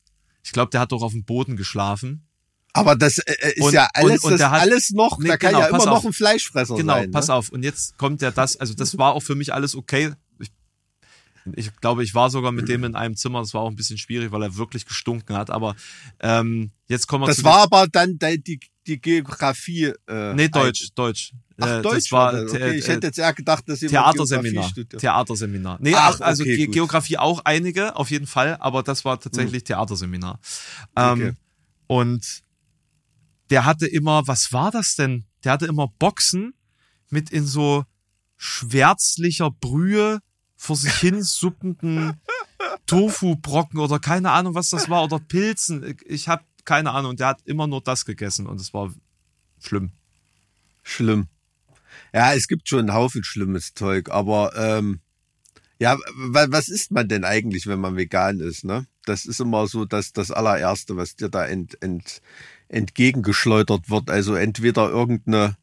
Ich 0.43 0.51
glaube, 0.51 0.72
der 0.72 0.82
hat 0.82 0.91
doch 0.91 1.01
auf 1.01 1.11
dem 1.13 1.24
Boden 1.24 1.55
geschlafen. 1.55 2.28
Aber 2.74 2.95
das 2.97 3.20
äh, 3.20 3.32
äh, 3.39 3.53
ist 3.53 3.61
Und- 3.63 3.74
ja 3.74 3.88
alles, 3.93 4.24
und- 4.24 4.34
und 4.34 4.41
hat- 4.41 4.61
alles 4.61 4.89
noch, 4.89 5.18
Nee, 5.20 5.30
da 5.30 5.38
kann 5.38 5.51
genau, 5.51 5.61
ja 5.61 5.68
immer 5.70 5.78
pass 5.78 5.86
noch 5.86 5.93
auf. 5.97 6.05
ein 6.05 6.11
Fleischfresser 6.13 6.76
Genau, 6.76 6.95
sein. 6.95 7.11
pass 7.11 7.30
ne? 7.30 7.34
auf. 7.36 7.49
Und 7.49 7.63
jetzt 7.63 7.97
kommt 7.97 8.22
ja 8.22 8.32
das, 8.32 8.57
also 8.57 8.74
das 8.74 8.97
war 8.97 9.13
auch 9.13 9.22
für 9.24 9.36
mich 9.36 9.53
alles 9.53 9.76
okay. 9.76 10.11
Ich, 10.39 10.51
ich 11.55 11.76
glaube, 11.78 12.03
ich 12.03 12.13
war 12.13 12.30
sogar 12.30 12.51
mit 12.51 12.68
dem 12.68 12.84
in 12.84 12.95
einem 12.95 13.16
Zimmer. 13.16 13.39
Das 13.39 13.53
war 13.53 13.61
auch 13.61 13.70
ein 13.70 13.76
bisschen 13.78 13.97
schwierig, 13.97 14.32
weil 14.32 14.43
er 14.43 14.57
wirklich 14.57 14.86
gestunken 14.86 15.38
hat. 15.38 15.51
Aber 15.51 15.76
ähm, 16.20 16.72
jetzt 16.88 17.07
kommen 17.07 17.24
wir 17.24 17.28
Das 17.28 17.43
war 17.45 17.59
aber 17.59 17.88
dann 17.88 18.18
die, 18.20 18.59
die 18.88 18.99
Geografie. 18.99 19.93
Äh, 20.07 20.34
nee 20.34 20.49
Deutsch, 20.49 20.89
Deutsch. 20.95 21.32
Ach, 21.60 21.68
Äh, 21.68 21.82
Deutsch 21.82 21.95
das 21.95 22.12
war 22.12 22.32
das. 22.34 22.51
Okay, 22.51 22.76
ich 22.78 22.88
hätte 22.88 23.08
jetzt 23.08 23.18
eher 23.20 23.34
gedacht, 23.34 23.64
dass 23.68 23.82
jemand 23.82 24.16
Theaterseminar. 24.16 24.72
Theaterseminar. 24.97 25.78
Nee, 25.82 25.93
Ach, 25.95 26.16
ach, 26.16 26.22
also 26.22 26.43
okay, 26.43 26.58
Ge 26.58 26.66
gut. 26.66 26.76
Geografie 26.76 27.18
auch 27.18 27.41
einige, 27.45 27.95
auf 27.95 28.12
jeden 28.12 28.28
Fall, 28.28 28.58
aber 28.60 28.84
das 28.84 29.06
war 29.06 29.20
tatsächlich 29.20 29.64
Theaterseminar. 29.64 30.39
Ähm, 30.95 31.12
Okay. 31.14 31.34
Und 31.88 32.41
der 33.51 33.66
hatte 33.66 33.86
immer, 33.88 34.28
was 34.28 34.51
war 34.51 34.72
das 34.72 34.95
denn? 34.95 35.26
Der 35.43 35.51
hatte 35.51 35.68
immer 35.68 35.88
Boxen 35.99 36.53
mit 37.10 37.30
in 37.30 37.45
so 37.45 37.86
schwärzlicher 38.38 39.51
Brühe 39.51 40.20
vor 40.56 40.76
sich 40.76 40.95
hin 40.95 41.22
suppenden 41.24 42.20
Tofu-Brocken 42.88 43.80
oder 43.80 43.99
keine 43.99 44.32
Ahnung, 44.32 44.56
was 44.56 44.70
das 44.72 44.89
war, 44.89 45.03
oder 45.03 45.20
Pilzen. 45.20 45.95
Ich 46.06 46.28
habe 46.28 46.43
keine 46.66 46.91
Ahnung. 46.91 47.16
Der 47.16 47.28
hat 47.28 47.41
immer 47.45 47.68
nur 47.68 47.82
das 47.82 48.06
gegessen 48.06 48.47
und 48.47 48.60
es 48.60 48.74
war 48.74 48.91
schlimm. 49.60 49.91
Schlimm. 50.84 51.28
Ja, 52.16 52.34
es 52.34 52.47
gibt 52.47 52.70
schon 52.70 52.80
einen 52.80 52.93
Haufen 52.93 53.26
schlimmes 53.26 53.74
Zeug, 53.74 54.09
aber 54.09 54.53
ähm, 54.55 55.01
ja, 55.80 55.97
wa- 56.16 56.47
was 56.49 56.70
isst 56.70 56.91
man 56.91 57.09
denn 57.09 57.26
eigentlich, 57.26 57.68
wenn 57.68 57.82
man 57.82 57.97
vegan 57.97 58.39
ist, 58.39 58.63
ne? 58.63 58.88
Das 59.05 59.26
ist 59.26 59.41
immer 59.41 59.68
so 59.68 59.84
das, 59.84 60.13
das 60.13 60.32
allererste, 60.32 60.95
was 60.95 61.18
dir 61.18 61.28
da 61.28 61.45
ent, 61.45 61.78
ent, 61.84 62.22
entgegengeschleudert 62.70 63.89
wird. 63.89 64.09
Also 64.09 64.34
entweder 64.36 64.89
irgendeine, 64.89 65.57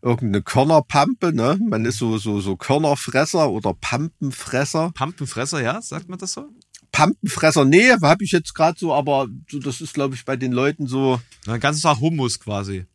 irgendeine 0.00 0.42
Körnerpampe, 0.42 1.34
ne? 1.34 1.58
Man 1.60 1.84
ist 1.84 1.98
so, 1.98 2.16
so, 2.16 2.40
so 2.40 2.56
Körnerfresser 2.56 3.50
oder 3.50 3.74
Pampenfresser. 3.74 4.92
Pampenfresser, 4.94 5.62
ja? 5.62 5.82
Sagt 5.82 6.08
man 6.08 6.18
das 6.18 6.32
so? 6.32 6.48
Pampenfresser, 6.90 7.66
nee, 7.66 7.90
habe 7.90 8.24
ich 8.24 8.32
jetzt 8.32 8.54
gerade 8.54 8.78
so, 8.78 8.94
aber 8.94 9.28
so, 9.50 9.58
das 9.58 9.82
ist, 9.82 9.92
glaube 9.92 10.14
ich, 10.14 10.24
bei 10.24 10.36
den 10.36 10.52
Leuten 10.52 10.86
so. 10.86 11.20
Ganzen 11.60 11.82
Tag 11.82 12.00
Hummus 12.00 12.40
quasi. 12.40 12.86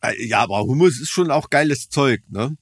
Äh, 0.00 0.26
Ja, 0.26 0.40
aber 0.42 0.60
Hummus 0.60 1.00
ist 1.00 1.10
schon 1.10 1.30
auch 1.30 1.50
geiles 1.50 1.88
Zeug, 1.88 2.22
ne? 2.28 2.56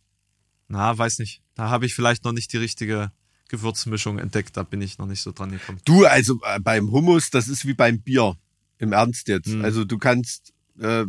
Na, 0.69 0.97
weiß 0.97 1.19
nicht. 1.19 1.43
Da 1.55 1.69
habe 1.69 1.87
ich 1.87 1.95
vielleicht 1.95 2.25
noch 2.25 2.33
nicht 2.33 2.53
die 2.53 2.57
richtige 2.59 3.13
Gewürzmischung 3.49 4.19
entdeckt. 4.19 4.57
Da 4.57 4.63
bin 4.63 4.81
ich 4.81 4.99
noch 4.99 5.07
nicht 5.07 5.21
so 5.23 5.33
dran 5.33 5.51
gekommen. 5.53 5.81
Du, 5.85 6.05
also 6.07 6.41
äh, 6.45 6.59
beim 6.61 6.91
Hummus, 6.91 7.31
das 7.31 7.49
ist 7.49 7.67
wie 7.67 7.75
beim 7.75 8.01
Bier. 8.01 8.37
Im 8.79 8.93
Ernst 8.93 9.29
jetzt. 9.29 9.49
Hm. 9.49 9.65
Also 9.65 9.85
du 9.85 9.99
kannst 9.99 10.53
äh, 10.81 11.05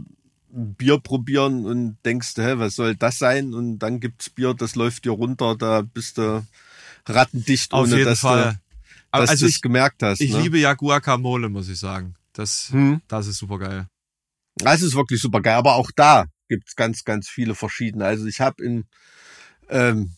Bier 0.49 0.99
probieren 0.99 1.65
und 1.65 1.97
denkst, 2.05 2.33
hä, 2.37 2.53
was 2.57 2.75
soll 2.75 2.95
das 2.95 3.17
sein? 3.17 3.53
Und 3.53 3.79
dann 3.79 3.99
gibt's 3.99 4.29
Bier, 4.29 4.53
das 4.53 4.75
läuft 4.75 5.05
dir 5.05 5.11
runter, 5.11 5.55
da 5.55 5.81
bist 5.81 6.17
du 6.19 6.45
rattendicht, 7.07 7.73
Auf 7.73 7.87
ohne 7.87 7.97
jeden 7.97 8.05
dass 8.05 8.19
Fall. 8.19 8.53
du 8.53 8.59
dass 9.19 9.29
also 9.29 9.47
gemerkt 9.61 10.03
hast. 10.03 10.19
ich 10.21 10.31
ne? 10.33 10.41
liebe 10.41 10.59
ja 10.59 10.73
Guacamole, 10.73 11.47
muss 11.49 11.69
ich 11.69 11.79
sagen. 11.79 12.15
Das, 12.33 12.69
Hm. 12.71 13.01
das 13.07 13.27
ist 13.27 13.37
super 13.37 13.57
geil. 13.59 13.87
Das 14.55 14.81
ist 14.81 14.95
wirklich 14.95 15.21
super 15.21 15.41
geil. 15.41 15.55
Aber 15.55 15.75
auch 15.75 15.91
da 15.95 16.25
gibt's 16.47 16.75
ganz, 16.75 17.03
ganz 17.03 17.27
viele 17.27 17.55
verschiedene. 17.55 18.05
Also 18.05 18.25
ich 18.25 18.39
habe 18.41 18.63
in 18.63 18.85
ähm, 19.69 20.11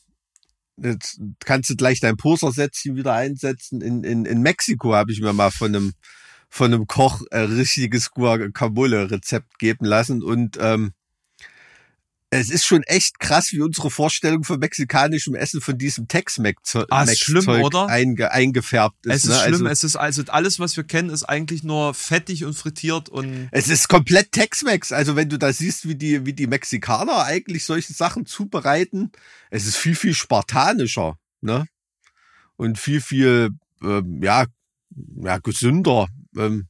jetzt 0.77 1.19
kannst 1.43 1.69
du 1.69 1.75
gleich 1.75 1.99
dein 1.99 2.17
Posersätzchen 2.17 2.95
wieder 2.95 3.13
einsetzen. 3.13 3.81
In, 3.81 4.03
in, 4.03 4.25
in 4.25 4.41
Mexiko 4.41 4.93
habe 4.93 5.11
ich 5.11 5.21
mir 5.21 5.33
mal 5.33 5.51
von 5.51 5.75
einem 5.75 5.93
von 6.49 6.73
einem 6.73 6.87
Koch 6.87 7.23
ein 7.29 7.51
richtiges 7.51 8.11
Guacamole-Rezept 8.11 9.59
geben 9.59 9.85
lassen 9.85 10.23
und 10.23 10.57
ähm, 10.61 10.93
es 12.29 12.49
ist 12.49 12.65
schon 12.65 12.83
echt 12.83 13.19
krass, 13.19 13.53
wie 13.53 13.61
unsere 13.61 13.89
Vorstellung 13.89 14.43
von 14.43 14.59
mexikanischem 14.59 15.33
Essen 15.33 15.61
von 15.61 15.77
diesem 15.77 16.09
Tex-Mex-Zeug 16.09 16.87
Ah, 16.89 17.03
ist 17.03 17.19
schlimm, 17.19 17.47
oder? 17.47 17.87
Einge, 17.87 18.31
eingefärbt 18.31 19.05
ist. 19.05 19.13
Es 19.13 19.23
ist 19.23 19.29
ne? 19.29 19.35
schlimm. 19.35 19.67
Also, 19.67 19.67
es 19.67 19.83
ist 19.85 19.95
also 19.95 20.23
alles, 20.27 20.59
was 20.59 20.75
wir 20.75 20.83
kennen, 20.83 21.09
ist 21.09 21.23
eigentlich 21.23 21.63
nur 21.63 21.93
fettig 21.93 22.43
und 22.43 22.53
frittiert 22.53 23.07
und 23.07 23.47
Es 23.51 23.69
ist 23.69 23.87
komplett 23.87 24.33
Tex-Mex. 24.33 24.91
Also 24.91 25.15
wenn 25.15 25.29
du 25.29 25.39
da 25.39 25.53
siehst, 25.53 25.87
wie 25.87 25.95
die, 25.95 26.25
wie 26.25 26.33
die 26.33 26.47
Mexikaner 26.47 27.23
eigentlich 27.23 27.63
solche 27.63 27.93
Sachen 27.93 28.25
zubereiten, 28.25 29.11
es 29.49 29.65
ist 29.65 29.77
viel, 29.77 29.95
viel 29.95 30.13
spartanischer, 30.13 31.17
ne? 31.39 31.65
Und 32.57 32.77
viel, 32.77 32.99
viel, 32.99 33.51
ähm, 33.81 34.21
ja, 34.21 34.45
ja, 35.21 35.37
gesünder. 35.37 36.07
Ähm, 36.35 36.67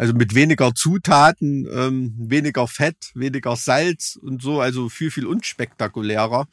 also 0.00 0.14
mit 0.14 0.34
weniger 0.34 0.74
Zutaten, 0.74 1.68
ähm, 1.70 2.14
weniger 2.16 2.66
Fett, 2.66 3.10
weniger 3.12 3.54
Salz 3.54 4.16
und 4.16 4.40
so, 4.40 4.58
also 4.58 4.88
viel, 4.88 5.10
viel 5.10 5.26
unspektakulärer. 5.26 6.48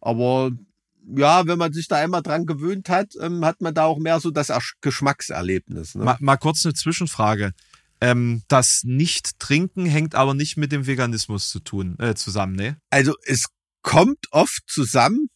Aber 0.00 0.52
ja, 1.16 1.48
wenn 1.48 1.58
man 1.58 1.72
sich 1.72 1.88
da 1.88 1.96
einmal 1.96 2.22
dran 2.22 2.46
gewöhnt 2.46 2.88
hat, 2.88 3.14
ähm, 3.20 3.44
hat 3.44 3.60
man 3.60 3.74
da 3.74 3.86
auch 3.86 3.98
mehr 3.98 4.20
so 4.20 4.30
das 4.30 4.52
Geschmackserlebnis. 4.82 5.96
Ne? 5.96 6.04
mal, 6.04 6.16
mal 6.20 6.36
kurz 6.36 6.64
eine 6.64 6.74
Zwischenfrage. 6.74 7.54
Ähm, 8.00 8.44
das 8.46 8.82
Nicht-Trinken 8.84 9.86
hängt 9.86 10.14
aber 10.14 10.34
nicht 10.34 10.56
mit 10.56 10.70
dem 10.70 10.86
Veganismus 10.86 11.50
zu 11.50 11.58
tun, 11.58 11.98
äh, 11.98 12.14
zusammen, 12.14 12.54
ne? 12.54 12.76
Also 12.90 13.14
es 13.24 13.46
kommt 13.82 14.28
oft 14.30 14.62
zusammen, 14.68 15.28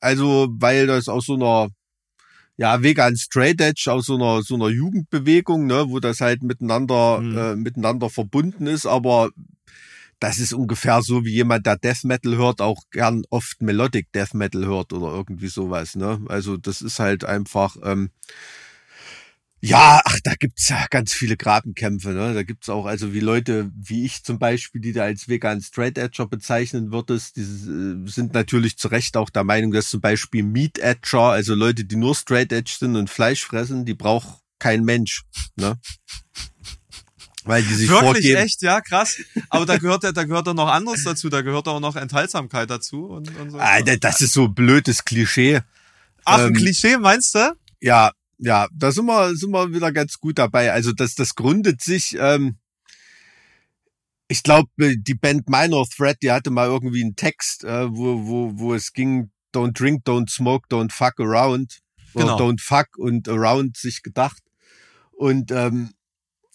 also 0.00 0.48
weil 0.50 0.88
das 0.88 1.06
aus 1.06 1.26
so 1.26 1.34
einer 1.34 1.68
ja, 2.60 2.82
Vegan 2.82 3.16
Straight 3.16 3.58
Edge 3.62 3.90
aus 3.90 4.04
so 4.04 4.16
einer, 4.16 4.42
so 4.42 4.54
einer 4.54 4.68
Jugendbewegung, 4.68 5.64
ne, 5.64 5.86
wo 5.88 5.98
das 5.98 6.20
halt 6.20 6.42
miteinander, 6.42 7.18
mhm. 7.18 7.38
äh, 7.38 7.56
miteinander 7.56 8.10
verbunden 8.10 8.66
ist, 8.66 8.84
aber 8.84 9.30
das 10.18 10.38
ist 10.38 10.52
ungefähr 10.52 11.00
so, 11.00 11.24
wie 11.24 11.32
jemand, 11.32 11.64
der 11.64 11.78
Death 11.78 12.04
Metal 12.04 12.36
hört, 12.36 12.60
auch 12.60 12.82
gern 12.90 13.22
oft 13.30 13.62
Melodic 13.62 14.12
Death 14.12 14.34
Metal 14.34 14.66
hört 14.66 14.92
oder 14.92 15.06
irgendwie 15.06 15.48
sowas, 15.48 15.96
ne. 15.96 16.20
Also 16.28 16.58
das 16.58 16.82
ist 16.82 16.98
halt 17.00 17.24
einfach, 17.24 17.78
ähm, 17.82 18.10
ja, 19.62 20.00
ach, 20.04 20.18
da 20.24 20.34
gibt's 20.36 20.68
ja 20.68 20.86
ganz 20.88 21.12
viele 21.12 21.36
Grabenkämpfe. 21.36 22.10
Ne? 22.10 22.32
Da 22.32 22.42
gibt's 22.42 22.70
auch, 22.70 22.86
also 22.86 23.12
wie 23.12 23.20
Leute 23.20 23.70
wie 23.74 24.06
ich 24.06 24.24
zum 24.24 24.38
Beispiel, 24.38 24.80
die 24.80 24.92
da 24.92 25.02
als 25.02 25.28
vegan 25.28 25.60
Straight 25.60 25.98
Edger 25.98 26.26
bezeichnen 26.26 26.92
würdest, 26.92 27.36
die 27.36 27.42
äh, 27.42 28.08
sind 28.08 28.32
natürlich 28.32 28.78
zu 28.78 28.88
Recht 28.88 29.18
auch 29.18 29.28
der 29.28 29.44
Meinung, 29.44 29.72
dass 29.72 29.90
zum 29.90 30.00
Beispiel 30.00 30.42
Meat 30.44 30.78
Edger, 30.78 31.30
also 31.30 31.54
Leute, 31.54 31.84
die 31.84 31.96
nur 31.96 32.14
Straight 32.14 32.52
Edge 32.52 32.74
sind 32.78 32.96
und 32.96 33.10
Fleisch 33.10 33.44
fressen, 33.44 33.84
die 33.84 33.94
braucht 33.94 34.40
kein 34.58 34.82
Mensch. 34.84 35.24
Ne? 35.56 35.78
Weil 37.44 37.62
die 37.62 37.74
sich 37.74 37.88
Wirklich 37.88 38.04
vorgeben. 38.04 38.36
echt, 38.36 38.62
ja, 38.62 38.80
krass. 38.80 39.16
Aber 39.50 39.66
da 39.66 39.76
gehört 39.76 40.04
ja, 40.04 40.12
da 40.12 40.24
gehört 40.24 40.46
ja 40.46 40.54
noch 40.54 40.68
anderes 40.68 41.04
dazu. 41.04 41.28
Da 41.28 41.42
gehört 41.42 41.68
auch 41.68 41.80
noch 41.80 41.96
Enthaltsamkeit 41.96 42.70
dazu 42.70 43.06
und, 43.06 43.34
und 43.38 43.50
so. 43.50 43.58
Alter, 43.58 43.96
das 43.96 44.20
ist 44.20 44.32
so 44.32 44.48
blödes 44.48 45.04
Klischee. 45.04 45.60
Ach, 46.24 46.38
ein 46.38 46.48
ähm, 46.48 46.54
Klischee 46.54 46.96
meinst 46.98 47.34
du? 47.34 47.54
Ja, 47.80 48.12
ja, 48.40 48.68
da 48.74 48.90
sind 48.90 49.06
wir, 49.06 49.36
sind 49.36 49.50
wir 49.50 49.72
wieder 49.74 49.92
ganz 49.92 50.18
gut 50.18 50.38
dabei. 50.38 50.72
Also 50.72 50.92
das, 50.92 51.14
das 51.14 51.34
gründet 51.34 51.82
sich, 51.82 52.16
ähm, 52.18 52.56
ich 54.28 54.42
glaube, 54.42 54.70
die 54.78 55.14
Band 55.14 55.48
Minor 55.48 55.86
Threat, 55.88 56.18
die 56.22 56.30
hatte 56.30 56.50
mal 56.50 56.68
irgendwie 56.68 57.02
einen 57.02 57.16
Text, 57.16 57.64
äh, 57.64 57.90
wo, 57.90 58.26
wo, 58.26 58.58
wo 58.58 58.74
es 58.74 58.92
ging, 58.92 59.30
don't 59.52 59.72
drink, 59.72 60.04
don't 60.06 60.30
smoke, 60.30 60.68
don't 60.68 60.92
fuck 60.92 61.18
around. 61.18 61.80
Genau. 62.14 62.36
Oder 62.36 62.44
don't 62.44 62.60
fuck 62.60 62.96
und 62.96 63.28
around 63.28 63.76
sich 63.76 64.02
gedacht. 64.02 64.42
Und 65.10 65.50
ähm, 65.50 65.90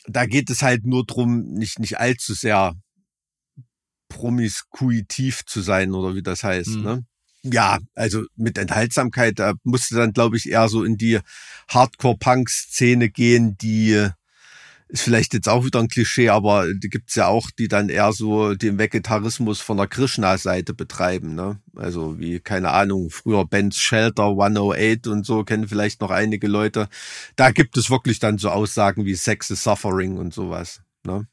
da 0.08 0.26
geht 0.26 0.50
es 0.50 0.62
halt 0.62 0.86
nur 0.86 1.06
drum, 1.06 1.44
nicht, 1.54 1.80
nicht 1.80 2.00
allzu 2.00 2.34
sehr 2.34 2.76
promiskuitiv 4.10 5.46
zu 5.46 5.62
sein 5.62 5.94
oder 5.94 6.16
wie 6.16 6.24
das 6.24 6.44
heißt. 6.44 6.70
Mhm. 6.70 6.84
Ne? 6.84 7.06
Ja, 7.52 7.80
also 7.94 8.24
mit 8.36 8.58
Enthaltsamkeit, 8.58 9.40
da 9.40 9.54
musste 9.64 9.96
dann, 9.96 10.14
glaube 10.14 10.38
ich, 10.38 10.50
eher 10.50 10.68
so 10.68 10.84
in 10.84 10.98
die 10.98 11.20
Hardcore-Punk-Szene 11.70 13.10
gehen, 13.10 13.58
die 13.58 14.10
ist 14.88 15.02
vielleicht 15.02 15.34
jetzt 15.34 15.50
auch 15.50 15.66
wieder 15.66 15.80
ein 15.80 15.88
Klischee, 15.88 16.30
aber 16.30 16.72
die 16.72 16.90
gibt's 16.90 17.16
ja 17.16 17.28
auch, 17.28 17.50
die 17.50 17.68
dann 17.68 17.90
eher 17.90 18.14
so 18.14 18.54
den 18.54 18.78
Vegetarismus 18.78 19.60
von 19.60 19.78
der 19.78 19.88
Krishna-Seite 19.88 20.74
betreiben. 20.74 21.34
Ne? 21.34 21.60
Also 21.76 22.20
wie, 22.20 22.40
keine 22.40 22.72
Ahnung, 22.72 23.10
früher 23.10 23.46
Ben's 23.46 23.80
Shelter 23.80 24.28
108 24.28 25.08
und 25.08 25.26
so, 25.26 25.44
kennen 25.44 25.68
vielleicht 25.68 26.02
noch 26.02 26.12
einige 26.12 26.48
Leute. 26.48 26.88
Da 27.36 27.52
gibt 27.52 27.78
es 27.78 27.90
wirklich 27.90 28.20
dann 28.20 28.38
so 28.38 28.50
Aussagen 28.50 29.06
wie 29.06 29.16
Sex 29.16 29.50
is 29.50 29.64
Suffering 29.64 30.18
und 30.18 30.34
sowas. 30.34 30.82
Ne? 31.04 31.28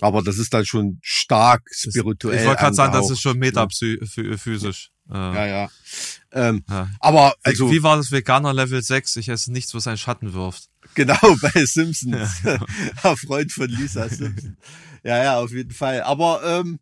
Aber 0.00 0.22
das 0.22 0.38
ist 0.38 0.52
dann 0.52 0.66
schon 0.66 0.98
stark 1.02 1.62
spirituell. 1.70 2.40
Ich 2.40 2.46
wollte 2.46 2.60
gerade 2.60 2.76
sagen, 2.76 2.92
das 2.92 3.10
ist 3.10 3.20
schon 3.20 3.38
metaphysisch. 3.38 4.90
Ja, 5.08 5.46
ja. 5.46 5.70
Ähm, 6.32 6.64
ja. 6.68 6.90
Aber 7.00 7.34
also. 7.42 7.70
Wie 7.70 7.82
war 7.82 7.96
das 7.96 8.10
Veganer 8.10 8.52
Level 8.52 8.82
6? 8.82 9.16
Ich 9.16 9.28
esse 9.28 9.52
nichts, 9.52 9.74
was 9.74 9.86
einen 9.86 9.98
Schatten 9.98 10.32
wirft. 10.32 10.68
Genau, 10.94 11.18
bei 11.40 11.64
Simpsons. 11.64 12.42
Ja, 12.42 12.58
genau. 12.58 13.16
Freund 13.26 13.52
von 13.52 13.68
Lisa 13.68 14.08
Simpson. 14.08 14.56
ja, 15.04 15.22
ja, 15.22 15.38
auf 15.38 15.52
jeden 15.52 15.72
Fall. 15.72 16.02
Aber 16.02 16.42
ähm, 16.44 16.80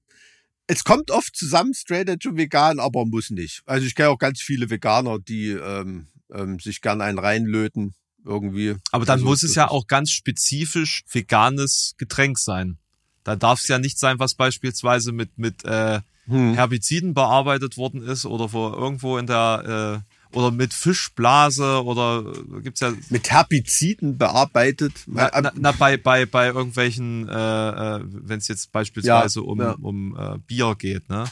es 0.66 0.84
kommt 0.84 1.10
oft 1.10 1.36
zusammen, 1.36 1.74
Straight 1.74 2.08
Edge 2.08 2.30
und 2.30 2.36
Vegan, 2.36 2.80
aber 2.80 3.04
muss 3.04 3.30
nicht. 3.30 3.62
Also 3.66 3.86
ich 3.86 3.94
kenne 3.94 4.08
auch 4.08 4.18
ganz 4.18 4.40
viele 4.40 4.70
Veganer, 4.70 5.18
die 5.18 5.50
ähm, 5.50 6.08
ähm, 6.32 6.58
sich 6.58 6.80
gern 6.80 7.00
einen 7.00 7.18
reinlöten 7.18 7.94
irgendwie. 8.24 8.76
Aber 8.90 9.04
dann 9.04 9.14
also, 9.14 9.26
muss 9.26 9.42
es 9.42 9.54
ja 9.54 9.68
auch 9.68 9.86
ganz 9.86 10.10
spezifisch 10.10 11.04
veganes 11.10 11.94
Getränk 11.98 12.38
sein. 12.38 12.78
Da 13.22 13.36
darf 13.36 13.60
es 13.60 13.68
ja 13.68 13.78
nicht 13.78 13.98
sein, 13.98 14.18
was 14.18 14.34
beispielsweise 14.34 15.12
mit 15.12 15.36
mit 15.38 15.64
äh, 15.64 16.00
hm. 16.26 16.54
Herbiziden 16.54 17.14
bearbeitet 17.14 17.76
worden 17.76 18.02
ist 18.02 18.26
oder 18.26 18.52
wo 18.52 18.68
irgendwo 18.68 19.18
in 19.18 19.26
der 19.26 20.02
äh, 20.32 20.36
oder 20.36 20.50
mit 20.50 20.74
Fischblase 20.74 21.84
oder 21.84 22.24
äh, 22.56 22.60
gibt's 22.62 22.80
ja 22.80 22.92
mit 23.10 23.30
Herbiziden 23.30 24.18
bearbeitet. 24.18 24.92
Na, 25.06 25.30
na, 25.40 25.52
na 25.54 25.72
bei 25.72 25.96
bei 25.96 26.26
bei 26.26 26.48
irgendwelchen, 26.48 27.28
äh, 27.28 27.32
äh, 27.32 28.00
wenn 28.04 28.38
es 28.38 28.48
jetzt 28.48 28.72
beispielsweise 28.72 29.40
ja, 29.40 29.46
um 29.46 29.60
ja. 29.60 29.72
um 29.72 30.16
äh, 30.16 30.38
Bier 30.38 30.74
geht, 30.76 31.08
ne? 31.08 31.24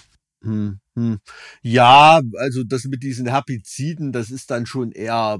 Hm, 0.43 0.80
hm. 0.97 1.18
Ja, 1.62 2.20
also 2.38 2.64
das 2.64 2.84
mit 2.84 3.03
diesen 3.03 3.26
Herbiziden, 3.28 4.12
das 4.12 4.30
ist 4.30 4.51
dann 4.51 4.66
schon 4.66 4.90
eher 4.90 5.38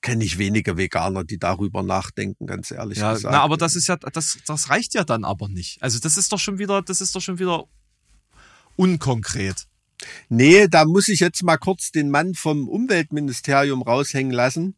kenne 0.00 0.24
ich 0.24 0.38
wenige 0.38 0.76
Veganer, 0.76 1.24
die 1.24 1.38
darüber 1.38 1.82
nachdenken, 1.82 2.46
ganz 2.46 2.70
ehrlich 2.70 2.98
ja, 2.98 3.14
gesagt. 3.14 3.32
Na, 3.32 3.40
aber 3.40 3.56
das 3.56 3.74
ist 3.74 3.88
ja, 3.88 3.96
das, 3.96 4.38
das 4.46 4.70
reicht 4.70 4.94
ja 4.94 5.02
dann 5.02 5.24
aber 5.24 5.48
nicht. 5.48 5.82
Also 5.82 5.98
das 5.98 6.16
ist 6.16 6.32
doch 6.32 6.38
schon 6.38 6.58
wieder, 6.58 6.82
das 6.82 7.00
ist 7.00 7.16
doch 7.16 7.20
schon 7.20 7.38
wieder 7.38 7.64
unkonkret. 8.76 9.66
Nee, 10.28 10.68
da 10.68 10.84
muss 10.84 11.08
ich 11.08 11.20
jetzt 11.20 11.42
mal 11.42 11.56
kurz 11.56 11.90
den 11.90 12.10
Mann 12.10 12.34
vom 12.34 12.68
Umweltministerium 12.68 13.82
raushängen 13.82 14.32
lassen. 14.32 14.76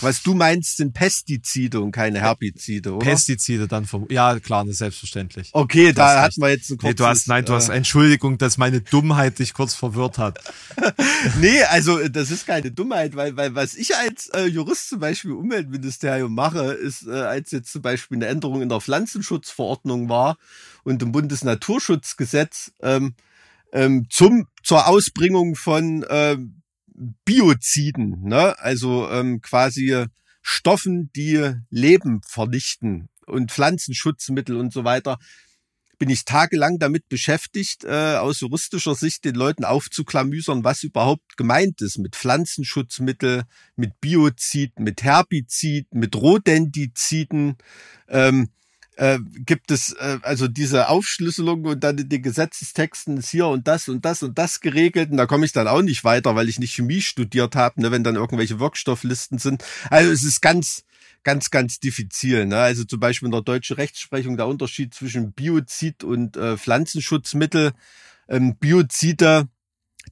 Was 0.00 0.22
du 0.22 0.34
meinst, 0.34 0.78
sind 0.78 0.94
Pestizide 0.94 1.80
und 1.80 1.92
keine 1.92 2.20
Herbizide, 2.20 2.94
oder? 2.94 3.04
Pestizide 3.04 3.68
dann 3.68 3.84
vom, 3.84 4.06
ja 4.10 4.38
klar, 4.40 4.64
das 4.64 4.72
ist 4.72 4.78
selbstverständlich. 4.78 5.50
Okay, 5.52 5.88
du 5.88 5.94
da 5.94 6.22
hatten 6.22 6.40
wir 6.40 6.48
jetzt 6.48 6.70
ein 6.70 6.78
kurzes, 6.78 6.90
nee, 6.90 6.94
du 6.94 7.06
hast, 7.06 7.28
nein, 7.28 7.44
du 7.44 7.52
hast, 7.52 7.68
äh, 7.68 7.74
Entschuldigung, 7.74 8.38
dass 8.38 8.56
meine 8.56 8.80
Dummheit 8.80 9.38
dich 9.38 9.52
kurz 9.52 9.74
verwirrt 9.74 10.18
hat. 10.18 10.38
nee, 11.40 11.62
also, 11.64 12.08
das 12.08 12.30
ist 12.30 12.46
keine 12.46 12.70
Dummheit, 12.70 13.16
weil, 13.16 13.36
weil, 13.36 13.54
was 13.54 13.74
ich 13.74 13.94
als 13.96 14.28
äh, 14.28 14.46
Jurist 14.46 14.88
zum 14.88 15.00
Beispiel 15.00 15.32
im 15.32 15.38
Umweltministerium 15.38 16.34
mache, 16.34 16.72
ist, 16.72 17.06
äh, 17.06 17.10
als 17.10 17.50
jetzt 17.50 17.70
zum 17.70 17.82
Beispiel 17.82 18.16
eine 18.16 18.26
Änderung 18.26 18.62
in 18.62 18.70
der 18.70 18.80
Pflanzenschutzverordnung 18.80 20.08
war 20.08 20.38
und 20.84 21.02
im 21.02 21.12
Bundesnaturschutzgesetz, 21.12 22.72
ähm, 22.80 23.14
ähm, 23.76 24.06
zum, 24.10 24.46
zur 24.62 24.88
Ausbringung 24.88 25.54
von, 25.54 26.04
ähm, 26.08 26.62
Bioziden, 27.24 28.22
ne? 28.24 28.58
also 28.58 29.08
ähm, 29.10 29.40
quasi 29.42 30.06
Stoffen, 30.40 31.10
die 31.14 31.52
Leben 31.70 32.22
vernichten 32.26 33.08
und 33.26 33.52
Pflanzenschutzmittel 33.52 34.56
und 34.56 34.72
so 34.72 34.84
weiter, 34.84 35.18
bin 35.98 36.10
ich 36.10 36.24
tagelang 36.24 36.78
damit 36.78 37.08
beschäftigt, 37.08 37.84
äh, 37.84 38.16
aus 38.16 38.40
juristischer 38.40 38.94
Sicht 38.94 39.24
den 39.24 39.34
Leuten 39.34 39.64
aufzuklamüsern, 39.64 40.62
was 40.62 40.82
überhaupt 40.82 41.36
gemeint 41.36 41.80
ist 41.80 41.98
mit 41.98 42.16
Pflanzenschutzmittel, 42.16 43.44
mit 43.76 44.00
Biozid, 44.00 44.78
mit 44.78 45.02
Herbizid, 45.02 45.86
mit 45.92 46.14
Rodentiziden. 46.16 47.56
Ähm, 48.08 48.50
äh, 48.96 49.18
gibt 49.44 49.70
es 49.70 49.92
äh, 49.92 50.18
also 50.22 50.48
diese 50.48 50.88
Aufschlüsselung 50.88 51.64
und 51.64 51.84
dann 51.84 51.98
in 51.98 52.08
den 52.08 52.22
Gesetzestexten 52.22 53.18
ist 53.18 53.30
hier 53.30 53.46
und 53.46 53.68
das 53.68 53.88
und 53.88 54.04
das 54.04 54.22
und 54.22 54.38
das 54.38 54.60
geregelt 54.60 55.10
und 55.10 55.18
da 55.18 55.26
komme 55.26 55.46
ich 55.46 55.52
dann 55.52 55.68
auch 55.68 55.82
nicht 55.82 56.02
weiter, 56.02 56.34
weil 56.34 56.48
ich 56.48 56.58
nicht 56.58 56.74
Chemie 56.74 57.02
studiert 57.02 57.56
habe, 57.56 57.80
ne, 57.80 57.90
wenn 57.90 58.04
dann 58.04 58.16
irgendwelche 58.16 58.58
Wirkstofflisten 58.58 59.38
sind. 59.38 59.64
Also 59.90 60.10
es 60.10 60.24
ist 60.24 60.40
ganz, 60.40 60.84
ganz, 61.22 61.50
ganz 61.50 61.78
diffizil. 61.78 62.46
Ne? 62.46 62.58
Also 62.58 62.84
zum 62.84 63.00
Beispiel 63.00 63.26
in 63.26 63.32
der 63.32 63.42
deutschen 63.42 63.76
Rechtsprechung 63.76 64.36
der 64.36 64.46
Unterschied 64.46 64.94
zwischen 64.94 65.32
Biozid 65.32 66.02
und 66.02 66.36
äh, 66.36 66.56
Pflanzenschutzmittel. 66.56 67.72
Ähm, 68.28 68.56
Biozide 68.56 69.48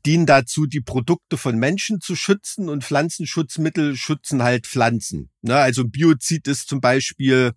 dienen 0.05 0.27
dazu, 0.27 0.67
die 0.67 0.81
Produkte 0.81 1.37
von 1.39 1.57
Menschen 1.57 2.01
zu 2.01 2.17
schützen 2.17 2.69
und 2.69 2.85
Pflanzenschutzmittel 2.85 3.97
schützen 3.97 4.43
halt 4.43 4.67
Pflanzen. 4.67 5.31
Ne? 5.41 5.57
Also 5.57 5.85
Biozid 5.87 6.49
ist 6.49 6.69
zum 6.69 6.81
Beispiel 6.81 7.53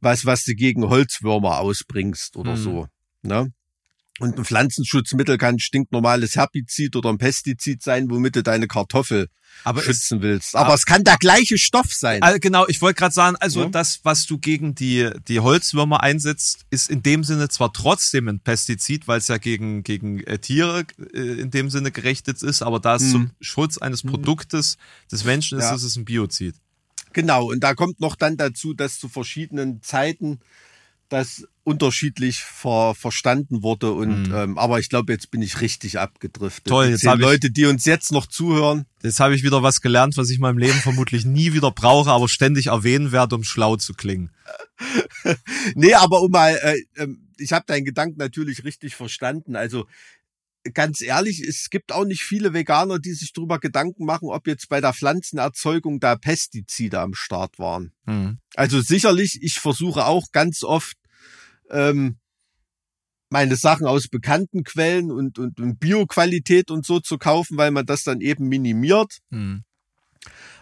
was, 0.00 0.26
was 0.26 0.44
du 0.44 0.54
gegen 0.54 0.88
Holzwürmer 0.88 1.58
ausbringst 1.58 2.36
oder 2.36 2.52
mhm. 2.52 2.62
so. 2.62 2.86
Ne? 3.22 3.52
Und 4.20 4.36
ein 4.36 4.44
Pflanzenschutzmittel 4.44 5.38
kann 5.38 5.54
ein 5.54 5.60
stinknormales 5.60 6.36
Herbizid 6.36 6.94
oder 6.94 7.08
ein 7.08 7.16
Pestizid 7.16 7.82
sein, 7.82 8.10
womit 8.10 8.36
du 8.36 8.42
deine 8.42 8.66
Kartoffel 8.66 9.28
aber 9.64 9.82
schützen 9.82 10.18
es, 10.18 10.22
willst. 10.22 10.56
Aber, 10.56 10.66
aber, 10.66 10.74
es 10.74 10.84
kann 10.84 11.04
der 11.04 11.16
gleiche 11.16 11.56
Stoff 11.56 11.92
sein. 11.92 12.22
Also 12.22 12.38
genau, 12.38 12.66
ich 12.68 12.82
wollte 12.82 12.98
gerade 12.98 13.14
sagen, 13.14 13.36
also 13.40 13.62
ja? 13.62 13.68
das, 13.70 14.00
was 14.02 14.26
du 14.26 14.38
gegen 14.38 14.74
die, 14.74 15.10
die 15.26 15.40
Holzwürmer 15.40 16.02
einsetzt, 16.02 16.66
ist 16.70 16.90
in 16.90 17.02
dem 17.02 17.24
Sinne 17.24 17.48
zwar 17.48 17.72
trotzdem 17.72 18.28
ein 18.28 18.40
Pestizid, 18.40 19.08
weil 19.08 19.18
es 19.18 19.28
ja 19.28 19.38
gegen, 19.38 19.82
gegen 19.82 20.20
äh, 20.24 20.38
Tiere 20.38 20.84
äh, 21.14 21.40
in 21.40 21.50
dem 21.50 21.70
Sinne 21.70 21.90
gerechnet 21.90 22.42
ist, 22.42 22.62
aber 22.62 22.78
da 22.78 22.96
es 22.96 23.04
hm. 23.04 23.10
zum 23.10 23.30
Schutz 23.40 23.78
eines 23.78 24.02
hm. 24.02 24.10
Produktes 24.10 24.76
des 25.10 25.24
Menschen 25.24 25.58
ist, 25.58 25.64
ja. 25.64 25.74
ist 25.74 25.82
es 25.82 25.96
ein 25.96 26.04
Biozid. 26.04 26.56
Genau, 27.12 27.50
und 27.50 27.60
da 27.60 27.74
kommt 27.74 28.00
noch 28.00 28.16
dann 28.16 28.36
dazu, 28.36 28.74
dass 28.74 28.98
zu 28.98 29.08
verschiedenen 29.08 29.82
Zeiten 29.82 30.40
das 31.10 31.44
unterschiedlich 31.64 32.38
ver 32.40 32.94
verstanden 32.94 33.62
wurde 33.62 33.92
und 33.92 34.28
mhm. 34.28 34.34
ähm, 34.34 34.58
aber 34.58 34.78
ich 34.78 34.88
glaube 34.88 35.12
jetzt 35.12 35.30
bin 35.30 35.42
ich 35.42 35.60
richtig 35.60 35.98
abgedriftet. 35.98 36.66
Toll, 36.66 36.86
jetzt 36.86 37.06
habe 37.06 37.20
Leute, 37.20 37.50
die 37.50 37.66
uns 37.66 37.84
jetzt 37.84 38.12
noch 38.12 38.26
zuhören. 38.26 38.86
Jetzt 39.02 39.20
habe 39.20 39.34
ich 39.34 39.42
wieder 39.42 39.62
was 39.62 39.80
gelernt, 39.80 40.16
was 40.16 40.30
ich 40.30 40.36
in 40.36 40.42
meinem 40.42 40.58
Leben 40.58 40.78
vermutlich 40.82 41.24
nie 41.24 41.52
wieder 41.52 41.70
brauche, 41.70 42.10
aber 42.10 42.28
ständig 42.28 42.68
erwähnen 42.68 43.12
werde, 43.12 43.36
um 43.36 43.44
schlau 43.44 43.76
zu 43.76 43.92
klingen. 43.92 44.30
nee, 45.74 45.94
aber 45.94 46.22
um 46.22 46.30
mal, 46.30 46.56
äh, 46.62 47.02
äh, 47.02 47.08
ich 47.38 47.52
habe 47.52 47.66
deinen 47.66 47.84
Gedanken 47.84 48.18
natürlich 48.18 48.64
richtig 48.64 48.94
verstanden. 48.94 49.56
Also 49.56 49.86
ganz 50.74 51.00
ehrlich, 51.00 51.40
es 51.40 51.70
gibt 51.70 51.92
auch 51.92 52.04
nicht 52.04 52.22
viele 52.22 52.52
Veganer, 52.52 52.98
die 52.98 53.12
sich 53.12 53.32
darüber 53.32 53.58
Gedanken 53.58 54.04
machen, 54.04 54.28
ob 54.28 54.46
jetzt 54.46 54.68
bei 54.68 54.80
der 54.80 54.92
Pflanzenerzeugung 54.92 56.00
da 56.00 56.16
Pestizide 56.16 57.00
am 57.00 57.14
Start 57.14 57.58
waren. 57.58 57.92
Mhm. 58.06 58.38
Also 58.54 58.80
sicherlich, 58.80 59.38
ich 59.42 59.54
versuche 59.54 60.06
auch 60.06 60.26
ganz 60.32 60.62
oft 60.62 60.96
ähm, 61.70 62.18
meine 63.30 63.56
Sachen 63.56 63.86
aus 63.86 64.08
bekannten 64.08 64.64
Quellen 64.64 65.10
und, 65.10 65.38
und, 65.38 65.60
und 65.60 65.78
Bioqualität 65.78 66.70
und 66.70 66.84
so 66.84 67.00
zu 67.00 67.16
kaufen, 67.16 67.56
weil 67.56 67.70
man 67.70 67.86
das 67.86 68.02
dann 68.02 68.20
eben 68.20 68.48
minimiert. 68.48 69.18
Mhm. 69.30 69.64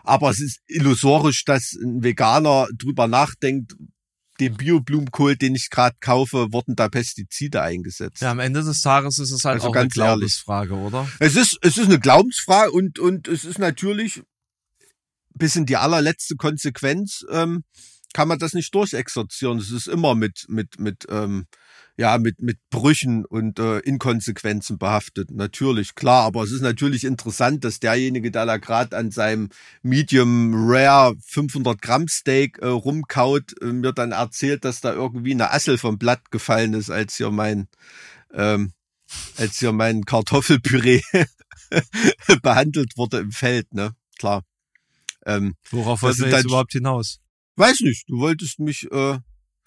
Aber 0.05 0.31
es 0.31 0.41
ist 0.41 0.61
illusorisch, 0.67 1.45
dass 1.45 1.73
ein 1.73 2.03
Veganer 2.03 2.69
drüber 2.73 3.09
nachdenkt, 3.09 3.75
dem 4.41 4.55
Bio-Blumenkohl, 4.55 5.37
den 5.37 5.55
ich 5.55 5.71
gerade 5.71 5.97
kaufe, 6.01 6.53
wurden 6.53 6.77
da 6.77 6.89
Pestizide 6.89 7.63
eingesetzt. 7.63 8.23
Ja, 8.23 8.31
am 8.31 8.39
Ende 8.39 8.63
des 8.63 8.81
Tages 8.83 9.19
ist 9.19 9.33
es 9.33 9.45
halt 9.45 9.57
also 9.57 9.69
auch 9.69 9.75
eine 9.75 9.89
Glaubensfrage, 9.89 10.75
ehrlich. 10.75 10.87
oder? 10.87 11.09
Es 11.19 11.37
ist, 11.37 11.59
es 11.63 11.77
ist 11.77 11.87
eine 11.87 11.99
Glaubensfrage 11.99 12.71
und, 12.71 12.99
und 12.99 13.29
es 13.29 13.45
ist 13.45 13.59
natürlich 13.59 14.23
bis 15.35 15.57
in 15.57 15.67
die 15.67 15.77
allerletzte 15.77 16.37
Konsequenz 16.37 17.25
ähm, 17.31 17.65
kann 18.13 18.29
man 18.29 18.39
das 18.39 18.55
nicht 18.55 18.75
durchexerzieren. 18.75 19.59
Es 19.59 19.71
ist 19.71 19.87
immer 19.87 20.15
mit, 20.15 20.47
mit, 20.49 20.79
mit, 20.79 21.07
ähm, 21.09 21.47
ja, 21.99 22.17
mit, 22.17 22.41
mit 22.41 22.59
Brüchen 22.71 23.25
und 23.25 23.59
äh, 23.59 23.81
Inkonsequenzen 23.81 24.79
behaftet. 24.79 25.33
Natürlich, 25.33 25.97
klar. 25.97 26.23
Aber 26.27 26.45
es 26.45 26.53
ist 26.53 26.61
natürlich 26.61 27.03
interessant, 27.03 27.65
dass 27.65 27.81
derjenige, 27.81 28.31
der 28.31 28.47
da 28.47 28.57
gerade 28.57 28.97
an 28.97 29.11
seinem 29.11 29.49
Medium 29.83 30.53
Rare 30.55 31.17
500 31.27 31.83
Gramm 31.83 32.07
Steak 32.07 32.59
äh, 32.59 32.67
rumkaut, 32.67 33.61
äh, 33.61 33.73
mir 33.73 33.93
dann 33.93 34.13
erzählt, 34.13 34.65
dass 34.65 34.81
da 34.81 34.93
irgendwie 34.93 35.33
eine 35.33 35.51
Assel 35.51 35.77
vom 35.77 35.99
Blatt 35.99 36.31
gefallen 36.31 36.73
ist, 36.73 36.89
als 36.89 37.17
hier 37.17 37.33
mein, 37.33 37.67
ähm, 38.33 38.73
als 39.37 39.59
hier 39.59 39.73
mein 39.73 40.05
Kartoffelpüree 40.05 41.03
behandelt 42.43 42.97
wurde 42.97 43.19
im 43.19 43.33
Feld, 43.33 43.75
ne? 43.75 43.97
Klar. 44.21 44.45
Ähm, 45.27 45.57
Worauf 45.73 46.03
wollten 46.03 46.21
wir 46.21 46.31
jetzt 46.31 46.45
überhaupt 46.45 46.73
hinaus? 46.73 47.19
Weiß 47.57 47.81
nicht, 47.81 48.09
du 48.09 48.19
wolltest 48.19 48.61
mich 48.61 48.87
äh, 48.93 49.19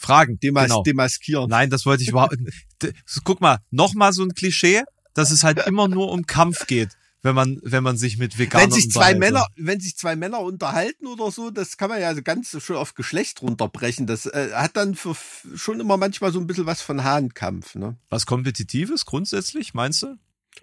fragen, 0.01 0.39
demas 0.39 0.65
genau. 0.65 0.83
demaskieren. 0.83 1.49
Nein, 1.49 1.69
das 1.69 1.85
wollte 1.85 2.03
ich 2.03 2.09
überhaupt. 2.09 2.35
Guck 3.23 3.41
mal, 3.41 3.59
noch 3.69 3.93
mal 3.93 4.13
so 4.13 4.23
ein 4.23 4.33
Klischee, 4.33 4.83
dass 5.13 5.31
es 5.31 5.43
halt 5.43 5.65
immer 5.67 5.87
nur 5.87 6.11
um 6.11 6.25
Kampf 6.25 6.67
geht, 6.67 6.89
wenn 7.21 7.35
man 7.35 7.59
wenn 7.63 7.83
man 7.83 7.97
sich 7.97 8.17
mit 8.17 8.37
Veganern 8.37 8.69
wenn 8.69 8.73
sich 8.73 8.91
zwei 8.91 9.13
Männer 9.13 9.45
wenn 9.55 9.79
sich 9.79 9.95
zwei 9.95 10.15
Männer 10.15 10.39
unterhalten 10.39 11.05
oder 11.07 11.31
so, 11.31 11.51
das 11.51 11.77
kann 11.77 11.89
man 11.89 12.01
ja 12.01 12.13
ganz 12.13 12.57
schön 12.63 12.75
auf 12.75 12.95
Geschlecht 12.95 13.41
runterbrechen. 13.41 14.07
Das 14.07 14.25
äh, 14.25 14.51
hat 14.53 14.75
dann 14.75 14.95
für, 14.95 15.15
schon 15.55 15.79
immer 15.79 15.97
manchmal 15.97 16.31
so 16.31 16.39
ein 16.39 16.47
bisschen 16.47 16.65
was 16.65 16.81
von 16.81 17.03
Hahnkampf. 17.03 17.75
Ne? 17.75 17.97
Was 18.09 18.25
kompetitives 18.25 19.05
grundsätzlich 19.05 19.73
meinst 19.73 20.03
du? 20.03 20.17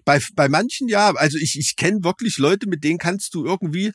Bei 0.05 0.21
bei 0.35 0.49
manchen 0.49 0.87
ja. 0.89 1.13
Also 1.15 1.37
ich 1.37 1.57
ich 1.57 1.75
kenne 1.75 2.03
wirklich 2.03 2.37
Leute, 2.37 2.67
mit 2.67 2.83
denen 2.83 2.99
kannst 2.99 3.33
du 3.35 3.45
irgendwie 3.45 3.93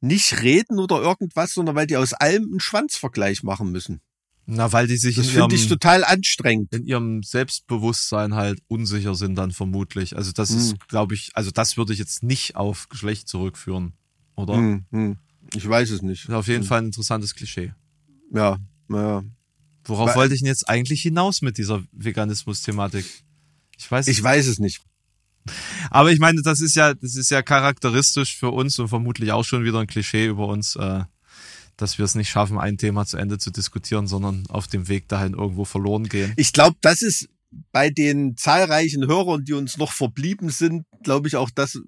nicht 0.00 0.42
reden 0.42 0.78
oder 0.78 1.00
irgendwas, 1.00 1.54
sondern 1.54 1.76
weil 1.76 1.86
die 1.86 1.96
aus 1.96 2.12
allem 2.12 2.44
einen 2.44 2.60
Schwanzvergleich 2.60 3.42
machen 3.42 3.70
müssen. 3.70 4.00
Na, 4.44 4.72
weil 4.72 4.88
die 4.88 4.96
sich 4.96 5.16
das 5.16 5.28
finde 5.28 5.54
ich 5.54 5.68
total 5.68 6.04
anstrengend. 6.04 6.74
In 6.74 6.84
ihrem 6.84 7.22
Selbstbewusstsein 7.22 8.34
halt 8.34 8.60
unsicher 8.66 9.14
sind 9.14 9.36
dann 9.36 9.52
vermutlich. 9.52 10.16
Also 10.16 10.32
das 10.32 10.50
hm. 10.50 10.58
ist, 10.58 10.88
glaube 10.88 11.14
ich, 11.14 11.30
also 11.34 11.50
das 11.50 11.76
würde 11.76 11.92
ich 11.92 11.98
jetzt 11.98 12.22
nicht 12.22 12.56
auf 12.56 12.88
Geschlecht 12.88 13.28
zurückführen, 13.28 13.92
oder? 14.34 14.54
Hm, 14.54 14.84
hm. 14.90 15.18
Ich 15.54 15.68
weiß 15.68 15.90
es 15.90 16.02
nicht. 16.02 16.24
Ist 16.24 16.34
auf 16.34 16.48
jeden 16.48 16.62
hm. 16.62 16.68
Fall 16.68 16.78
ein 16.82 16.86
interessantes 16.86 17.34
Klischee. 17.34 17.72
Ja, 18.34 18.58
ja. 18.88 19.22
Worauf 19.84 20.10
weil, 20.10 20.16
wollte 20.16 20.34
ich 20.34 20.40
denn 20.40 20.48
jetzt 20.48 20.68
eigentlich 20.68 21.02
hinaus 21.02 21.42
mit 21.42 21.58
dieser 21.58 21.82
Veganismus-Thematik? 21.92 23.04
Ich 23.78 23.90
weiß. 23.90 24.08
Ich 24.08 24.22
weiß 24.22 24.46
es 24.46 24.58
nicht. 24.58 24.80
Aber 25.90 26.12
ich 26.12 26.18
meine, 26.18 26.42
das 26.42 26.60
ist 26.60 26.74
ja, 26.74 26.94
das 26.94 27.16
ist 27.16 27.30
ja 27.30 27.42
charakteristisch 27.42 28.36
für 28.36 28.50
uns 28.50 28.78
und 28.78 28.88
vermutlich 28.88 29.32
auch 29.32 29.44
schon 29.44 29.64
wieder 29.64 29.80
ein 29.80 29.86
Klischee 29.86 30.26
über 30.26 30.46
uns, 30.48 30.76
äh, 30.76 31.04
dass 31.76 31.98
wir 31.98 32.04
es 32.04 32.14
nicht 32.14 32.28
schaffen, 32.28 32.58
ein 32.58 32.78
Thema 32.78 33.06
zu 33.06 33.16
Ende 33.16 33.38
zu 33.38 33.50
diskutieren, 33.50 34.06
sondern 34.06 34.44
auf 34.48 34.66
dem 34.66 34.88
Weg 34.88 35.08
dahin 35.08 35.34
irgendwo 35.34 35.64
verloren 35.64 36.08
gehen. 36.08 36.32
Ich 36.36 36.52
glaube, 36.52 36.76
das 36.80 37.02
ist 37.02 37.28
bei 37.70 37.90
den 37.90 38.36
zahlreichen 38.36 39.06
Hörern, 39.06 39.44
die 39.44 39.52
uns 39.52 39.76
noch 39.76 39.92
verblieben 39.92 40.50
sind, 40.50 40.86
glaube 41.02 41.28
ich 41.28 41.36
auch, 41.36 41.50
dass 41.50 41.78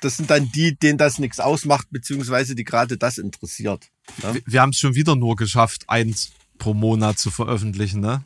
das 0.00 0.16
sind 0.16 0.30
dann 0.30 0.50
die, 0.52 0.76
denen 0.76 0.96
das 0.96 1.18
nichts 1.18 1.40
ausmacht, 1.40 1.88
beziehungsweise 1.90 2.54
die 2.54 2.64
gerade 2.64 2.96
das 2.96 3.18
interessiert. 3.18 3.90
Ne? 4.22 4.34
Wir, 4.34 4.42
wir 4.46 4.62
haben 4.62 4.70
es 4.70 4.78
schon 4.78 4.94
wieder 4.94 5.14
nur 5.14 5.36
geschafft, 5.36 5.84
eins 5.88 6.32
pro 6.58 6.74
Monat 6.74 7.18
zu 7.18 7.30
veröffentlichen, 7.30 8.00
ne? 8.00 8.24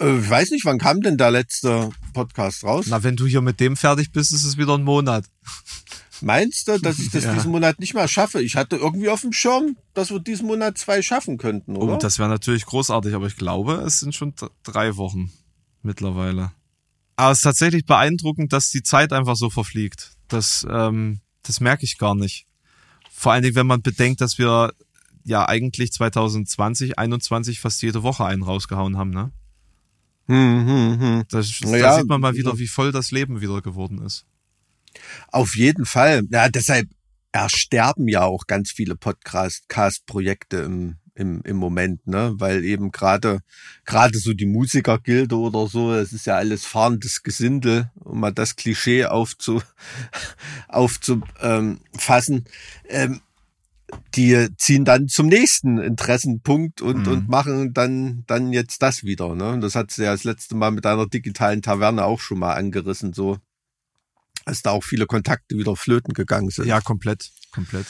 Äh, 0.00 0.18
ich 0.18 0.30
weiß 0.30 0.50
nicht, 0.50 0.64
wann 0.64 0.78
kam 0.78 1.02
denn 1.02 1.18
der 1.18 1.30
letzte 1.30 1.90
Podcast 2.12 2.64
raus? 2.64 2.86
Na, 2.88 3.02
wenn 3.02 3.16
du 3.16 3.26
hier 3.26 3.42
mit 3.42 3.60
dem 3.60 3.76
fertig 3.76 4.12
bist, 4.12 4.32
ist 4.32 4.44
es 4.44 4.56
wieder 4.56 4.74
ein 4.76 4.84
Monat. 4.84 5.26
Meinst 6.22 6.68
du, 6.68 6.78
dass 6.78 6.98
ich 6.98 7.10
das 7.10 7.24
ja. 7.24 7.34
diesen 7.34 7.50
Monat 7.50 7.80
nicht 7.80 7.94
mehr 7.94 8.08
schaffe? 8.08 8.42
Ich 8.42 8.56
hatte 8.56 8.76
irgendwie 8.76 9.08
auf 9.08 9.22
dem 9.22 9.32
Schirm, 9.32 9.76
dass 9.94 10.10
wir 10.10 10.20
diesen 10.20 10.46
Monat 10.46 10.78
zwei 10.78 11.02
schaffen 11.02 11.38
könnten, 11.38 11.76
oder? 11.76 11.94
Oh, 11.94 11.98
das 11.98 12.18
wäre 12.18 12.28
natürlich 12.28 12.66
großartig, 12.66 13.14
aber 13.14 13.26
ich 13.26 13.36
glaube, 13.36 13.74
es 13.86 14.00
sind 14.00 14.14
schon 14.14 14.34
drei 14.62 14.96
Wochen 14.96 15.30
mittlerweile. 15.82 16.52
Aber 17.16 17.32
es 17.32 17.38
ist 17.38 17.44
tatsächlich 17.44 17.84
beeindruckend, 17.84 18.52
dass 18.52 18.70
die 18.70 18.82
Zeit 18.82 19.12
einfach 19.12 19.36
so 19.36 19.50
verfliegt. 19.50 20.12
Das, 20.28 20.66
ähm, 20.70 21.20
das 21.42 21.60
merke 21.60 21.84
ich 21.84 21.98
gar 21.98 22.14
nicht. 22.14 22.46
Vor 23.10 23.32
allen 23.32 23.42
Dingen, 23.42 23.56
wenn 23.56 23.66
man 23.66 23.82
bedenkt, 23.82 24.20
dass 24.20 24.38
wir 24.38 24.72
ja 25.24 25.46
eigentlich 25.46 25.92
2020, 25.92 26.98
21 26.98 27.60
fast 27.60 27.82
jede 27.82 28.02
Woche 28.02 28.24
einen 28.24 28.42
rausgehauen 28.42 28.96
haben, 28.96 29.10
ne? 29.10 29.32
Hm, 30.28 30.66
hm, 30.66 31.00
hm. 31.00 31.24
Da, 31.28 31.38
da 31.38 31.42
sieht 31.98 32.08
man 32.08 32.20
mal 32.20 32.34
wieder, 32.34 32.56
wie 32.58 32.68
voll 32.68 32.92
das 32.92 33.10
Leben 33.10 33.40
wieder 33.40 33.60
geworden 33.62 34.00
ist. 34.00 34.26
Auf 35.28 35.54
jeden 35.54 35.86
Fall. 35.86 36.22
Ja, 36.30 36.48
deshalb 36.48 36.88
ersterben 37.32 38.08
ja 38.08 38.22
auch 38.22 38.46
ganz 38.46 38.70
viele 38.70 38.96
Podcast-Projekte 38.96 40.58
im, 40.58 40.96
im, 41.14 41.42
im 41.44 41.56
Moment, 41.56 42.06
ne? 42.06 42.32
Weil 42.36 42.64
eben 42.64 42.90
gerade 42.90 43.40
gerade 43.84 44.18
so 44.18 44.32
die 44.32 44.46
Musikergilde 44.46 45.36
oder 45.36 45.66
so, 45.66 45.92
es 45.92 46.12
ist 46.12 46.26
ja 46.26 46.36
alles 46.36 46.66
fahrendes 46.66 47.22
Gesindel, 47.22 47.90
um 47.94 48.20
mal 48.20 48.32
das 48.32 48.56
Klischee 48.56 49.04
aufzu, 49.04 49.62
aufzufassen. 50.68 52.44
Ähm, 52.88 53.20
die 54.14 54.48
ziehen 54.56 54.84
dann 54.84 55.08
zum 55.08 55.26
nächsten 55.26 55.78
Interessenpunkt 55.78 56.80
und, 56.80 57.06
mhm. 57.06 57.12
und 57.12 57.28
machen 57.28 57.72
dann, 57.74 58.22
dann 58.26 58.52
jetzt 58.52 58.82
das 58.82 59.02
wieder. 59.02 59.34
Ne? 59.34 59.50
Und 59.50 59.62
das 59.62 59.74
hat 59.74 59.90
sie 59.90 60.04
ja 60.04 60.12
das 60.12 60.24
letzte 60.24 60.54
Mal 60.54 60.70
mit 60.70 60.86
einer 60.86 61.06
digitalen 61.06 61.60
Taverne 61.62 62.04
auch 62.04 62.20
schon 62.20 62.38
mal 62.38 62.54
angerissen, 62.54 63.12
so 63.12 63.38
dass 64.50 64.62
da 64.62 64.70
auch 64.70 64.84
viele 64.84 65.06
Kontakte 65.06 65.56
wieder 65.56 65.76
flöten 65.76 66.12
gegangen 66.12 66.50
sind. 66.50 66.66
Ja, 66.66 66.80
komplett, 66.80 67.30
komplett. 67.52 67.86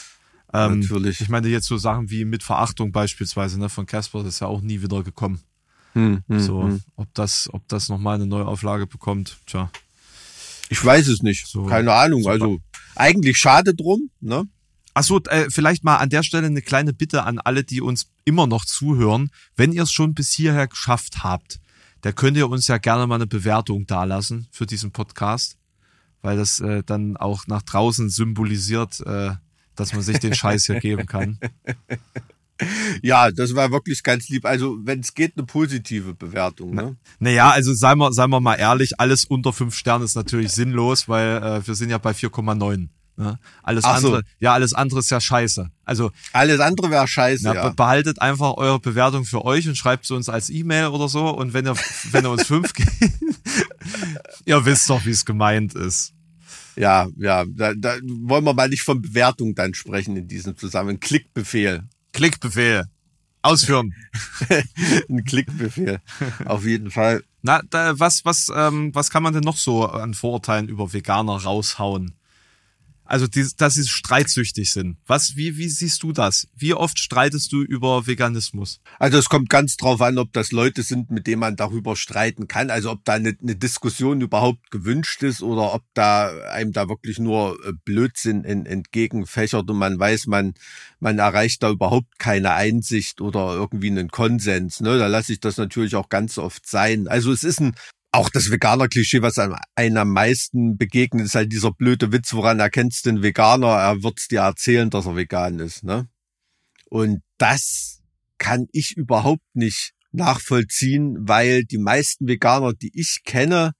Ähm, 0.53 0.81
Natürlich. 0.81 1.21
Ich 1.21 1.29
meine 1.29 1.49
jetzt 1.49 1.67
so 1.67 1.79
Sachen 1.79 2.11
wie 2.11 2.25
mit 2.25 2.43
Verachtung 2.43 2.93
beispielsweise 2.93 3.59
ne, 3.59 3.69
von 3.69 3.87
Casper, 3.87 4.23
das 4.23 4.35
ist 4.35 4.41
ja 4.41 4.47
auch 4.47 4.61
nie 4.61 4.83
wieder 4.83 5.03
gekommen. 5.03 5.41
Hm, 5.95 6.23
hm, 6.29 6.41
so, 6.41 6.63
hm. 6.63 6.81
ob 6.97 7.09
das, 7.15 7.49
ob 7.53 7.67
das 7.69 7.89
nochmal 7.89 8.17
eine 8.17 8.27
Neuauflage 8.27 8.87
bekommt, 8.87 9.39
tja. 9.47 9.71
Ich 10.69 10.85
weiß 10.85 11.09
es 11.09 11.23
nicht. 11.23 11.47
So, 11.47 11.65
Keine 11.67 11.93
Ahnung. 11.93 12.23
Super. 12.23 12.33
Also 12.33 12.59
eigentlich 12.95 13.39
schade 13.39 13.75
drum, 13.75 14.11
ne? 14.21 14.45
Achso, 14.95 15.21
äh, 15.29 15.47
vielleicht 15.51 15.85
mal 15.85 15.97
an 15.97 16.11
der 16.11 16.23
Stelle 16.23 16.47
eine 16.47 16.63
kleine 16.63 16.93
Bitte 16.93 17.25
an 17.25 17.39
alle, 17.39 17.65
die 17.65 17.81
uns 17.81 18.11
immer 18.25 18.47
noch 18.47 18.65
zuhören. 18.65 19.31
Wenn 19.57 19.73
ihr 19.73 19.85
es 19.85 19.93
schon 19.93 20.15
bis 20.15 20.31
hierher 20.31 20.67
geschafft 20.69 21.23
habt, 21.23 21.61
da 22.03 22.13
könnt 22.13 22.37
ihr 22.37 22.49
uns 22.49 22.67
ja 22.67 22.79
gerne 22.79 23.07
mal 23.07 23.17
eine 23.17 23.27
Bewertung 23.27 23.87
dalassen 23.87 24.49
für 24.51 24.67
diesen 24.67 24.91
Podcast, 24.91 25.57
weil 26.23 26.37
das 26.37 26.61
äh, 26.61 26.83
dann 26.85 27.17
auch 27.17 27.47
nach 27.47 27.63
draußen 27.63 28.11
symbolisiert, 28.11 29.01
äh, 29.07 29.33
dass 29.77 29.93
man 29.93 30.03
sich 30.03 30.19
den 30.19 30.35
Scheiß 30.35 30.67
hier 30.67 30.81
geben 30.81 31.07
kann. 31.07 31.39
Ja, 33.03 33.31
das 33.31 33.55
war 33.55 33.71
wirklich 33.71 34.03
ganz 34.03 34.29
lieb. 34.29 34.45
Also, 34.45 34.77
wenn 34.85 35.01
es 35.01 35.15
geht, 35.15 35.37
eine 35.37 35.47
positive 35.47 36.15
Bewertung. 36.15 36.75
Ne? 36.75 36.97
Naja, 37.19 37.51
also 37.51 37.73
seien 37.73 37.99
wir, 37.99 38.13
seien 38.13 38.31
wir 38.31 38.41
mal 38.41 38.57
ehrlich, 38.57 39.01
alles 39.01 39.25
unter 39.25 39.53
fünf 39.53 39.75
Sterne 39.75 40.05
ist 40.05 40.15
natürlich 40.15 40.53
sinnlos, 40.53 41.09
weil 41.09 41.39
äh, 41.39 41.67
wir 41.67 41.75
sind 41.75 41.91
ja 41.91 41.99
bei 41.99 42.11
4,9. 42.11 42.89
Ne? 43.17 43.39
Alles 43.63 43.85
Ach 43.85 43.97
andere, 43.97 44.19
so. 44.19 44.23
ja, 44.39 44.55
alles 44.55 44.73
andere 44.73 45.01
ist 45.01 45.11
ja 45.11 45.21
scheiße. 45.21 45.71
Also 45.85 46.11
alles 46.33 46.61
andere 46.61 46.91
wäre 46.91 47.07
scheiße. 47.07 47.45
Ja, 47.45 47.55
ja. 47.55 47.69
Behaltet 47.71 48.21
einfach 48.23 48.55
eure 48.57 48.81
Bewertung 48.81 49.25
für 49.25 49.45
euch 49.45 49.69
und 49.69 49.77
schreibt 49.77 50.07
sie 50.07 50.15
uns 50.15 50.29
als 50.29 50.49
E-Mail 50.49 50.87
oder 50.87 51.09
so. 51.09 51.29
Und 51.29 51.53
wenn 51.53 51.67
ihr, 51.67 51.75
wenn 52.13 52.25
ihr 52.25 52.31
uns 52.31 52.47
fünf 52.47 52.73
gebt, 52.73 52.91
ihr 54.47 54.65
wisst 54.65 54.89
doch, 54.89 55.05
wie 55.05 55.11
es 55.11 55.25
gemeint 55.25 55.75
ist. 55.75 56.15
Ja, 56.77 57.09
ja, 57.17 57.45
da, 57.47 57.75
da 57.75 57.97
wollen 58.03 58.45
wir 58.45 58.55
mal 58.55 58.69
nicht 58.69 58.83
von 58.83 59.03
Bewertung 59.03 59.55
dann 59.55 59.75
sprechen 59.75 60.17
in 60.17 60.29
diesem 60.29 60.57
Zusammenhang. 60.57 61.01
Klickbefehl. 61.01 61.83
Klickbefehl. 62.13 62.85
Ausführen. 63.43 63.95
Ein 65.09 65.25
Klickbefehl. 65.25 66.01
Auf 66.45 66.65
jeden 66.65 66.91
Fall. 66.91 67.23
Na, 67.43 67.63
da, 67.69 67.99
was, 67.99 68.25
was, 68.25 68.51
ähm, 68.55 68.95
was 68.95 69.11
kann 69.11 69.23
man 69.23 69.33
denn 69.33 69.43
noch 69.43 69.57
so 69.57 69.87
an 69.87 70.15
Vorurteilen 70.15 70.69
über 70.69 70.93
Veganer 70.93 71.43
raushauen? 71.43 72.15
Also, 73.11 73.27
die, 73.27 73.45
dass 73.57 73.75
sie 73.75 73.89
streitsüchtig 73.89 74.73
sind. 74.73 74.97
Was, 75.05 75.35
wie, 75.35 75.57
wie 75.57 75.69
siehst 75.69 76.05
du 76.05 76.13
das? 76.13 76.47
Wie 76.55 76.75
oft 76.75 76.97
streitest 76.97 77.51
du 77.51 77.63
über 77.63 78.07
Veganismus? 78.07 78.81
Also 79.01 79.19
es 79.19 79.29
kommt 79.29 79.49
ganz 79.49 79.77
drauf 79.77 80.01
an, 80.01 80.17
ob 80.17 80.33
das 80.33 80.53
Leute 80.53 80.85
sind, 80.85 81.11
mit 81.11 81.27
denen 81.27 81.41
man 81.41 81.57
darüber 81.57 81.97
streiten 81.97 82.47
kann. 82.47 82.71
Also 82.71 82.93
ob 82.93 83.05
da 83.05 83.15
eine, 83.15 83.37
eine 83.43 83.57
Diskussion 83.57 84.21
überhaupt 84.21 84.71
gewünscht 84.71 85.25
ist 85.25 85.43
oder 85.43 85.75
ob 85.75 85.83
da 85.93 86.29
einem 86.53 86.73
da 86.73 86.89
wirklich 86.89 87.19
nur 87.19 87.59
äh, 87.67 87.73
Blödsinn 87.85 88.45
entgegenfächert 88.45 89.69
und 89.69 89.77
man 89.77 89.99
weiß, 89.99 90.29
man, 90.29 90.55
man 91.01 91.19
erreicht 91.19 91.65
da 91.65 91.71
überhaupt 91.71 92.21
keine 92.21 92.53
Einsicht 92.53 93.21
oder 93.21 93.55
irgendwie 93.55 93.91
einen 93.91 94.11
Konsens. 94.11 94.79
Ne? 94.79 94.99
Da 94.99 95.09
lasse 95.09 95.33
ich 95.33 95.41
das 95.41 95.57
natürlich 95.57 95.97
auch 95.97 96.11
ganz 96.11 96.39
oft 96.39 96.65
sein. 96.65 97.09
Also 97.09 97.33
es 97.33 97.43
ist 97.43 97.61
ein 97.61 97.75
auch 98.13 98.29
das 98.29 98.51
Veganer-Klischee, 98.51 99.23
was 99.23 99.39
einem 99.39 99.97
am 99.97 100.13
meisten 100.13 100.77
begegnet, 100.77 101.27
ist 101.27 101.35
halt 101.35 101.53
dieser 101.53 101.73
blöde 101.73 102.13
Witz, 102.13 102.33
woran 102.33 102.59
erkennst 102.59 103.07
den 103.07 103.23
Veganer? 103.23 103.69
Er 103.69 104.03
wird's 104.03 104.29
dir 104.29 104.41
erzählen, 104.41 104.91
dass 104.91 105.07
er 105.07 105.17
vegan 105.17 105.59
ist, 105.61 105.85
ne? 105.85 106.09
Und 106.89 107.23
das 107.39 108.01
kann 108.39 108.67
ich 108.73 108.97
überhaupt 108.97 109.45
nicht 109.55 109.93
nachvollziehen, 110.11 111.17
weil 111.21 111.65
die 111.65 111.79
meisten 111.79 112.27
Veganer, 112.27 112.73
die 112.73 112.91
ich 112.95 113.21
kenne, 113.25 113.73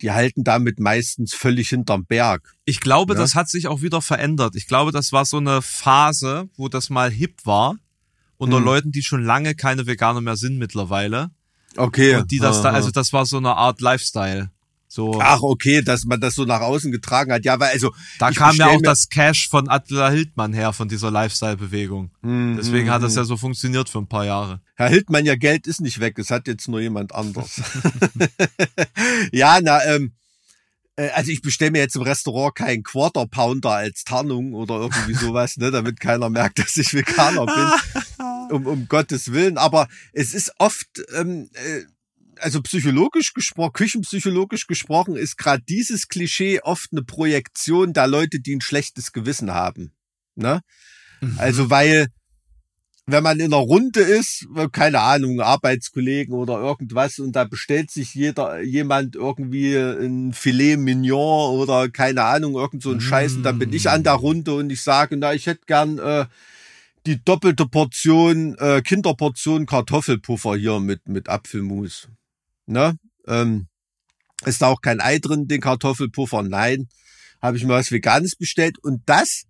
die 0.00 0.12
halten 0.12 0.44
damit 0.44 0.80
meistens 0.80 1.34
völlig 1.34 1.68
hinterm 1.68 2.06
Berg. 2.06 2.54
Ich 2.64 2.80
glaube, 2.80 3.14
ja? 3.14 3.20
das 3.20 3.34
hat 3.34 3.48
sich 3.48 3.68
auch 3.68 3.82
wieder 3.82 4.00
verändert. 4.00 4.56
Ich 4.56 4.66
glaube, 4.66 4.92
das 4.92 5.12
war 5.12 5.24
so 5.24 5.36
eine 5.36 5.60
Phase, 5.62 6.48
wo 6.56 6.68
das 6.68 6.90
mal 6.90 7.10
hip 7.10 7.44
war, 7.44 7.76
unter 8.36 8.56
hm. 8.58 8.64
Leuten, 8.64 8.92
die 8.92 9.02
schon 9.02 9.22
lange 9.22 9.54
keine 9.54 9.86
Veganer 9.86 10.20
mehr 10.20 10.36
sind 10.36 10.58
mittlerweile. 10.58 11.30
Okay. 11.76 12.16
Und 12.16 12.30
die 12.30 12.38
das 12.38 12.62
da, 12.62 12.70
also 12.70 12.90
das 12.90 13.12
war 13.12 13.26
so 13.26 13.36
eine 13.36 13.56
Art 13.56 13.80
Lifestyle. 13.80 14.50
So. 14.94 15.20
Ach, 15.20 15.40
okay, 15.42 15.82
dass 15.82 16.04
man 16.04 16.20
das 16.20 16.36
so 16.36 16.44
nach 16.44 16.60
außen 16.60 16.92
getragen 16.92 17.32
hat. 17.32 17.44
Ja, 17.44 17.58
weil 17.58 17.72
also. 17.72 17.92
Da 18.20 18.30
kam 18.30 18.54
ja 18.54 18.68
auch 18.68 18.80
das 18.80 19.08
Cash 19.08 19.48
von 19.48 19.68
Attila 19.68 20.08
Hildmann 20.10 20.52
her, 20.52 20.72
von 20.72 20.88
dieser 20.88 21.10
Lifestyle-Bewegung. 21.10 22.12
Mm, 22.22 22.54
Deswegen 22.56 22.86
mm, 22.86 22.90
hat 22.90 23.02
das 23.02 23.16
ja 23.16 23.24
so 23.24 23.36
funktioniert 23.36 23.88
für 23.88 23.98
ein 23.98 24.06
paar 24.06 24.24
Jahre. 24.24 24.60
Herr 24.76 24.88
Hildmann, 24.88 25.24
ja, 25.24 25.34
Geld 25.34 25.66
ist 25.66 25.80
nicht 25.80 25.98
weg, 25.98 26.16
es 26.20 26.30
hat 26.30 26.46
jetzt 26.46 26.68
nur 26.68 26.80
jemand 26.80 27.12
anders. 27.12 27.60
ja, 29.32 29.58
na, 29.60 29.84
ähm, 29.84 30.12
äh, 30.96 31.10
also 31.10 31.30
ich 31.30 31.42
bestelle 31.42 31.72
mir 31.72 31.78
jetzt 31.78 31.96
im 31.96 32.02
Restaurant 32.02 32.54
keinen 32.54 32.82
Quarter 32.82 33.26
Pounder 33.26 33.70
als 33.70 34.04
Tarnung 34.04 34.54
oder 34.54 34.76
irgendwie 34.76 35.14
sowas, 35.14 35.56
ne, 35.56 35.70
damit 35.70 36.00
keiner 36.00 36.30
merkt, 36.30 36.58
dass 36.60 36.76
ich 36.76 36.94
Veganer 36.94 37.46
bin. 37.46 38.24
Um, 38.50 38.66
um 38.66 38.88
Gottes 38.88 39.32
Willen. 39.32 39.58
Aber 39.58 39.88
es 40.12 40.34
ist 40.34 40.52
oft, 40.58 40.88
ähm, 41.14 41.48
äh, 41.54 41.82
also 42.40 42.60
psychologisch 42.62 43.32
gesprochen, 43.32 43.72
küchenpsychologisch 43.72 44.66
gesprochen, 44.66 45.16
ist 45.16 45.36
gerade 45.36 45.62
dieses 45.68 46.08
Klischee 46.08 46.60
oft 46.60 46.90
eine 46.92 47.02
Projektion 47.02 47.92
der 47.92 48.06
Leute, 48.06 48.40
die 48.40 48.56
ein 48.56 48.60
schlechtes 48.60 49.12
Gewissen 49.12 49.52
haben. 49.52 49.92
Ne? 50.34 50.60
Mhm. 51.20 51.34
Also 51.38 51.70
weil 51.70 52.08
wenn 53.06 53.22
man 53.22 53.38
in 53.38 53.52
einer 53.52 53.62
Runde 53.62 54.00
ist, 54.00 54.46
keine 54.72 55.00
Ahnung, 55.00 55.40
Arbeitskollegen 55.40 56.34
oder 56.34 56.58
irgendwas, 56.58 57.18
und 57.18 57.32
da 57.36 57.44
bestellt 57.44 57.90
sich 57.90 58.14
jeder, 58.14 58.62
jemand 58.62 59.14
irgendwie 59.14 59.76
ein 59.76 60.32
Filet 60.32 60.78
Mignon 60.78 61.58
oder 61.58 61.90
keine 61.90 62.22
Ahnung, 62.24 62.54
irgend 62.54 62.82
so 62.82 62.92
ein. 62.92 63.00
Scheiß, 63.00 63.34
und 63.34 63.42
dann 63.42 63.58
bin 63.58 63.72
ich 63.72 63.90
an 63.90 64.04
der 64.04 64.14
Runde 64.14 64.54
und 64.54 64.70
ich 64.70 64.80
sage, 64.80 65.16
na, 65.18 65.34
ich 65.34 65.46
hätte 65.46 65.66
gern 65.66 65.98
äh, 65.98 66.24
die 67.06 67.22
doppelte 67.22 67.66
Portion, 67.66 68.56
äh, 68.58 68.82
Kinderportion 68.82 69.66
Kartoffelpuffer 69.66 70.56
hier 70.56 70.80
mit, 70.80 71.06
mit 71.08 71.28
Apfelmus. 71.28 72.08
Ne? 72.66 72.98
Ähm, 73.26 73.68
ist 74.44 74.62
da 74.62 74.68
auch 74.68 74.80
kein 74.80 75.00
Ei 75.00 75.18
drin, 75.18 75.46
den 75.48 75.60
Kartoffelpuffer? 75.60 76.42
Nein. 76.42 76.88
Habe 77.40 77.56
ich 77.56 77.64
mir 77.64 77.74
was 77.74 77.90
Veganes 77.90 78.36
bestellt 78.36 78.78
und 78.78 79.02
das 79.06 79.44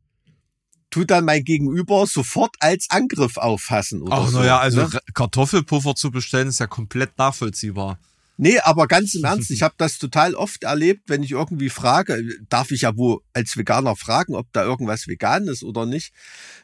tut 0.90 1.10
dann 1.10 1.24
mein 1.24 1.44
Gegenüber 1.44 2.06
sofort 2.06 2.54
als 2.60 2.86
Angriff 2.90 3.36
auffassen. 3.36 4.02
Oder 4.02 4.14
Ach, 4.14 4.28
so, 4.28 4.38
naja, 4.38 4.58
also 4.58 4.82
ne? 4.82 5.00
Kartoffelpuffer 5.12 5.94
zu 5.94 6.10
bestellen 6.10 6.48
ist 6.48 6.60
ja 6.60 6.66
komplett 6.66 7.18
nachvollziehbar. 7.18 7.98
Nee, 8.36 8.58
aber 8.60 8.88
ganz 8.88 9.14
im 9.14 9.24
Ernst, 9.24 9.50
ich 9.50 9.62
habe 9.62 9.74
das 9.78 9.98
total 9.98 10.34
oft 10.34 10.64
erlebt, 10.64 11.04
wenn 11.08 11.22
ich 11.22 11.32
irgendwie 11.32 11.70
frage, 11.70 12.22
darf 12.48 12.70
ich 12.70 12.82
ja 12.82 12.96
wohl 12.96 13.20
als 13.32 13.56
Veganer 13.56 13.96
fragen, 13.96 14.34
ob 14.34 14.52
da 14.52 14.64
irgendwas 14.64 15.06
vegan 15.06 15.46
ist 15.48 15.62
oder 15.62 15.86
nicht, 15.86 16.12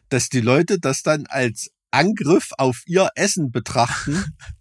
dass 0.08 0.28
die 0.28 0.40
Leute 0.40 0.78
das 0.80 1.02
dann 1.02 1.26
als 1.26 1.70
Angriff 1.90 2.50
auf 2.56 2.82
ihr 2.86 3.10
Essen 3.14 3.50
betrachten 3.50 4.24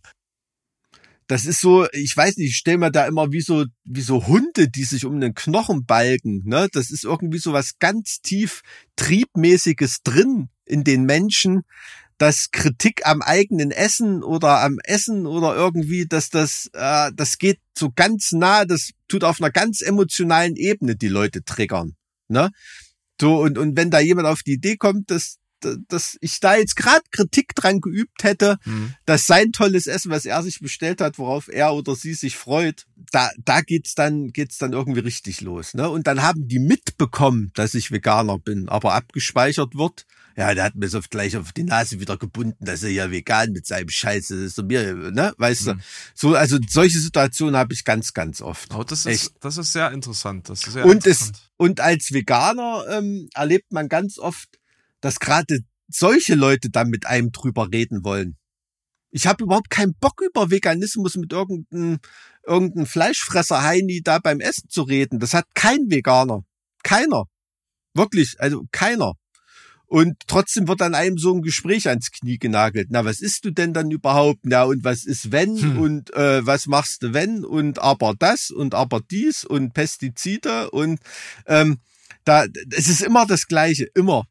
das 1.30 1.46
ist 1.46 1.62
so, 1.62 1.88
ich 1.92 2.18
weiß 2.18 2.38
nicht, 2.38 2.50
ich 2.50 2.56
stelle 2.56 2.80
mir 2.80 2.92
da 2.92 3.06
immer 3.06 3.32
wie 3.32 3.42
so, 3.42 3.66
wie 3.84 4.02
so 4.02 4.26
Hunde, 4.26 4.68
die 4.68 4.84
sich 4.84 5.06
um 5.06 5.22
den 5.22 5.36
Knochen 5.36 5.86
balgen. 5.86 6.42
Ne? 6.46 6.70
Das 6.72 6.90
ist 6.90 7.04
irgendwie 7.04 7.38
so 7.38 7.54
was 7.54 7.78
ganz 7.78 8.22
tief 8.22 8.62
Triebmäßiges 8.96 10.02
drin 10.02 10.50
in 10.66 10.84
den 10.84 11.04
Menschen, 11.04 11.62
dass 12.20 12.52
Kritik 12.52 13.08
am 13.08 13.22
eigenen 13.22 13.72
Essen 13.72 14.24
oder 14.24 14.62
am 14.62 14.78
Essen 14.84 15.26
oder 15.26 15.56
irgendwie, 15.56 16.06
dass 16.06 16.30
das, 16.30 16.70
äh, 16.74 17.12
das 17.16 17.40
geht 17.40 17.60
so 17.76 17.92
ganz 17.96 18.34
nah, 18.34 18.66
das 18.66 18.92
tut 19.08 19.24
auf 19.24 19.42
einer 19.42 19.52
ganz 19.52 19.82
emotionalen 19.82 20.56
Ebene 20.56 20.96
die 20.96 21.08
Leute 21.08 21.44
triggern. 21.44 21.96
Ne? 22.28 22.52
So, 23.20 23.42
und, 23.42 23.58
und 23.58 23.76
wenn 23.78 23.90
da 23.90 24.00
jemand 24.00 24.28
auf 24.28 24.44
die 24.44 24.54
Idee 24.54 24.78
kommt, 24.78 25.10
dass 25.10 25.40
dass 25.90 26.18
ich 26.22 26.40
da 26.40 26.56
jetzt 26.56 26.76
gerade 26.76 27.04
Kritik 27.12 27.54
dran 27.56 27.82
geübt 27.82 28.24
hätte, 28.24 28.58
mhm. 28.66 28.94
dass 29.06 29.26
sein 29.26 29.52
tolles 29.52 29.88
Essen, 29.88 30.12
was 30.12 30.26
er 30.26 30.42
sich 30.44 30.60
bestellt 30.60 31.02
hat, 31.02 31.18
worauf 31.18 31.50
er 31.50 31.74
oder 31.74 31.96
sie 31.96 32.14
sich 32.14 32.38
freut, 32.38 32.86
da, 33.12 33.30
da 33.44 33.60
geht's 33.62 33.96
dann, 33.96 34.30
geht's 34.30 34.58
dann 34.58 34.74
irgendwie 34.74 35.02
richtig 35.02 35.42
los, 35.42 35.74
ne? 35.74 35.90
Und 35.90 36.08
dann 36.08 36.22
haben 36.22 36.48
die 36.48 36.60
mitbekommen, 36.60 37.52
dass 37.56 37.74
ich 37.74 37.92
Veganer 37.92 38.40
bin, 38.40 38.70
aber 38.70 38.94
abgespeichert 38.94 39.76
wird. 39.76 40.06
Ja, 40.40 40.56
der 40.56 40.64
hat 40.64 40.76
mir 40.76 40.88
so 40.88 41.02
gleich 41.10 41.36
auf 41.36 41.52
die 41.52 41.66
Nase 41.66 42.00
wieder 42.00 42.16
gebunden, 42.16 42.64
dass 42.64 42.82
er 42.82 42.92
ja 42.92 43.12
vegan 43.12 43.52
mit 43.52 43.68
seinem 43.68 43.90
Scheiße 43.90 44.36
ist 44.46 44.58
und 44.58 44.68
mir, 44.68 44.94
ne? 44.94 45.34
Weißt 45.38 45.68
mhm. 45.68 45.72
du? 45.72 45.84
So, 46.16 46.34
also 46.34 46.58
solche 46.66 46.98
Situationen 46.98 47.58
habe 47.58 47.74
ich 47.74 47.84
ganz, 47.84 48.14
ganz 48.14 48.42
oft. 48.42 48.74
Oh, 48.74 48.86
das 48.86 49.06
ist, 49.06 49.24
Echt. 49.26 49.34
das 49.42 49.58
ist 49.58 49.74
sehr 49.74 49.92
interessant. 49.92 50.48
Das 50.48 50.66
ist 50.66 50.72
sehr 50.72 50.86
und 50.86 50.94
interessant. 50.94 51.36
es, 51.36 51.50
und 51.58 51.82
als 51.82 52.14
Veganer 52.14 52.86
ähm, 52.90 53.28
erlebt 53.34 53.74
man 53.74 53.90
ganz 53.90 54.18
oft, 54.18 54.48
dass 55.02 55.20
gerade 55.20 55.60
solche 55.90 56.36
Leute 56.36 56.70
dann 56.70 56.88
mit 56.88 57.06
einem 57.06 57.34
drüber 57.34 57.68
reden 57.70 58.06
wollen. 58.06 58.38
Ich 59.12 59.28
habe 59.28 59.44
überhaupt 59.44 59.70
keinen 59.70 59.96
Bock 59.96 60.22
über 60.22 60.50
Veganismus 60.50 61.18
mit 61.18 61.34
irgendeinem 61.34 62.00
irgendein 62.48 62.86
Fleischfresser 62.86 63.62
Heini 63.62 64.00
da 64.02 64.20
beim 64.20 64.40
Essen 64.40 64.70
zu 64.70 64.84
reden. 64.84 65.20
Das 65.20 65.34
hat 65.34 65.54
kein 65.54 65.90
Veganer. 65.90 66.46
Keiner. 66.82 67.26
Wirklich, 67.94 68.38
also 68.40 68.64
keiner. 68.72 69.16
Und 69.90 70.18
trotzdem 70.28 70.68
wird 70.68 70.84
an 70.84 70.94
einem 70.94 71.18
so 71.18 71.34
ein 71.34 71.42
Gespräch 71.42 71.88
ans 71.88 72.12
Knie 72.12 72.38
genagelt. 72.38 72.90
Na, 72.92 73.06
was 73.06 73.22
isst 73.22 73.44
du 73.44 73.50
denn 73.50 73.74
dann 73.74 73.90
überhaupt? 73.90 74.42
Na, 74.44 74.64
und 74.64 74.84
was 74.84 75.04
ist 75.04 75.32
wenn? 75.32 75.58
Hm. 75.58 75.80
Und 75.80 76.14
äh, 76.14 76.46
was 76.46 76.68
machst 76.68 77.02
du 77.02 77.14
wenn? 77.16 77.44
Und 77.44 77.80
aber 77.80 78.14
das 78.18 78.52
und 78.52 78.76
aber 78.76 79.02
dies 79.02 79.44
und 79.44 79.74
Pestizide 79.74 80.70
und 80.70 81.00
ähm, 81.48 81.80
da, 82.24 82.46
es 82.72 82.88
ist 82.88 83.02
immer 83.02 83.26
das 83.26 83.48
Gleiche, 83.48 83.88
immer. 83.96 84.26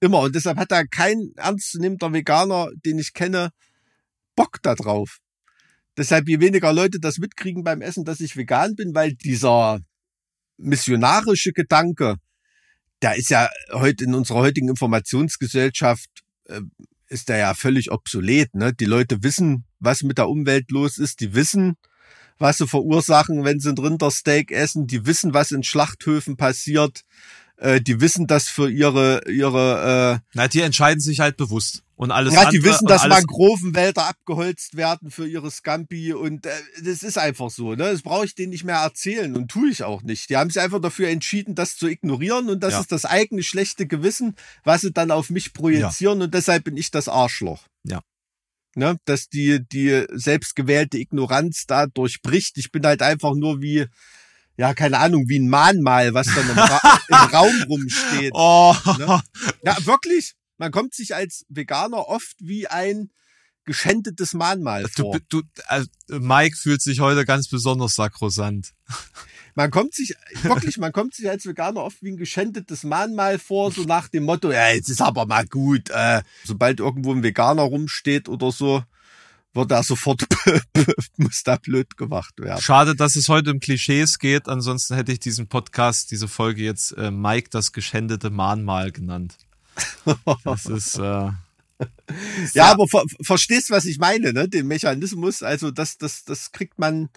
Immer. 0.00 0.20
Und 0.20 0.34
deshalb 0.34 0.56
hat 0.56 0.72
da 0.72 0.84
kein 0.84 1.32
ernstzunehmender 1.36 2.10
Veganer, 2.14 2.68
den 2.86 2.98
ich 2.98 3.12
kenne, 3.12 3.50
Bock 4.34 4.62
da 4.62 4.74
drauf. 4.74 5.18
Deshalb, 5.98 6.28
je 6.28 6.40
weniger 6.40 6.72
Leute 6.72 6.98
das 6.98 7.18
mitkriegen 7.18 7.62
beim 7.62 7.82
Essen, 7.82 8.06
dass 8.06 8.20
ich 8.20 8.36
vegan 8.36 8.74
bin, 8.74 8.94
weil 8.94 9.12
dieser 9.12 9.80
missionarische 10.56 11.52
Gedanke, 11.52 12.16
der 13.02 13.16
ist 13.16 13.30
ja 13.30 13.48
heute 13.72 14.04
in 14.04 14.14
unserer 14.14 14.38
heutigen 14.38 14.68
Informationsgesellschaft, 14.68 16.08
äh, 16.48 16.60
ist 17.08 17.28
der 17.28 17.38
ja 17.38 17.54
völlig 17.54 17.92
obsolet. 17.92 18.54
Ne? 18.54 18.72
Die 18.72 18.86
Leute 18.86 19.22
wissen, 19.22 19.64
was 19.78 20.02
mit 20.02 20.18
der 20.18 20.28
Umwelt 20.28 20.70
los 20.70 20.98
ist. 20.98 21.20
Die 21.20 21.34
wissen, 21.34 21.76
was 22.38 22.58
sie 22.58 22.66
verursachen, 22.66 23.44
wenn 23.44 23.60
sie 23.60 23.70
ein 23.70 23.78
Rindersteak 23.78 24.50
essen. 24.50 24.86
Die 24.86 25.06
wissen, 25.06 25.34
was 25.34 25.52
in 25.52 25.62
Schlachthöfen 25.62 26.36
passiert 26.36 27.02
äh, 27.56 27.80
die 27.80 28.00
wissen 28.00 28.26
das 28.26 28.48
für 28.48 28.70
ihre 28.70 29.22
ihre 29.30 30.20
äh, 30.22 30.26
Na, 30.34 30.48
die 30.48 30.60
entscheiden 30.60 31.00
sich 31.00 31.20
halt 31.20 31.36
bewusst 31.36 31.84
und 31.96 32.10
alles 32.10 32.34
Ja, 32.34 32.50
die 32.50 32.64
wissen, 32.64 32.86
dass 32.86 33.06
Mangrovenwälder 33.06 34.06
abgeholzt 34.06 34.76
werden 34.76 35.10
für 35.10 35.26
ihre 35.28 35.50
Scampi 35.50 36.12
und 36.12 36.46
äh, 36.46 36.50
das 36.82 37.02
ist 37.02 37.18
einfach 37.18 37.50
so, 37.50 37.70
ne? 37.70 37.84
Das 37.92 38.02
brauche 38.02 38.24
ich 38.24 38.34
denen 38.34 38.50
nicht 38.50 38.64
mehr 38.64 38.78
erzählen 38.78 39.36
und 39.36 39.50
tue 39.50 39.70
ich 39.70 39.84
auch 39.84 40.02
nicht. 40.02 40.28
Die 40.30 40.36
haben 40.36 40.50
sich 40.50 40.60
einfach 40.60 40.80
dafür 40.80 41.08
entschieden, 41.08 41.54
das 41.54 41.76
zu 41.76 41.86
ignorieren 41.86 42.48
und 42.48 42.60
das 42.60 42.72
ja. 42.72 42.80
ist 42.80 42.90
das 42.90 43.04
eigene 43.04 43.42
schlechte 43.42 43.86
Gewissen, 43.86 44.34
was 44.64 44.80
sie 44.80 44.92
dann 44.92 45.10
auf 45.10 45.30
mich 45.30 45.52
projizieren 45.52 46.18
ja. 46.18 46.24
und 46.24 46.34
deshalb 46.34 46.64
bin 46.64 46.76
ich 46.76 46.90
das 46.90 47.08
Arschloch. 47.08 47.62
Ja. 47.84 48.00
Ne, 48.76 48.96
dass 49.04 49.28
die 49.28 49.64
die 49.64 50.04
selbstgewählte 50.10 50.98
Ignoranz 50.98 51.66
da 51.66 51.86
durchbricht. 51.86 52.58
Ich 52.58 52.72
bin 52.72 52.84
halt 52.84 53.02
einfach 53.02 53.34
nur 53.34 53.62
wie 53.62 53.86
ja, 54.56 54.74
keine 54.74 54.98
Ahnung, 54.98 55.28
wie 55.28 55.38
ein 55.38 55.48
Mahnmal, 55.48 56.14
was 56.14 56.26
dann 56.34 56.48
im, 56.48 56.58
Ra 56.58 56.98
im 57.08 57.14
Raum 57.14 57.62
rumsteht. 57.68 58.32
Oh. 58.34 58.74
Ne? 58.98 59.22
Ja, 59.62 59.86
wirklich. 59.86 60.34
Man 60.56 60.70
kommt 60.70 60.94
sich 60.94 61.14
als 61.14 61.44
Veganer 61.48 62.08
oft 62.08 62.36
wie 62.38 62.68
ein 62.68 63.10
geschändetes 63.64 64.34
Mahnmal 64.34 64.86
vor. 64.88 65.18
Du, 65.28 65.40
du, 65.40 65.48
also 65.66 65.88
Mike 66.08 66.56
fühlt 66.56 66.82
sich 66.82 67.00
heute 67.00 67.24
ganz 67.24 67.48
besonders 67.48 67.94
sakrosant. 67.94 68.72
man 69.54 69.70
kommt 69.70 69.94
sich, 69.94 70.14
wirklich, 70.42 70.78
man 70.78 70.92
kommt 70.92 71.14
sich 71.14 71.28
als 71.28 71.46
Veganer 71.46 71.82
oft 71.82 72.02
wie 72.02 72.12
ein 72.12 72.16
geschändetes 72.16 72.84
Mahnmal 72.84 73.38
vor, 73.38 73.72
so 73.72 73.82
nach 73.82 74.08
dem 74.08 74.24
Motto, 74.24 74.52
ja, 74.52 74.70
jetzt 74.70 74.90
ist 74.90 75.00
aber 75.00 75.26
mal 75.26 75.46
gut, 75.46 75.90
äh, 75.90 76.22
sobald 76.44 76.80
irgendwo 76.80 77.12
ein 77.12 77.22
Veganer 77.22 77.62
rumsteht 77.62 78.28
oder 78.28 78.52
so, 78.52 78.82
wird 79.54 79.70
da 79.70 79.82
sofort, 79.82 80.26
muss 81.16 81.42
da 81.44 81.56
blöd 81.56 81.96
gemacht 81.96 82.34
werden. 82.38 82.60
Schade, 82.60 82.94
dass 82.94 83.16
es 83.16 83.28
heute 83.28 83.52
um 83.52 83.60
Klischees 83.60 84.18
geht, 84.18 84.48
ansonsten 84.48 84.94
hätte 84.94 85.12
ich 85.12 85.20
diesen 85.20 85.46
Podcast, 85.46 86.10
diese 86.10 86.28
Folge 86.28 86.62
jetzt 86.62 86.92
äh, 86.92 87.10
Mike 87.10 87.48
das 87.50 87.72
geschändete 87.72 88.30
Mahnmal 88.30 88.92
genannt. 88.92 89.36
Das 90.44 90.66
ist, 90.66 90.98
äh, 90.98 91.30
ja, 92.52 92.70
aber 92.70 92.86
ver 92.86 93.04
verstehst, 93.20 93.70
was 93.70 93.84
ich 93.84 93.98
meine, 93.98 94.32
ne? 94.32 94.48
Den 94.48 94.66
Mechanismus, 94.66 95.42
also 95.42 95.70
das, 95.70 95.98
das, 95.98 96.24
das 96.24 96.52
kriegt 96.52 96.78
man, 96.78 97.08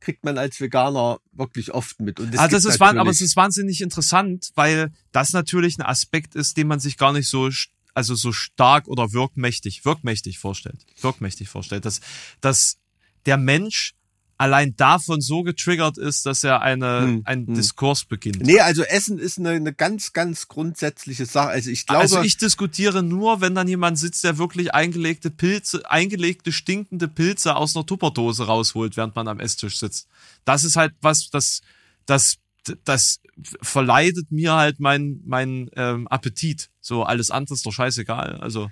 kriegt 0.00 0.24
man 0.24 0.38
als 0.38 0.60
Veganer 0.60 1.18
wirklich 1.32 1.72
oft 1.72 2.00
mit. 2.00 2.20
Und 2.20 2.32
das 2.32 2.40
also 2.40 2.56
das 2.56 2.64
ist 2.64 2.80
aber 2.80 3.10
es 3.10 3.20
ist 3.20 3.36
wahnsinnig 3.36 3.82
interessant, 3.82 4.52
weil 4.54 4.92
das 5.12 5.32
natürlich 5.32 5.78
ein 5.78 5.82
Aspekt 5.82 6.34
ist, 6.34 6.56
den 6.56 6.68
man 6.68 6.80
sich 6.80 6.96
gar 6.96 7.12
nicht 7.12 7.28
so 7.28 7.50
also 7.96 8.14
so 8.14 8.30
stark 8.30 8.88
oder 8.88 9.12
wirkmächtig, 9.12 9.84
wirkmächtig 9.84 10.38
vorstellt, 10.38 10.84
wirkmächtig 11.00 11.48
vorstellt, 11.48 11.86
dass, 11.86 12.00
dass 12.42 12.76
der 13.24 13.38
Mensch 13.38 13.94
allein 14.38 14.76
davon 14.76 15.22
so 15.22 15.42
getriggert 15.42 15.96
ist, 15.96 16.26
dass 16.26 16.44
er 16.44 16.60
eine, 16.60 17.00
hm, 17.00 17.22
einen 17.24 17.46
hm. 17.46 17.54
Diskurs 17.54 18.04
beginnt. 18.04 18.42
Nee, 18.42 18.60
also 18.60 18.82
Essen 18.82 19.18
ist 19.18 19.38
eine, 19.38 19.50
eine 19.50 19.72
ganz, 19.72 20.12
ganz 20.12 20.46
grundsätzliche 20.46 21.24
Sache. 21.24 21.48
Also 21.48 21.70
ich 21.70 21.86
glaube. 21.86 22.02
Also 22.02 22.20
ich 22.20 22.36
diskutiere 22.36 23.02
nur, 23.02 23.40
wenn 23.40 23.54
dann 23.54 23.66
jemand 23.66 23.98
sitzt, 23.98 24.24
der 24.24 24.36
wirklich 24.36 24.74
eingelegte 24.74 25.30
Pilze, 25.30 25.90
eingelegte 25.90 26.52
stinkende 26.52 27.08
Pilze 27.08 27.56
aus 27.56 27.74
einer 27.74 27.86
Tupperdose 27.86 28.44
rausholt, 28.44 28.98
während 28.98 29.16
man 29.16 29.26
am 29.26 29.40
Esstisch 29.40 29.78
sitzt. 29.78 30.06
Das 30.44 30.64
ist 30.64 30.76
halt 30.76 30.92
was, 31.00 31.30
das, 31.30 31.62
das, 32.04 32.36
das 32.84 33.20
verleidet 33.42 34.30
mir 34.30 34.54
halt 34.54 34.80
mein, 34.80 35.20
mein 35.24 35.70
ähm, 35.76 36.08
Appetit. 36.08 36.70
So 36.80 37.04
alles 37.04 37.30
andere 37.30 37.54
ist 37.54 37.66
doch 37.66 37.72
scheißegal. 37.72 38.38
Also. 38.40 38.70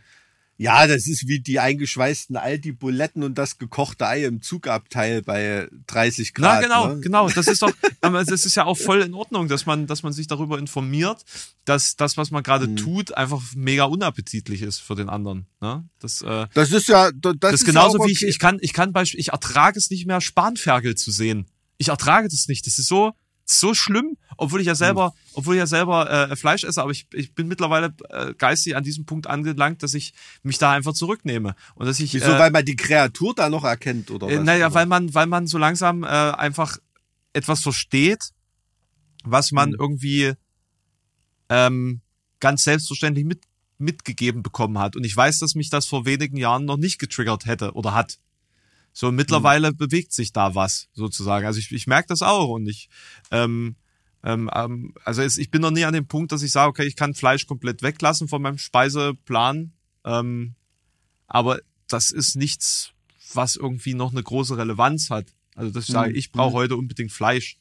Ja, 0.57 0.87
das 0.87 1.09
ist 1.09 1.27
wie 1.27 1.41
die 1.41 1.59
eingeschweißten 1.59 2.37
Aldi-Buletten 2.37 3.25
und 3.25 3.37
das 3.37 3.59
gekochte 3.59 4.07
Ei 4.07 4.25
im 4.25 4.41
Zugabteil 4.41 5.21
bei 5.21 5.69
30 5.89 6.33
Grad. 6.33 6.61
Na, 6.61 6.61
genau, 6.61 6.95
ne? 6.95 7.01
genau. 7.01 7.29
Das 7.29 7.49
ist 7.49 7.61
doch, 7.61 7.73
das 8.01 8.29
ist 8.29 8.55
ja 8.55 8.65
auch 8.65 8.77
voll 8.77 9.01
in 9.01 9.15
Ordnung, 9.15 9.49
dass 9.49 9.67
man, 9.67 9.89
dass 9.89 10.05
man 10.05 10.13
sich 10.13 10.29
darüber 10.29 10.59
informiert, 10.59 11.25
dass 11.65 11.97
das, 11.97 12.17
was 12.17 12.31
man 12.31 12.45
gerade 12.45 12.67
hm. 12.67 12.77
tut, 12.77 13.17
einfach 13.17 13.43
mega 13.57 13.85
unappetitlich 13.85 14.63
ist 14.63 14.79
für 14.79 14.95
den 14.95 15.09
anderen. 15.09 15.47
Ne? 15.61 15.89
Das, 15.99 16.23
äh, 16.23 16.47
das 16.55 16.71
ist 16.71 16.87
ja, 16.87 17.11
das, 17.11 17.35
das 17.41 17.55
ist 17.55 17.65
genauso 17.65 17.99
okay. 17.99 18.09
wie 18.09 18.13
ich, 18.13 18.23
ich 18.23 18.39
kann, 18.39 18.59
ich 18.61 18.73
kann 18.73 18.93
beispielsweise, 18.93 19.21
ich 19.21 19.33
ertrage 19.33 19.77
es 19.77 19.91
nicht 19.91 20.07
mehr, 20.07 20.21
Spanferkel 20.21 20.95
zu 20.95 21.11
sehen. 21.11 21.47
Ich 21.79 21.89
ertrage 21.89 22.29
das 22.29 22.47
nicht. 22.47 22.65
Das 22.69 22.79
ist 22.79 22.87
so, 22.87 23.13
so 23.45 23.75
schlimm, 23.75 24.17
obwohl 24.37 24.61
ich 24.61 24.67
ja 24.67 24.75
selber, 24.75 25.07
hm. 25.07 25.13
obwohl 25.35 25.55
ich 25.55 25.59
ja 25.59 25.67
selber 25.67 26.11
äh, 26.11 26.37
Fleisch 26.37 26.65
esse, 26.65 26.81
aber 26.81 26.91
ich, 26.91 27.07
ich 27.13 27.35
bin 27.35 27.47
mittlerweile 27.47 27.95
äh, 28.09 28.35
geistig 28.35 28.77
an 28.77 28.85
diesem 28.85 29.05
Punkt 29.05 29.27
angelangt, 29.27 29.83
dass 29.83 29.95
ich 29.95 30.15
mich 30.43 30.59
da 30.59 30.73
einfach 30.73 30.95
zurücknehme 30.95 31.55
und 31.75 31.87
dass 31.87 32.01
ich 32.01 32.15
wieso, 32.15 32.33
äh, 32.33 32.39
weil 32.39 32.51
man 32.51 32.65
die 32.65 32.77
Kreatur 32.77 33.35
da 33.35 33.51
noch 33.51 33.65
erkennt 33.65 34.11
oder 34.11 34.29
äh, 34.29 34.39
was? 34.39 34.45
Naja, 34.45 34.67
oder? 34.67 34.75
weil 34.75 34.87
man, 34.87 35.15
weil 35.15 35.27
man 35.27 35.47
so 35.47 35.59
langsam 35.59 36.05
äh, 36.05 36.07
einfach 36.07 36.79
etwas 37.33 37.61
versteht, 37.61 38.31
was 39.25 39.53
man 39.53 39.73
hm. 39.73 39.77
irgendwie 39.79 40.33
ähm, 41.51 42.01
ganz 42.41 42.65
selbstverständlich 42.65 43.25
mit 43.25 43.43
mitgegeben 43.77 44.43
bekommen 44.43 44.79
hat 44.79 44.97
und 44.97 45.05
ich 45.05 45.17
weiß, 45.17 45.41
dass 45.41 45.57
mich 45.57 45.69
das 45.69 45.87
vor 45.87 46.07
wenigen 46.07 46.37
Jahren 46.37 46.65
noch 46.65 46.77
nicht 46.77 46.99
getriggert 46.99 47.45
hätte 47.45 47.73
oder 47.73 47.93
hat. 47.93 48.19
So 48.95 49.11
mittlerweile 49.13 49.73
mhm. 49.73 49.77
bewegt 49.77 50.13
sich 50.13 50.33
da 50.33 50.55
was 50.55 50.89
sozusagen. 50.95 51.45
Also 51.45 51.59
ich, 51.59 51.71
ich 51.73 51.87
merke 51.87 52.09
das 52.09 52.23
auch 52.23 52.49
und 52.49 52.67
ich 52.69 52.89
ähm, 53.33 53.75
ähm, 54.23 54.49
ähm, 54.55 54.95
also 55.05 55.21
es, 55.21 55.37
ich 55.37 55.51
bin 55.51 55.61
noch 55.61 55.73
nie 55.73 55.85
an 55.85 55.93
dem 55.93 56.07
Punkt, 56.07 56.33
dass 56.33 56.43
ich 56.43 56.53
sage, 56.53 56.71
okay, 56.71 56.85
ich 56.85 56.97
kann 56.97 57.13
Fleisch 57.13 57.47
komplett 57.47 57.83
weglassen 57.83 58.29
von 58.29 58.41
meinem 58.41 58.57
Speiseplan. 58.57 59.73
Ähm, 60.05 60.55
aber 61.27 61.59
das 61.89 62.13
ist 62.13 62.37
nichts, 62.37 62.93
was 63.35 63.57
irgendwie 63.57 63.95
noch 63.95 64.13
eine 64.13 64.23
große 64.23 64.57
Relevanz 64.57 65.11
hat. 65.11 65.27
Also 65.57 65.73
dass 65.73 65.89
ich 65.89 65.93
sage, 65.93 66.11
mhm. 66.11 66.17
ich 66.17 66.33
brauche 66.33 66.51
mhm. 66.51 66.55
heute 66.55 66.77
unbedingt 66.77 67.13
Fleisch. 67.13 67.59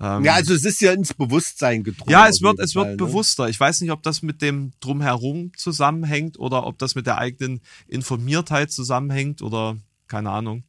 Ähm, 0.00 0.24
ja, 0.24 0.34
also 0.34 0.54
es 0.54 0.64
ist 0.64 0.80
ja 0.80 0.92
ins 0.92 1.14
Bewusstsein 1.14 1.84
gedrungen. 1.84 2.10
Ja, 2.10 2.28
es 2.28 2.42
wird, 2.42 2.58
es 2.58 2.74
wird 2.74 2.84
Fall, 2.84 2.92
ne? 2.92 2.96
bewusster. 2.96 3.48
Ich 3.48 3.60
weiß 3.60 3.80
nicht, 3.82 3.92
ob 3.92 4.02
das 4.02 4.22
mit 4.22 4.42
dem 4.42 4.72
Drumherum 4.80 5.52
zusammenhängt 5.56 6.38
oder 6.38 6.66
ob 6.66 6.78
das 6.78 6.94
mit 6.94 7.06
der 7.06 7.18
eigenen 7.18 7.60
Informiertheit 7.86 8.72
zusammenhängt 8.72 9.40
oder 9.40 9.76
keine 10.08 10.30
Ahnung. 10.30 10.64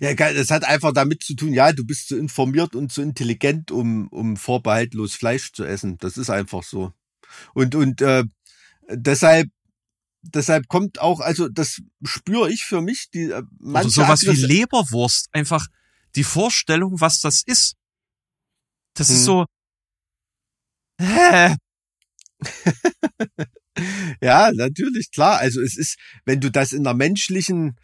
Ja, 0.00 0.14
das 0.14 0.50
hat 0.50 0.64
einfach 0.64 0.92
damit 0.92 1.22
zu 1.22 1.34
tun, 1.34 1.52
ja, 1.52 1.72
du 1.72 1.84
bist 1.84 2.08
zu 2.08 2.16
informiert 2.16 2.74
und 2.74 2.92
zu 2.92 3.02
intelligent, 3.02 3.70
um, 3.70 4.08
um 4.08 4.36
vorbehaltlos 4.36 5.14
Fleisch 5.14 5.52
zu 5.52 5.64
essen. 5.64 5.96
Das 5.98 6.16
ist 6.16 6.30
einfach 6.30 6.62
so. 6.62 6.92
Und, 7.54 7.74
und 7.74 8.00
äh, 8.00 8.24
deshalb, 8.88 9.48
deshalb 10.22 10.68
kommt 10.68 11.00
auch, 11.00 11.20
also 11.20 11.48
das 11.48 11.80
spüre 12.02 12.50
ich 12.50 12.64
für 12.64 12.80
mich, 12.80 13.10
die 13.12 13.30
äh, 13.30 13.42
Oder 13.60 13.88
sowas 13.88 14.22
wie 14.22 14.32
Leberwurst, 14.32 15.28
einfach 15.32 15.66
die 16.16 16.24
Vorstellung, 16.24 17.00
was 17.00 17.20
das 17.20 17.42
ist. 17.46 17.76
Das 18.94 19.08
hm. 19.08 19.16
ist 19.16 19.24
so. 19.24 19.46
Hä? 21.00 21.56
ja, 24.20 24.50
natürlich, 24.52 25.10
klar. 25.12 25.38
Also 25.38 25.60
es 25.60 25.76
ist, 25.76 25.96
wenn 26.24 26.40
du 26.40 26.50
das 26.50 26.72
in 26.72 26.84
der 26.84 26.94
menschlichen 26.94 27.76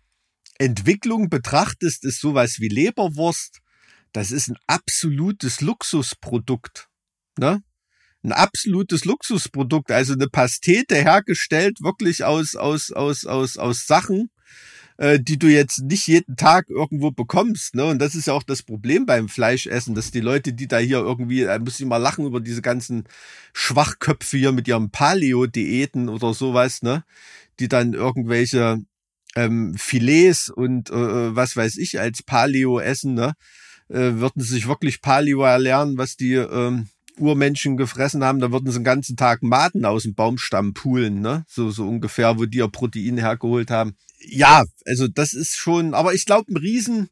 Entwicklung 0.59 1.29
betrachtest, 1.29 2.05
ist 2.05 2.21
sowas 2.21 2.61
wie 2.61 2.69
Leberwurst, 2.69 3.61
das 4.13 4.31
ist 4.31 4.49
ein 4.49 4.57
absolutes 4.67 5.61
Luxusprodukt. 5.61 6.89
Ne? 7.39 7.63
Ein 8.23 8.33
absolutes 8.33 9.05
Luxusprodukt, 9.05 9.93
also 9.93 10.15
eine 10.15 10.29
Pastete 10.29 10.97
hergestellt, 10.97 11.83
wirklich 11.83 12.25
aus, 12.25 12.57
aus, 12.57 12.93
aus, 12.93 13.27
aus, 13.27 13.59
aus 13.59 13.87
Sachen, 13.87 14.31
äh, 14.97 15.21
die 15.21 15.39
du 15.39 15.49
jetzt 15.49 15.83
nicht 15.83 16.07
jeden 16.07 16.37
Tag 16.37 16.71
irgendwo 16.71 17.11
bekommst. 17.11 17.75
Ne? 17.75 17.85
Und 17.85 17.99
das 17.99 18.15
ist 18.15 18.27
ja 18.27 18.33
auch 18.33 18.43
das 18.43 18.63
Problem 18.63 19.05
beim 19.05 19.29
Fleischessen, 19.29 19.95
dass 19.95 20.11
die 20.11 20.21
Leute, 20.21 20.55
die 20.55 20.67
da 20.67 20.79
hier 20.79 20.99
irgendwie, 20.99 21.43
da 21.45 21.59
muss 21.59 21.79
ich 21.79 21.87
mal 21.87 21.99
lachen 21.99 22.27
über 22.27 22.41
diese 22.41 22.63
ganzen 22.63 23.05
Schwachköpfe 23.53 24.39
hier 24.39 24.53
mit 24.53 24.67
ihren 24.67 24.91
Paleo-Diäten 24.91 26.09
oder 26.09 26.33
sowas, 26.33 26.83
ne? 26.83 27.05
Die 27.61 27.69
dann 27.69 27.93
irgendwelche 27.93 28.79
ähm, 29.37 29.75
Filets 29.77 30.49
und 30.49 30.91
äh, 30.91 30.95
äh, 30.95 31.37
was 31.37 31.57
weiß 31.57 31.77
ich 31.77 32.01
als 32.01 32.23
Paleo 32.23 32.81
essen, 32.81 33.15
ne? 33.15 33.35
Äh, 33.89 34.19
würden 34.19 34.43
sie 34.43 34.55
sich 34.55 34.67
wirklich 34.67 35.01
Paleo 35.01 35.43
erlernen, 35.43 35.97
was 35.99 36.17
die 36.17 36.33
ähm, 36.33 36.89
Urmenschen 37.19 37.77
gefressen 37.77 38.25
haben, 38.25 38.41
dann 38.41 38.53
würden 38.53 38.71
sie 38.71 38.79
den 38.79 38.85
ganzen 38.85 39.17
Tag 39.17 39.43
Maden 39.43 39.85
aus 39.85 40.03
dem 40.03 40.15
Baumstamm 40.15 40.75
poolen, 40.75 41.21
ne? 41.21 41.45
So, 41.49 41.71
so 41.71 41.87
ungefähr, 41.87 42.39
wo 42.39 42.47
die 42.47 42.59
ihr 42.59 42.69
Protein 42.69 43.19
hergeholt 43.19 43.71
haben. 43.71 43.97
Ja, 44.19 44.65
also 44.87 45.07
das 45.07 45.35
ist 45.35 45.57
schon, 45.57 45.95
aber 45.95 46.15
ich 46.15 46.25
glaube, 46.25 46.51
ein 46.53 46.57
Riesen, 46.57 47.11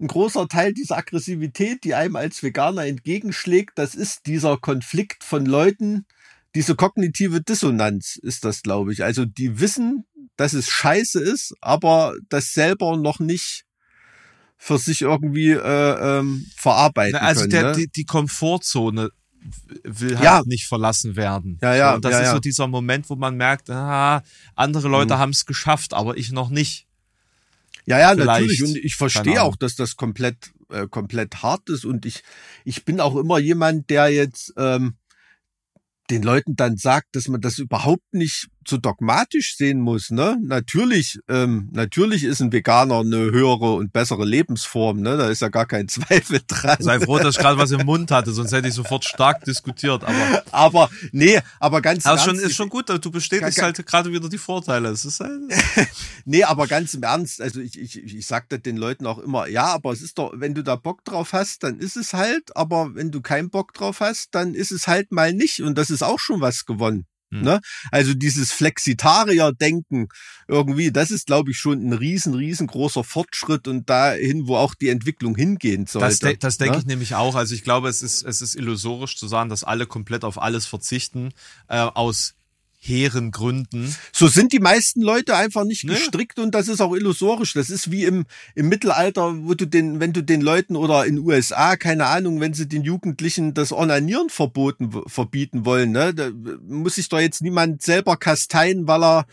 ein 0.00 0.08
großer 0.08 0.48
Teil 0.48 0.72
dieser 0.72 0.96
Aggressivität, 0.96 1.84
die 1.84 1.94
einem 1.94 2.16
als 2.16 2.42
Veganer 2.42 2.86
entgegenschlägt, 2.86 3.78
das 3.78 3.94
ist 3.94 4.26
dieser 4.26 4.56
Konflikt 4.56 5.22
von 5.24 5.44
Leuten, 5.44 6.06
diese 6.54 6.74
kognitive 6.74 7.42
Dissonanz 7.42 8.16
ist 8.16 8.44
das, 8.44 8.62
glaube 8.62 8.92
ich. 8.92 9.04
Also 9.04 9.24
die 9.24 9.60
wissen, 9.60 10.04
dass 10.38 10.52
es 10.52 10.68
scheiße 10.68 11.20
ist, 11.20 11.52
aber 11.60 12.14
das 12.28 12.52
selber 12.52 12.96
noch 12.96 13.18
nicht 13.18 13.64
für 14.56 14.78
sich 14.78 15.02
irgendwie 15.02 15.50
äh, 15.50 16.18
ähm, 16.18 16.46
verarbeiten 16.56 17.16
also 17.16 17.42
können. 17.42 17.50
Der, 17.50 17.62
ne? 17.64 17.72
die, 17.72 17.88
die 17.88 18.04
Komfortzone 18.04 19.10
will 19.82 20.14
halt 20.14 20.24
ja. 20.24 20.42
nicht 20.46 20.66
verlassen 20.66 21.16
werden. 21.16 21.58
Ja, 21.60 21.74
ja. 21.74 21.94
und 21.94 22.04
das 22.04 22.12
ja, 22.12 22.20
ist 22.20 22.26
ja. 22.26 22.32
so 22.34 22.38
dieser 22.38 22.68
Moment, 22.68 23.10
wo 23.10 23.16
man 23.16 23.36
merkt, 23.36 23.68
ah, 23.68 24.22
andere 24.54 24.88
Leute 24.88 25.14
mhm. 25.14 25.18
haben 25.18 25.30
es 25.30 25.44
geschafft, 25.44 25.92
aber 25.92 26.16
ich 26.16 26.30
noch 26.30 26.50
nicht. 26.50 26.86
Ja, 27.84 27.98
ja, 27.98 28.10
Vielleicht. 28.10 28.26
natürlich. 28.26 28.62
Und 28.62 28.76
ich 28.76 28.94
verstehe 28.94 29.42
auch, 29.42 29.56
dass 29.56 29.74
das 29.74 29.96
komplett, 29.96 30.52
äh, 30.70 30.86
komplett 30.86 31.42
hart 31.42 31.68
ist. 31.68 31.84
Und 31.84 32.06
ich, 32.06 32.22
ich 32.64 32.84
bin 32.84 33.00
auch 33.00 33.16
immer 33.16 33.38
jemand, 33.38 33.90
der 33.90 34.08
jetzt 34.08 34.52
ähm, 34.56 34.94
den 36.10 36.22
Leuten 36.22 36.54
dann 36.54 36.76
sagt, 36.76 37.16
dass 37.16 37.28
man 37.28 37.40
das 37.40 37.58
überhaupt 37.58 38.12
nicht 38.12 38.48
so 38.68 38.76
dogmatisch 38.76 39.56
sehen 39.56 39.80
muss. 39.80 40.10
Ne? 40.10 40.38
Natürlich, 40.42 41.18
ähm, 41.28 41.68
natürlich 41.72 42.24
ist 42.24 42.40
ein 42.40 42.52
Veganer 42.52 43.00
eine 43.00 43.16
höhere 43.16 43.74
und 43.74 43.92
bessere 43.92 44.24
Lebensform. 44.24 45.00
Ne? 45.00 45.16
Da 45.16 45.28
ist 45.28 45.42
ja 45.42 45.48
gar 45.48 45.66
kein 45.66 45.88
Zweifel 45.88 46.40
dran. 46.46 46.76
Sei 46.80 47.00
froh, 47.00 47.18
dass 47.18 47.36
ich 47.36 47.40
gerade 47.40 47.58
was 47.58 47.70
im 47.70 47.84
Mund 47.84 48.10
hatte, 48.10 48.32
sonst 48.32 48.52
hätte 48.52 48.68
ich 48.68 48.74
sofort 48.74 49.04
stark 49.04 49.44
diskutiert. 49.44 50.04
Aber, 50.04 50.42
aber 50.52 50.90
nee, 51.12 51.40
aber 51.60 51.80
ganz 51.80 52.06
aber 52.06 52.18
schon, 52.18 52.36
ist 52.36 52.54
schon 52.54 52.68
gut, 52.68 52.88
du 52.88 53.10
bestätigst 53.10 53.62
halt 53.62 53.84
gerade 53.86 54.12
wieder 54.12 54.28
die 54.28 54.38
Vorteile. 54.38 54.88
Es 54.88 55.04
ist 55.04 55.20
halt 55.20 55.40
nee, 56.24 56.44
aber 56.44 56.66
ganz 56.66 56.94
im 56.94 57.02
Ernst, 57.02 57.40
also 57.40 57.60
ich, 57.60 57.78
ich, 57.78 57.96
ich 57.96 58.26
sag 58.26 58.48
das 58.48 58.62
den 58.62 58.76
Leuten 58.76 59.06
auch 59.06 59.18
immer, 59.18 59.48
ja, 59.48 59.66
aber 59.66 59.92
es 59.92 60.02
ist 60.02 60.18
doch, 60.18 60.32
wenn 60.34 60.54
du 60.54 60.62
da 60.62 60.76
Bock 60.76 61.04
drauf 61.04 61.32
hast, 61.32 61.62
dann 61.62 61.78
ist 61.78 61.96
es 61.96 62.12
halt, 62.12 62.56
aber 62.56 62.94
wenn 62.94 63.10
du 63.10 63.20
keinen 63.20 63.50
Bock 63.50 63.72
drauf 63.72 64.00
hast, 64.00 64.34
dann 64.34 64.54
ist 64.54 64.72
es 64.72 64.86
halt 64.86 65.12
mal 65.12 65.32
nicht 65.32 65.62
und 65.62 65.76
das 65.78 65.90
ist 65.90 66.02
auch 66.02 66.18
schon 66.18 66.40
was 66.40 66.66
gewonnen. 66.66 67.06
Hm. 67.30 67.42
Ne? 67.42 67.60
Also 67.90 68.14
dieses 68.14 68.52
Flexitarier-Denken 68.52 70.08
irgendwie, 70.46 70.90
das 70.90 71.10
ist, 71.10 71.26
glaube 71.26 71.50
ich, 71.50 71.58
schon 71.58 71.86
ein 71.86 71.92
riesen, 71.92 72.34
riesengroßer 72.34 73.04
Fortschritt 73.04 73.68
und 73.68 73.88
dahin, 73.90 74.46
wo 74.46 74.56
auch 74.56 74.74
die 74.74 74.88
Entwicklung 74.88 75.36
hingehen 75.36 75.86
sollte. 75.86 76.08
Das, 76.08 76.18
de 76.20 76.36
das 76.36 76.56
denke 76.58 76.76
ne? 76.76 76.80
ich 76.80 76.86
nämlich 76.86 77.14
auch. 77.14 77.34
Also 77.34 77.54
ich 77.54 77.64
glaube, 77.64 77.88
es 77.88 78.02
ist, 78.02 78.22
es 78.22 78.40
ist 78.40 78.54
illusorisch 78.54 79.16
zu 79.16 79.28
sagen, 79.28 79.50
dass 79.50 79.64
alle 79.64 79.86
komplett 79.86 80.24
auf 80.24 80.40
alles 80.40 80.66
verzichten, 80.66 81.30
äh, 81.68 81.78
aus 81.78 82.34
hehren 82.88 83.30
Gründen. 83.30 83.94
So 84.12 84.26
sind 84.26 84.52
die 84.52 84.60
meisten 84.60 85.02
Leute 85.02 85.36
einfach 85.36 85.64
nicht 85.64 85.84
ne? 85.84 85.94
gestrickt 85.94 86.38
und 86.38 86.54
das 86.54 86.68
ist 86.68 86.80
auch 86.80 86.94
illusorisch. 86.94 87.52
Das 87.52 87.70
ist 87.70 87.90
wie 87.90 88.04
im, 88.04 88.24
im 88.54 88.68
Mittelalter, 88.68 89.34
wo 89.46 89.54
du 89.54 89.66
den, 89.66 90.00
wenn 90.00 90.12
du 90.12 90.22
den 90.22 90.40
Leuten 90.40 90.76
oder 90.76 91.06
in 91.06 91.18
USA, 91.18 91.76
keine 91.76 92.06
Ahnung, 92.06 92.40
wenn 92.40 92.54
sie 92.54 92.68
den 92.68 92.82
Jugendlichen 92.82 93.54
das 93.54 93.72
Onanieren 93.72 94.30
verboten, 94.30 94.90
verbieten 95.06 95.64
wollen, 95.64 95.92
ne, 95.92 96.14
da 96.14 96.30
muss 96.66 96.96
sich 96.96 97.08
doch 97.08 97.20
jetzt 97.20 97.42
niemand 97.42 97.82
selber 97.82 98.16
kasteien, 98.16 98.86
weil 98.86 99.04
er 99.04 99.26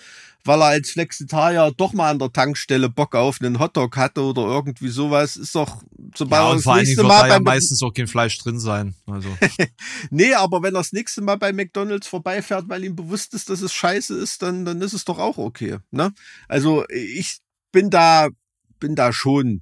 weil 0.46 0.62
er 0.62 0.68
als 0.68 0.92
Flexitarier 0.92 1.74
doch 1.76 1.94
mal 1.94 2.12
an 2.12 2.20
der 2.20 2.32
Tankstelle 2.32 2.90
Bock 2.90 3.16
auf 3.16 3.42
einen 3.42 3.60
Hotdog 3.60 3.98
hatte 3.98 4.22
oder 4.22 4.44
irgendwie 4.44 4.90
sowas, 4.90 5.36
ist 5.36 5.56
doch 5.56 5.84
sobald 6.16 6.44
ja, 6.44 6.52
und 6.52 6.62
vor 6.62 6.78
nächste 6.78 7.04
Mal 7.04 7.28
da 7.28 7.36
ja 7.36 7.40
meistens 7.40 7.82
auch 7.82 7.94
kein 7.94 8.08
Fleisch 8.08 8.38
drin 8.38 8.60
sein. 8.60 8.96
Also. 9.08 9.30
nee, 10.12 10.34
aber 10.34 10.62
wenn 10.62 10.76
er 10.76 10.80
das 10.80 10.94
nächste 10.94 11.22
Mal 11.22 11.38
bei 11.38 11.52
McDonalds 11.52 12.08
vorbeifährt, 12.08 12.70
weil 12.70 12.84
ihm 12.84 12.96
bewusst 12.96 13.34
ist, 13.34 13.50
dass 13.50 13.62
es 13.62 13.74
scheiße 13.74 14.16
ist, 14.16 14.42
dann, 14.42 14.66
dann 14.66 14.82
ist 14.82 14.94
es 14.94 15.04
doch 15.04 15.18
auch 15.18 15.38
okay. 15.38 15.78
Ne? 15.92 16.14
Also 16.48 16.86
ich 16.90 17.40
bin 17.72 17.90
da, 17.90 18.30
bin 18.80 18.96
da 18.96 19.12
schon 19.12 19.62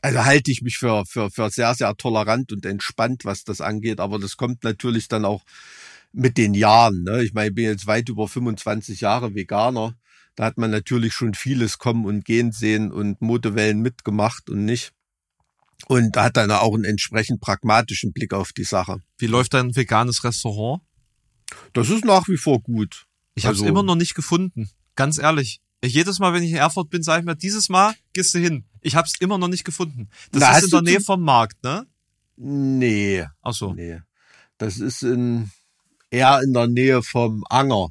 also 0.00 0.24
halte 0.24 0.50
ich 0.50 0.62
mich 0.62 0.78
für, 0.78 1.04
für, 1.06 1.30
für 1.30 1.48
sehr, 1.50 1.74
sehr 1.74 1.94
tolerant 1.96 2.50
und 2.50 2.66
entspannt, 2.66 3.24
was 3.24 3.44
das 3.44 3.60
angeht. 3.60 4.00
Aber 4.00 4.18
das 4.18 4.36
kommt 4.36 4.64
natürlich 4.64 5.06
dann 5.06 5.24
auch 5.24 5.42
mit 6.12 6.36
den 6.38 6.54
Jahren. 6.54 7.02
Ne? 7.04 7.22
Ich 7.22 7.32
meine, 7.32 7.48
ich 7.48 7.54
bin 7.54 7.64
jetzt 7.64 7.86
weit 7.86 8.08
über 8.08 8.28
25 8.28 9.00
Jahre 9.00 9.34
Veganer. 9.34 9.94
Da 10.34 10.44
hat 10.44 10.56
man 10.58 10.70
natürlich 10.70 11.12
schon 11.12 11.34
vieles 11.34 11.78
kommen 11.78 12.06
und 12.06 12.24
gehen 12.24 12.52
sehen 12.52 12.90
und 12.90 13.20
Modewellen 13.20 13.80
mitgemacht 13.80 14.48
und 14.48 14.64
nicht. 14.64 14.92
Und 15.88 16.16
da 16.16 16.24
hat 16.24 16.36
dann 16.36 16.50
auch 16.50 16.74
einen 16.74 16.84
entsprechend 16.84 17.40
pragmatischen 17.40 18.12
Blick 18.12 18.32
auf 18.32 18.52
die 18.52 18.64
Sache. 18.64 19.00
Wie 19.18 19.26
läuft 19.26 19.54
dein 19.54 19.74
veganes 19.74 20.24
Restaurant? 20.24 20.80
Das 21.72 21.90
ist 21.90 22.04
nach 22.04 22.28
wie 22.28 22.36
vor 22.36 22.60
gut. 22.62 23.06
Ich 23.34 23.44
habe 23.44 23.54
es 23.54 23.60
also, 23.60 23.70
immer 23.70 23.82
noch 23.82 23.96
nicht 23.96 24.14
gefunden. 24.14 24.70
Ganz 24.96 25.18
ehrlich. 25.18 25.60
Jedes 25.84 26.18
Mal, 26.18 26.32
wenn 26.32 26.44
ich 26.44 26.50
in 26.50 26.56
Erfurt 26.56 26.90
bin, 26.90 27.02
sage 27.02 27.20
ich 27.20 27.26
mir, 27.26 27.34
dieses 27.34 27.68
Mal 27.68 27.94
gehst 28.12 28.34
du 28.34 28.38
hin. 28.38 28.64
Ich 28.80 28.94
habe 28.94 29.06
es 29.06 29.20
immer 29.20 29.38
noch 29.38 29.48
nicht 29.48 29.64
gefunden. 29.64 30.08
Das 30.30 30.40
Na, 30.40 30.56
ist 30.56 30.64
in 30.64 30.70
der 30.70 30.82
Nähe 30.82 31.00
vom 31.00 31.22
Markt, 31.22 31.62
ne? 31.64 31.86
Nee. 32.36 33.26
Ach 33.42 33.52
so. 33.52 33.74
Nee. 33.74 34.00
Das 34.58 34.78
ist 34.78 35.02
in, 35.02 35.50
eher 36.12 36.40
in 36.42 36.52
der 36.52 36.68
Nähe 36.68 37.02
vom 37.02 37.42
Anger. 37.48 37.88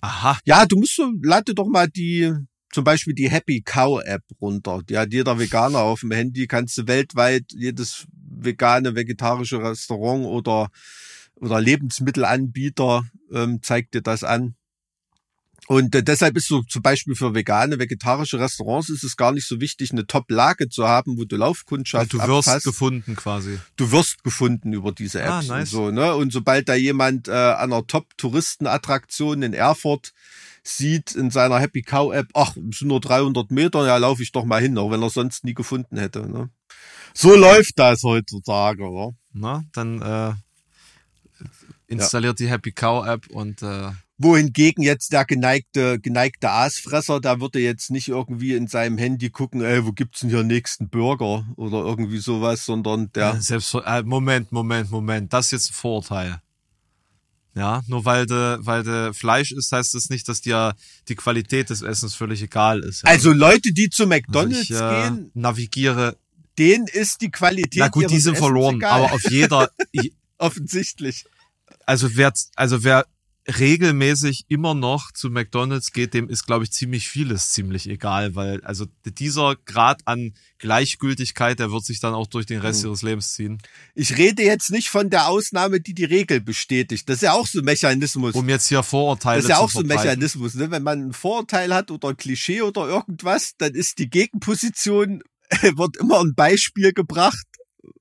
Aha. 0.00 0.38
Ja, 0.44 0.66
du 0.66 0.76
musst 0.76 0.96
so, 0.96 1.12
lade 1.22 1.54
doch 1.54 1.68
mal 1.68 1.88
die, 1.88 2.32
zum 2.72 2.84
Beispiel 2.84 3.14
die 3.14 3.30
Happy 3.30 3.62
Cow 3.64 4.02
App 4.04 4.24
runter. 4.40 4.80
Die 4.88 4.98
hat 4.98 5.12
jeder 5.12 5.38
Veganer 5.38 5.78
auf 5.78 6.00
dem 6.00 6.10
Handy, 6.10 6.46
kannst 6.46 6.76
du 6.76 6.88
weltweit 6.88 7.44
jedes 7.52 8.06
vegane, 8.12 8.96
vegetarische 8.96 9.62
Restaurant 9.62 10.26
oder, 10.26 10.70
oder 11.36 11.60
Lebensmittelanbieter 11.60 13.04
ähm, 13.32 13.62
zeigt 13.62 13.94
dir 13.94 14.02
das 14.02 14.24
an. 14.24 14.56
Und 15.72 15.94
äh, 15.94 16.02
deshalb 16.02 16.36
ist 16.36 16.48
so 16.48 16.60
zum 16.64 16.82
Beispiel 16.82 17.14
für 17.14 17.34
vegane, 17.34 17.78
vegetarische 17.78 18.38
Restaurants 18.38 18.90
ist 18.90 19.04
es 19.04 19.16
gar 19.16 19.32
nicht 19.32 19.48
so 19.48 19.58
wichtig, 19.58 19.90
eine 19.90 20.06
Top-Lage 20.06 20.68
zu 20.68 20.86
haben, 20.86 21.16
wo 21.16 21.24
du 21.24 21.36
Laufkundschaft 21.36 22.12
ja, 22.12 22.18
Du 22.18 22.30
wirst 22.30 22.48
abfasst. 22.48 22.66
gefunden 22.66 23.16
quasi. 23.16 23.58
Du 23.76 23.90
wirst 23.90 24.22
gefunden 24.22 24.74
über 24.74 24.92
diese 24.92 25.24
ah, 25.24 25.38
Apps 25.38 25.48
ah, 25.48 25.56
nice. 25.56 25.72
und 25.72 25.78
so. 25.78 25.90
Ne? 25.90 26.14
Und 26.14 26.30
sobald 26.30 26.68
da 26.68 26.74
jemand 26.74 27.28
äh, 27.28 27.32
an 27.32 27.72
einer 27.72 27.86
Top-Touristenattraktion 27.86 29.42
in 29.42 29.54
Erfurt 29.54 30.12
sieht 30.62 31.12
in 31.12 31.30
seiner 31.30 31.58
Happy 31.58 31.80
Cow 31.80 32.12
App, 32.12 32.28
ach, 32.34 32.54
es 32.70 32.80
sind 32.80 32.88
nur 32.88 33.00
300 33.00 33.50
Meter, 33.50 33.86
ja, 33.86 33.96
laufe 33.96 34.22
ich 34.22 34.30
doch 34.30 34.44
mal 34.44 34.60
hin, 34.60 34.76
auch 34.76 34.90
wenn 34.90 35.02
er 35.02 35.08
sonst 35.08 35.42
nie 35.42 35.54
gefunden 35.54 35.96
hätte. 35.96 36.30
Ne? 36.30 36.50
So 37.14 37.34
läuft 37.34 37.78
das 37.78 38.02
heutzutage. 38.02 38.86
Oder? 38.86 39.14
Na, 39.32 39.64
dann 39.72 40.02
äh, 40.02 40.34
installiert 41.86 42.40
ja. 42.40 42.44
die 42.44 42.50
Happy 42.50 42.72
Cow 42.72 43.06
App 43.06 43.26
und 43.28 43.62
äh, 43.62 43.90
wohingegen 44.22 44.82
jetzt 44.82 45.12
der 45.12 45.24
geneigte, 45.24 45.98
geneigte 46.00 46.50
Aasfresser, 46.50 47.20
der 47.20 47.40
würde 47.40 47.60
jetzt 47.60 47.90
nicht 47.90 48.08
irgendwie 48.08 48.54
in 48.54 48.66
seinem 48.66 48.98
Handy 48.98 49.30
gucken, 49.30 49.62
ey, 49.62 49.84
wo 49.84 49.92
gibt's 49.92 50.20
denn 50.20 50.30
hier 50.30 50.42
nächsten 50.42 50.88
Burger 50.88 51.46
oder 51.56 51.78
irgendwie 51.78 52.18
sowas, 52.18 52.64
sondern 52.64 53.12
der. 53.12 53.40
Selbst, 53.40 53.74
äh, 53.74 54.02
Moment, 54.02 54.52
Moment, 54.52 54.90
Moment, 54.90 55.32
das 55.32 55.46
ist 55.46 55.52
jetzt 55.52 55.70
ein 55.70 55.74
Vorurteil. 55.74 56.40
Ja, 57.54 57.82
nur 57.86 58.04
weil 58.06 58.24
de, 58.24 58.58
weil 58.60 58.82
de 58.82 59.12
Fleisch 59.12 59.52
ist, 59.52 59.72
heißt 59.72 59.94
das 59.94 60.08
nicht, 60.08 60.26
dass 60.28 60.40
dir 60.40 60.74
die 61.08 61.14
Qualität 61.14 61.68
des 61.68 61.82
Essens 61.82 62.14
völlig 62.14 62.42
egal 62.42 62.80
ist. 62.80 63.02
Ja? 63.02 63.10
Also 63.10 63.32
Leute, 63.32 63.72
die 63.72 63.90
zu 63.90 64.06
McDonalds 64.06 64.70
also 64.70 64.74
ich, 64.74 64.80
äh, 64.80 65.02
gehen, 65.02 65.30
navigiere. 65.34 66.16
Denen 66.58 66.86
ist 66.86 67.20
die 67.20 67.30
Qualität. 67.30 67.80
Na 67.80 67.88
gut, 67.88 68.10
die 68.10 68.20
sind 68.20 68.38
verloren, 68.38 68.76
egal. 68.76 69.02
aber 69.02 69.12
auf 69.12 69.30
jeder. 69.30 69.70
Offensichtlich. 70.38 71.24
Also 71.84 72.16
wer, 72.16 72.32
also 72.56 72.84
wer 72.84 73.06
regelmäßig 73.48 74.44
immer 74.48 74.74
noch 74.74 75.10
zu 75.12 75.28
McDonald's 75.28 75.92
geht, 75.92 76.14
dem 76.14 76.28
ist, 76.28 76.46
glaube 76.46 76.64
ich, 76.64 76.72
ziemlich 76.72 77.08
vieles 77.08 77.50
ziemlich 77.50 77.88
egal, 77.88 78.36
weil 78.36 78.62
also 78.64 78.86
dieser 79.04 79.56
Grad 79.64 80.02
an 80.04 80.34
Gleichgültigkeit, 80.58 81.58
der 81.58 81.72
wird 81.72 81.84
sich 81.84 81.98
dann 81.98 82.14
auch 82.14 82.28
durch 82.28 82.46
den 82.46 82.60
Rest 82.60 82.82
hm. 82.82 82.90
ihres 82.90 83.02
Lebens 83.02 83.32
ziehen. 83.32 83.58
Ich 83.94 84.16
rede 84.16 84.44
jetzt 84.44 84.70
nicht 84.70 84.90
von 84.90 85.10
der 85.10 85.28
Ausnahme, 85.28 85.80
die 85.80 85.94
die 85.94 86.04
Regel 86.04 86.40
bestätigt. 86.40 87.08
Das 87.08 87.16
ist 87.16 87.22
ja 87.22 87.32
auch 87.32 87.46
so 87.46 87.58
ein 87.58 87.64
Mechanismus. 87.64 88.34
Um 88.34 88.48
jetzt 88.48 88.68
hier 88.68 88.82
Vorurteile 88.84 89.42
zu 89.42 89.48
Das 89.48 89.56
ist 89.56 89.58
ja 89.58 89.64
auch 89.64 89.70
so 89.70 89.80
ein 89.80 89.86
Mechanismus. 89.86 90.54
Ne? 90.54 90.70
Wenn 90.70 90.84
man 90.84 91.08
ein 91.08 91.12
Vorurteil 91.12 91.74
hat 91.74 91.90
oder 91.90 92.10
ein 92.10 92.16
Klischee 92.16 92.62
oder 92.62 92.86
irgendwas, 92.86 93.54
dann 93.58 93.74
ist 93.74 93.98
die 93.98 94.08
Gegenposition 94.08 95.22
wird 95.62 95.96
immer 95.96 96.20
ein 96.20 96.34
Beispiel 96.34 96.92
gebracht 96.92 97.44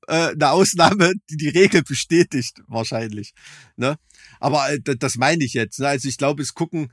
äh, 0.07 0.31
eine 0.31 0.51
Ausnahme, 0.51 1.13
die 1.29 1.37
die 1.37 1.49
Regel 1.49 1.83
bestätigt, 1.83 2.61
wahrscheinlich. 2.67 3.33
Ne? 3.75 3.95
Aber 4.41 4.69
äh, 4.69 4.79
das 4.81 5.15
meine 5.15 5.43
ich 5.43 5.53
jetzt. 5.53 5.79
Ne? 5.79 5.87
Also 5.87 6.09
ich 6.09 6.17
glaube, 6.17 6.41
es 6.41 6.53
gucken, 6.53 6.91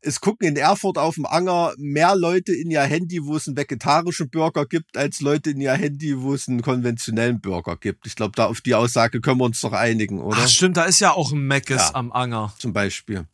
es 0.00 0.20
gucken 0.20 0.46
in 0.46 0.56
Erfurt 0.56 0.96
auf 0.96 1.16
dem 1.16 1.26
Anger 1.26 1.72
mehr 1.76 2.14
Leute 2.14 2.52
in 2.52 2.70
ihr 2.70 2.82
Handy, 2.82 3.24
wo 3.24 3.36
es 3.36 3.48
einen 3.48 3.56
vegetarischen 3.56 4.30
Burger 4.30 4.64
gibt, 4.64 4.96
als 4.96 5.20
Leute 5.20 5.50
in 5.50 5.60
ihr 5.60 5.72
Handy, 5.72 6.20
wo 6.20 6.34
es 6.34 6.48
einen 6.48 6.62
konventionellen 6.62 7.40
Burger 7.40 7.76
gibt. 7.76 8.06
Ich 8.06 8.14
glaube, 8.14 8.32
da 8.36 8.46
auf 8.46 8.60
die 8.60 8.74
Aussage 8.74 9.20
können 9.20 9.40
wir 9.40 9.44
uns 9.44 9.60
doch 9.60 9.72
einigen, 9.72 10.20
oder? 10.20 10.38
Ach, 10.40 10.48
stimmt, 10.48 10.76
da 10.76 10.84
ist 10.84 11.00
ja 11.00 11.12
auch 11.12 11.32
ein 11.32 11.44
Meckes 11.46 11.88
ja, 11.88 11.94
am 11.94 12.12
Anger. 12.12 12.54
Zum 12.58 12.72
Beispiel. 12.72 13.26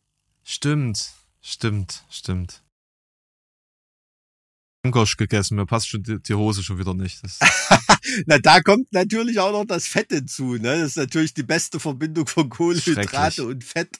Stimmt, 0.43 1.11
stimmt, 1.41 2.03
stimmt. 2.09 2.64
Langosch 4.85 5.17
gegessen, 5.17 5.55
mir 5.55 5.65
passt 5.65 5.89
schon 5.89 6.03
die, 6.03 6.21
die 6.21 6.33
Hose 6.35 6.63
schon 6.63 6.77
wieder 6.77 6.93
nicht. 6.93 7.21
Na, 8.27 8.37
da 8.37 8.61
kommt 8.61 8.93
natürlich 8.93 9.39
auch 9.39 9.51
noch 9.51 9.65
das 9.65 9.87
Fett 9.87 10.11
hinzu. 10.11 10.55
Ne? 10.55 10.79
Das 10.79 10.91
ist 10.91 10.97
natürlich 10.97 11.33
die 11.33 11.43
beste 11.43 11.79
Verbindung 11.79 12.27
von 12.27 12.49
Kohlenhydrate 12.49 13.45
und 13.45 13.63
Fett, 13.63 13.97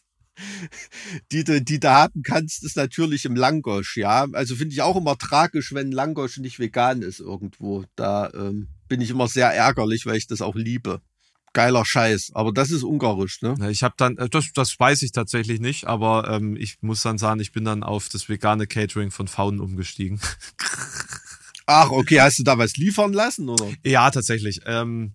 die 1.32 1.44
du, 1.44 1.62
die 1.62 1.80
du 1.80 1.90
haben 1.90 2.22
kannst, 2.22 2.64
ist 2.64 2.78
natürlich 2.78 3.26
im 3.26 3.36
Langosch. 3.36 3.98
Ja, 3.98 4.28
also 4.34 4.56
finde 4.56 4.74
ich 4.74 4.82
auch 4.82 4.96
immer 4.96 5.18
tragisch, 5.18 5.74
wenn 5.74 5.92
Langosch 5.92 6.38
nicht 6.38 6.60
vegan 6.60 7.02
ist 7.02 7.20
irgendwo. 7.20 7.86
Da 7.96 8.32
ähm, 8.34 8.68
bin 8.88 9.02
ich 9.02 9.10
immer 9.10 9.28
sehr 9.28 9.50
ärgerlich, 9.50 10.06
weil 10.06 10.18
ich 10.18 10.28
das 10.28 10.42
auch 10.42 10.56
liebe 10.56 11.02
geiler 11.56 11.86
Scheiß. 11.86 12.32
Aber 12.36 12.52
das 12.52 12.70
ist 12.70 12.84
ungarisch, 12.84 13.42
ne? 13.42 13.56
Ich 13.72 13.82
habe 13.82 13.96
dann, 13.98 14.18
äh, 14.18 14.30
das, 14.30 14.52
das 14.54 14.80
weiß 14.80 15.02
ich 15.02 15.12
tatsächlich 15.12 15.60
nicht, 15.60 15.88
aber 15.88 16.30
ähm, 16.30 16.56
ich 16.56 16.78
muss 16.82 17.02
dann 17.02 17.18
sagen, 17.18 17.40
ich 17.40 17.52
bin 17.52 17.66
dann 17.66 17.82
auf 17.82 18.10
das 18.10 18.30
vegane 18.30 18.68
Catering 18.68 19.10
von 19.10 19.28
Faunen 19.28 19.60
umgestiegen. 19.60 20.20
Ach, 21.66 21.90
okay, 21.90 22.22
hast 22.22 22.38
du 22.38 22.44
da 22.44 22.60
was 22.60 22.76
liefern 22.76 23.14
lassen, 23.14 23.50
oder? 23.50 23.72
Ja, 23.84 24.12
tatsächlich. 24.12 24.62
Ähm, 24.68 25.14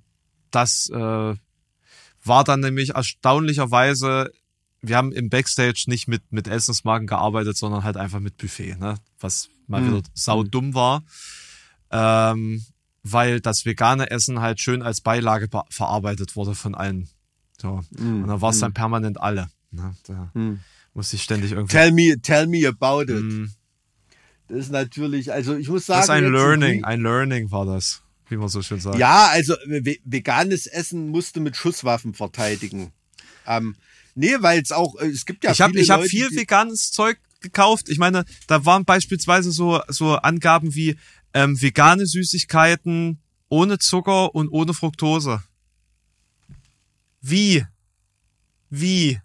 das 0.50 0.90
äh, 0.92 1.34
war 2.24 2.44
dann 2.44 2.60
nämlich 2.60 2.94
erstaunlicherweise, 2.94 4.32
wir 4.80 4.96
haben 4.96 5.12
im 5.12 5.28
Backstage 5.28 5.84
nicht 5.86 6.08
mit, 6.08 6.32
mit 6.32 6.48
Essensmarken 6.48 7.06
gearbeitet, 7.06 7.56
sondern 7.56 7.84
halt 7.84 7.96
einfach 7.96 8.18
mit 8.18 8.38
Buffet, 8.38 8.76
ne? 8.76 8.96
Was 9.20 9.50
mal 9.68 9.82
hm. 9.82 9.88
wieder 9.88 10.02
saudumm 10.14 10.74
war. 10.74 11.04
Ähm, 11.92 12.64
weil 13.02 13.40
das 13.40 13.64
vegane 13.64 14.10
Essen 14.10 14.40
halt 14.40 14.60
schön 14.60 14.82
als 14.82 15.00
Beilage 15.00 15.48
verarbeitet 15.70 16.36
wurde 16.36 16.54
von 16.54 16.74
allen. 16.74 17.08
So. 17.60 17.80
Mm, 17.90 18.22
und 18.22 18.28
dann 18.28 18.40
war 18.40 18.50
es 18.50 18.58
mm. 18.58 18.60
dann 18.60 18.74
permanent 18.74 19.20
alle. 19.20 19.48
Ne? 19.70 19.94
Da 20.06 20.30
mm. 20.34 20.60
musste 20.94 21.16
ich 21.16 21.22
ständig 21.22 21.52
irgendwie. 21.52 21.72
Tell 21.72 21.92
me, 21.92 22.20
tell 22.20 22.46
me 22.46 22.66
about 22.66 23.02
it. 23.02 23.22
Mm. 23.22 23.46
Das 24.48 24.58
ist 24.58 24.72
natürlich, 24.72 25.32
also 25.32 25.56
ich 25.56 25.68
muss 25.68 25.86
sagen. 25.86 26.00
Das 26.00 26.06
ist 26.06 26.10
ein 26.10 26.32
Learning, 26.32 26.84
ein 26.84 27.00
Learning 27.00 27.50
war 27.50 27.66
das, 27.66 28.02
wie 28.28 28.36
man 28.36 28.48
so 28.48 28.62
schön 28.62 28.80
sagt. 28.80 28.98
Ja, 28.98 29.28
also 29.28 29.54
veganes 30.04 30.66
Essen 30.66 31.08
musste 31.08 31.40
mit 31.40 31.56
Schusswaffen 31.56 32.14
verteidigen. 32.14 32.92
Ähm, 33.46 33.76
nee, 34.14 34.34
weil 34.40 34.60
es 34.60 34.72
auch, 34.72 34.96
es 34.96 35.24
gibt 35.24 35.44
ja 35.44 35.52
ich 35.52 35.60
hab, 35.60 35.70
viele 35.70 35.82
Ich 35.82 35.90
habe 35.90 36.04
viel 36.04 36.30
veganes 36.30 36.90
Zeug 36.90 37.18
gekauft. 37.40 37.88
Ich 37.88 37.98
meine, 37.98 38.24
da 38.46 38.64
waren 38.64 38.84
beispielsweise 38.84 39.52
so, 39.52 39.80
so 39.88 40.16
Angaben 40.16 40.74
wie, 40.74 40.96
ähm, 41.34 41.60
vegane 41.60 42.06
Süßigkeiten 42.06 43.18
ohne 43.48 43.78
Zucker 43.78 44.34
und 44.34 44.48
ohne 44.48 44.74
Fructose. 44.74 45.42
Wie? 47.20 47.64
Wie? 48.70 49.20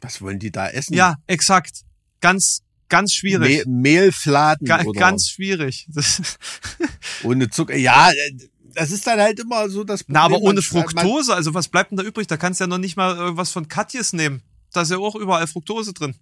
Was 0.00 0.20
wollen 0.22 0.38
die 0.38 0.50
da 0.50 0.68
essen? 0.68 0.94
Ja, 0.94 1.16
exakt. 1.26 1.82
Ganz, 2.20 2.62
ganz 2.88 3.12
schwierig. 3.12 3.66
Me 3.66 3.70
Mehlfladen 3.70 4.66
Ga 4.66 4.82
oder 4.84 4.98
ganz 4.98 5.28
schwierig. 5.28 5.86
Ohne 7.22 7.50
Zucker. 7.50 7.76
Ja, 7.76 8.10
äh, 8.10 8.32
das 8.74 8.90
ist 8.90 9.06
dann 9.06 9.20
halt 9.20 9.38
immer 9.40 9.68
so 9.68 9.84
das 9.84 10.04
Problem. 10.04 10.14
Na, 10.14 10.22
aber 10.24 10.38
ohne 10.40 10.62
Fructose, 10.62 11.34
also 11.34 11.54
was 11.54 11.68
bleibt 11.68 11.90
denn 11.90 11.98
da 11.98 12.04
übrig? 12.04 12.26
Da 12.28 12.36
kannst 12.36 12.60
du 12.60 12.64
ja 12.64 12.68
noch 12.68 12.78
nicht 12.78 12.96
mal 12.96 13.16
irgendwas 13.16 13.50
von 13.50 13.68
Katjes 13.68 14.12
nehmen. 14.12 14.42
Da 14.72 14.82
ist 14.82 14.90
ja 14.90 14.98
auch 14.98 15.16
überall 15.16 15.46
Fructose 15.46 15.92
drin. 15.92 16.14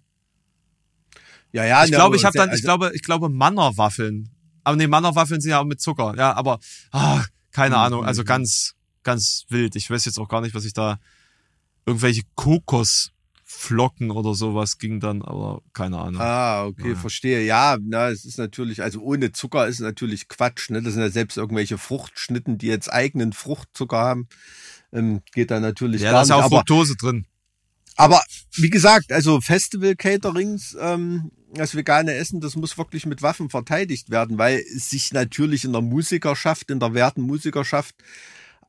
Ja, 1.51 1.63
ja, 1.65 1.85
Ich 1.85 1.91
glaube, 1.91 2.15
ich 2.15 2.25
habe 2.25 2.37
dann, 2.37 2.49
also- 2.49 2.57
ich 2.57 2.63
glaube, 2.63 2.91
ich 2.93 3.03
glaube 3.03 3.29
Mannerwaffeln. 3.29 4.29
Aber 4.69 4.75
nee, 4.77 4.85
Mannerwaffeln 4.87 5.41
sind 5.41 5.49
ja 5.49 5.59
auch 5.59 5.65
mit 5.65 5.81
Zucker. 5.81 6.13
Ja, 6.15 6.33
aber 6.33 6.59
ah, 6.91 7.23
keine 7.51 7.75
Mhm. 7.75 7.81
Ahnung. 7.81 8.05
Also 8.05 8.23
ganz, 8.23 8.75
ganz 9.03 9.45
wild. 9.49 9.75
Ich 9.75 9.89
weiß 9.89 10.05
jetzt 10.05 10.19
auch 10.19 10.29
gar 10.29 10.41
nicht, 10.41 10.53
was 10.53 10.63
ich 10.65 10.73
da 10.73 10.99
irgendwelche 11.87 12.21
Kokosflocken 12.35 14.11
oder 14.11 14.35
sowas 14.35 14.77
ging 14.77 14.99
dann, 14.99 15.23
aber 15.23 15.61
keine 15.73 15.97
Ahnung. 15.97 16.21
Ah, 16.21 16.65
okay, 16.65 16.89
Ja. 16.89 16.95
verstehe. 16.95 17.43
Ja, 17.45 17.77
na, 17.81 18.09
es 18.09 18.25
ist 18.25 18.37
natürlich, 18.37 18.83
also 18.83 19.01
ohne 19.01 19.31
Zucker 19.31 19.67
ist 19.67 19.79
natürlich 19.79 20.27
Quatsch, 20.27 20.69
ne? 20.69 20.81
Das 20.83 20.93
sind 20.93 21.01
ja 21.01 21.09
selbst 21.09 21.37
irgendwelche 21.37 21.77
Fruchtschnitten, 21.79 22.57
die 22.59 22.67
jetzt 22.67 22.93
eigenen 22.93 23.33
Fruchtzucker 23.33 23.97
haben. 23.97 24.27
Ähm, 24.91 25.21
geht 25.33 25.49
da 25.51 25.59
natürlich 25.59 26.01
ja, 26.01 26.11
gar 26.11 26.19
da 26.19 26.21
ist 26.23 26.29
ja 26.29 26.35
auch 26.37 26.49
Fructose 26.49 26.95
drin. 26.95 27.25
Aber 27.99 28.23
wie 28.53 28.69
gesagt, 28.69 29.11
also 29.11 29.41
Festival-Caterings, 29.41 30.77
ähm, 30.79 31.31
das 31.53 31.75
vegane 31.75 32.13
Essen, 32.13 32.39
das 32.39 32.55
muss 32.55 32.77
wirklich 32.77 33.05
mit 33.05 33.21
Waffen 33.21 33.49
verteidigt 33.49 34.09
werden, 34.09 34.37
weil 34.37 34.63
sich 34.63 35.11
natürlich 35.11 35.65
in 35.65 35.73
der 35.73 35.81
Musikerschaft, 35.81 36.71
in 36.71 36.79
der 36.79 36.93
werten 36.93 37.23
Musikerschaft 37.23 37.95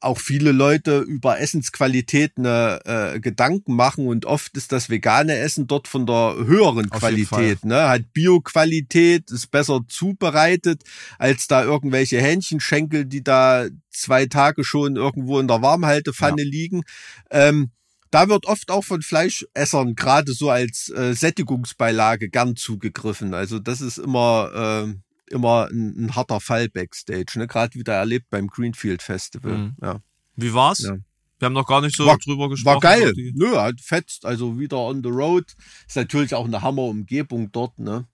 auch 0.00 0.18
viele 0.18 0.50
Leute 0.50 0.98
über 0.98 1.38
Essensqualität 1.38 2.32
eine, 2.38 2.80
äh, 2.84 3.20
Gedanken 3.20 3.76
machen 3.76 4.08
und 4.08 4.26
oft 4.26 4.56
ist 4.56 4.72
das 4.72 4.90
vegane 4.90 5.36
Essen 5.36 5.68
dort 5.68 5.86
von 5.86 6.06
der 6.06 6.34
höheren 6.44 6.90
Auf 6.90 6.98
Qualität, 6.98 7.64
ne? 7.64 7.88
Hat 7.88 8.12
Bio-Qualität, 8.12 9.30
ist 9.30 9.52
besser 9.52 9.82
zubereitet 9.86 10.82
als 11.18 11.46
da 11.46 11.62
irgendwelche 11.62 12.20
Hähnchenschenkel, 12.20 13.04
die 13.04 13.22
da 13.22 13.66
zwei 13.90 14.26
Tage 14.26 14.64
schon 14.64 14.96
irgendwo 14.96 15.38
in 15.38 15.46
der 15.46 15.62
Warmhaltepfanne 15.62 16.42
liegen. 16.42 16.82
Ähm, 17.30 17.70
da 18.10 18.28
wird 18.28 18.46
oft 18.46 18.70
auch 18.70 18.84
von 18.84 19.02
Fleischessern 19.02 19.94
gerade 19.94 20.32
so 20.32 20.50
als 20.50 20.88
äh, 20.90 21.14
Sättigungsbeilage 21.14 22.28
gern 22.28 22.56
zugegriffen. 22.56 23.34
Also 23.34 23.58
das 23.58 23.80
ist 23.80 23.98
immer 23.98 24.86
äh, 24.88 24.94
immer 25.32 25.68
ein, 25.70 26.06
ein 26.06 26.16
harter 26.16 26.40
Fall 26.40 26.68
backstage, 26.68 27.38
ne? 27.38 27.46
Gerade 27.46 27.74
wieder 27.74 27.94
erlebt 27.94 28.30
beim 28.30 28.48
Greenfield 28.48 29.02
Festival. 29.02 29.56
Mhm. 29.56 29.76
Ja. 29.80 30.00
Wie 30.36 30.52
war's? 30.52 30.80
Ja. 30.80 30.96
Wir 31.38 31.46
haben 31.46 31.52
noch 31.54 31.66
gar 31.66 31.80
nicht 31.80 31.96
so 31.96 32.04
War- 32.04 32.18
drüber 32.18 32.48
gesprochen. 32.50 32.74
War 32.74 32.80
geil. 32.80 33.12
Nö, 33.34 33.56
hat 33.56 33.80
fetzt. 33.80 34.26
Also 34.26 34.58
wieder 34.58 34.78
on 34.78 35.02
the 35.02 35.08
road. 35.08 35.54
Ist 35.86 35.96
natürlich 35.96 36.34
auch 36.34 36.44
eine 36.44 36.60
Hammer-Umgebung 36.60 37.50
dort, 37.52 37.78
ne? 37.78 38.06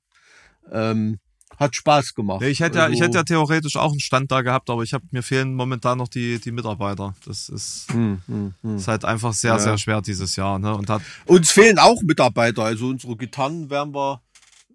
Ähm, 0.70 1.18
hat 1.58 1.74
Spaß 1.76 2.14
gemacht. 2.14 2.40
Nee, 2.40 2.48
ich 2.48 2.60
hätte 2.60 2.78
ja, 2.78 2.86
ich 2.88 2.92
Also- 2.94 3.04
hätte 3.04 3.16
ja 3.18 3.22
theoretisch 3.24 3.76
auch 3.76 3.90
einen 3.90 4.00
Stand 4.00 4.30
da 4.30 4.42
gehabt, 4.42 4.68
aber 4.70 4.82
ich 4.82 4.92
habe 4.94 5.04
mir 5.10 5.22
fehlen 5.22 5.54
momentan 5.54 5.98
noch 5.98 6.08
die 6.08 6.38
die 6.38 6.52
Mitarbeiter. 6.52 7.14
Das 7.24 7.48
ist, 7.48 7.86
Hm, 7.92 8.22
hm, 8.26 8.54
hm. 8.62 8.76
ist 8.76 8.88
halt 8.88 9.04
einfach 9.04 9.32
sehr 9.32 9.52
Ja. 9.52 9.58
sehr 9.58 9.78
schwer 9.78 10.02
dieses 10.02 10.36
Jahr. 10.36 10.58
Ne? 10.58 10.74
Und 10.74 10.88
hat 10.90 11.02
Uns 11.26 11.50
fehlen 11.50 11.78
auch 11.78 12.00
Mitarbeiter. 12.02 12.64
Also 12.64 12.86
unsere 12.88 13.16
Gitarren 13.16 13.70
werden 13.70 13.94
wir, 13.94 14.20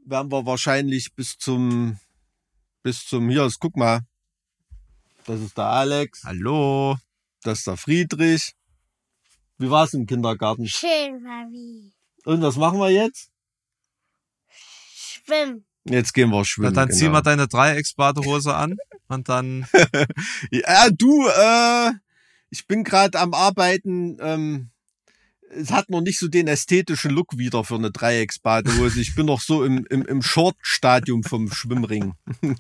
werden 0.06 0.32
wir 0.32 0.46
wahrscheinlich 0.46 1.14
bis 1.14 1.38
zum, 1.38 1.98
bis 2.84 3.06
zum, 3.06 3.30
hier, 3.30 3.46
ist, 3.46 3.60
guck 3.60 3.78
mal. 3.78 4.02
Das 5.26 5.40
ist 5.40 5.56
der 5.58 5.66
Alex, 5.66 6.24
Hallo. 6.24 6.98
das 7.44 7.60
ist 7.60 7.68
der 7.68 7.78
Friedrich. 7.78 8.56
Wie 9.60 9.70
war's 9.70 9.94
im 9.94 10.08
Kindergarten? 10.08 10.68
Schön, 10.68 11.22
Mami. 11.22 11.92
Und 12.26 12.42
was 12.42 12.56
machen 12.56 12.80
wir 12.80 12.90
jetzt? 12.90 13.30
Schwimmen. 15.24 15.64
Jetzt 15.86 16.14
gehen 16.14 16.30
wir 16.30 16.38
Na, 16.38 16.46
schwimmen. 16.46 16.74
dann 16.74 16.92
zieh 16.92 17.02
genau. 17.02 17.14
mal 17.14 17.22
deine 17.22 17.48
Dreiecksbadehose 17.48 18.54
an 18.56 18.78
und 19.08 19.30
dann 19.30 19.68
Ja, 20.52 20.90
du, 20.92 21.28
äh, 21.28 21.92
ich 22.50 22.68
bin 22.68 22.84
gerade 22.84 23.20
am 23.20 23.34
Arbeiten. 23.34 24.18
Ähm, 24.20 24.72
es 25.54 25.72
hat 25.72 25.90
noch 25.90 26.02
nicht 26.02 26.18
so 26.18 26.28
den 26.28 26.48
ästhetischen 26.48 27.12
Look 27.12 27.38
wieder 27.38 27.64
für 27.64 27.76
eine 27.76 27.92
Dreiecksbadehose. 27.92 29.02
Ich 29.02 29.16
bin 29.16 29.26
noch 29.26 29.42
so 29.42 29.64
im, 29.64 29.86
im, 29.90 30.06
im 30.06 30.22
Short-Stadium 30.22 31.24
vom 31.24 31.52
Schwimmring. 31.52 32.14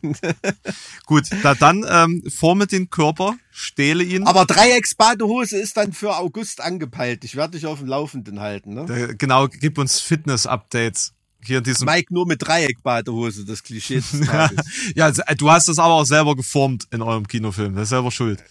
gut. 1.05 1.27
Da 1.43 1.55
dann 1.55 1.85
ähm, 1.87 2.23
forme 2.29 2.67
den 2.67 2.89
Körper, 2.89 3.35
stehle 3.49 4.03
ihn. 4.03 4.23
Aber 4.27 4.45
Dreiecksbadehose 4.45 5.57
ist 5.57 5.77
dann 5.77 5.93
für 5.93 6.17
August 6.17 6.61
angepeilt. 6.61 7.23
Ich 7.23 7.35
werde 7.35 7.57
dich 7.57 7.65
auf 7.65 7.79
dem 7.79 7.87
Laufenden 7.87 8.39
halten. 8.39 8.73
Ne? 8.73 8.81
Äh, 8.89 9.15
genau, 9.15 9.47
gib 9.47 9.77
uns 9.77 9.99
Fitness-Updates 9.99 11.13
hier 11.45 11.59
in 11.59 11.63
diesem. 11.63 11.85
Mike 11.85 12.13
nur 12.13 12.25
mit 12.27 12.41
Dreieckbadehose, 12.45 13.45
das 13.45 13.63
Klischee 13.63 13.95
des 14.01 14.11
Tages. 14.27 14.65
ja, 14.95 15.05
also, 15.05 15.21
äh, 15.25 15.35
du 15.35 15.49
hast 15.51 15.67
das 15.67 15.79
aber 15.79 15.93
auch 15.95 16.05
selber 16.05 16.35
geformt 16.35 16.85
in 16.91 17.01
eurem 17.01 17.27
Kinofilm. 17.27 17.73
Das 17.75 17.83
ist 17.83 17.89
selber 17.89 18.11
schuld. 18.11 18.43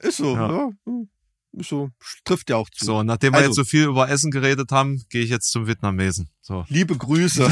Ist 0.00 0.18
so, 0.18 0.34
Ja. 0.34 0.50
ja. 0.50 0.70
Ist 1.52 1.68
so. 1.70 1.90
Trifft 2.24 2.48
ja 2.50 2.56
auch 2.56 2.70
zu. 2.70 2.84
So, 2.84 3.02
nachdem 3.02 3.32
wir 3.32 3.38
Also- 3.38 3.48
jetzt 3.48 3.56
so 3.56 3.64
viel 3.64 3.84
über 3.84 4.08
Essen 4.08 4.30
geredet 4.30 4.70
haben, 4.70 5.02
gehe 5.10 5.22
ich 5.24 5.30
jetzt 5.30 5.50
zum 5.50 5.66
Vietnamesen. 5.66 6.28
So. 6.42 6.64
Liebe 6.68 6.96
Grüße. 6.96 7.48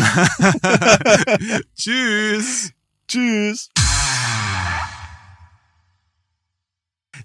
Tschüss. 1.76 2.72
Tschüss. 3.08 3.68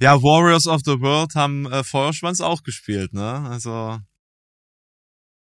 Ja, 0.02 0.22
Warriors 0.22 0.66
of 0.68 0.82
the 0.86 1.00
World 1.00 1.36
haben 1.36 1.66
äh, 1.72 1.84
Feuerschwanz 1.84 2.42
auch 2.42 2.64
gespielt, 2.64 3.14
ne? 3.14 3.48
Also 3.50 4.00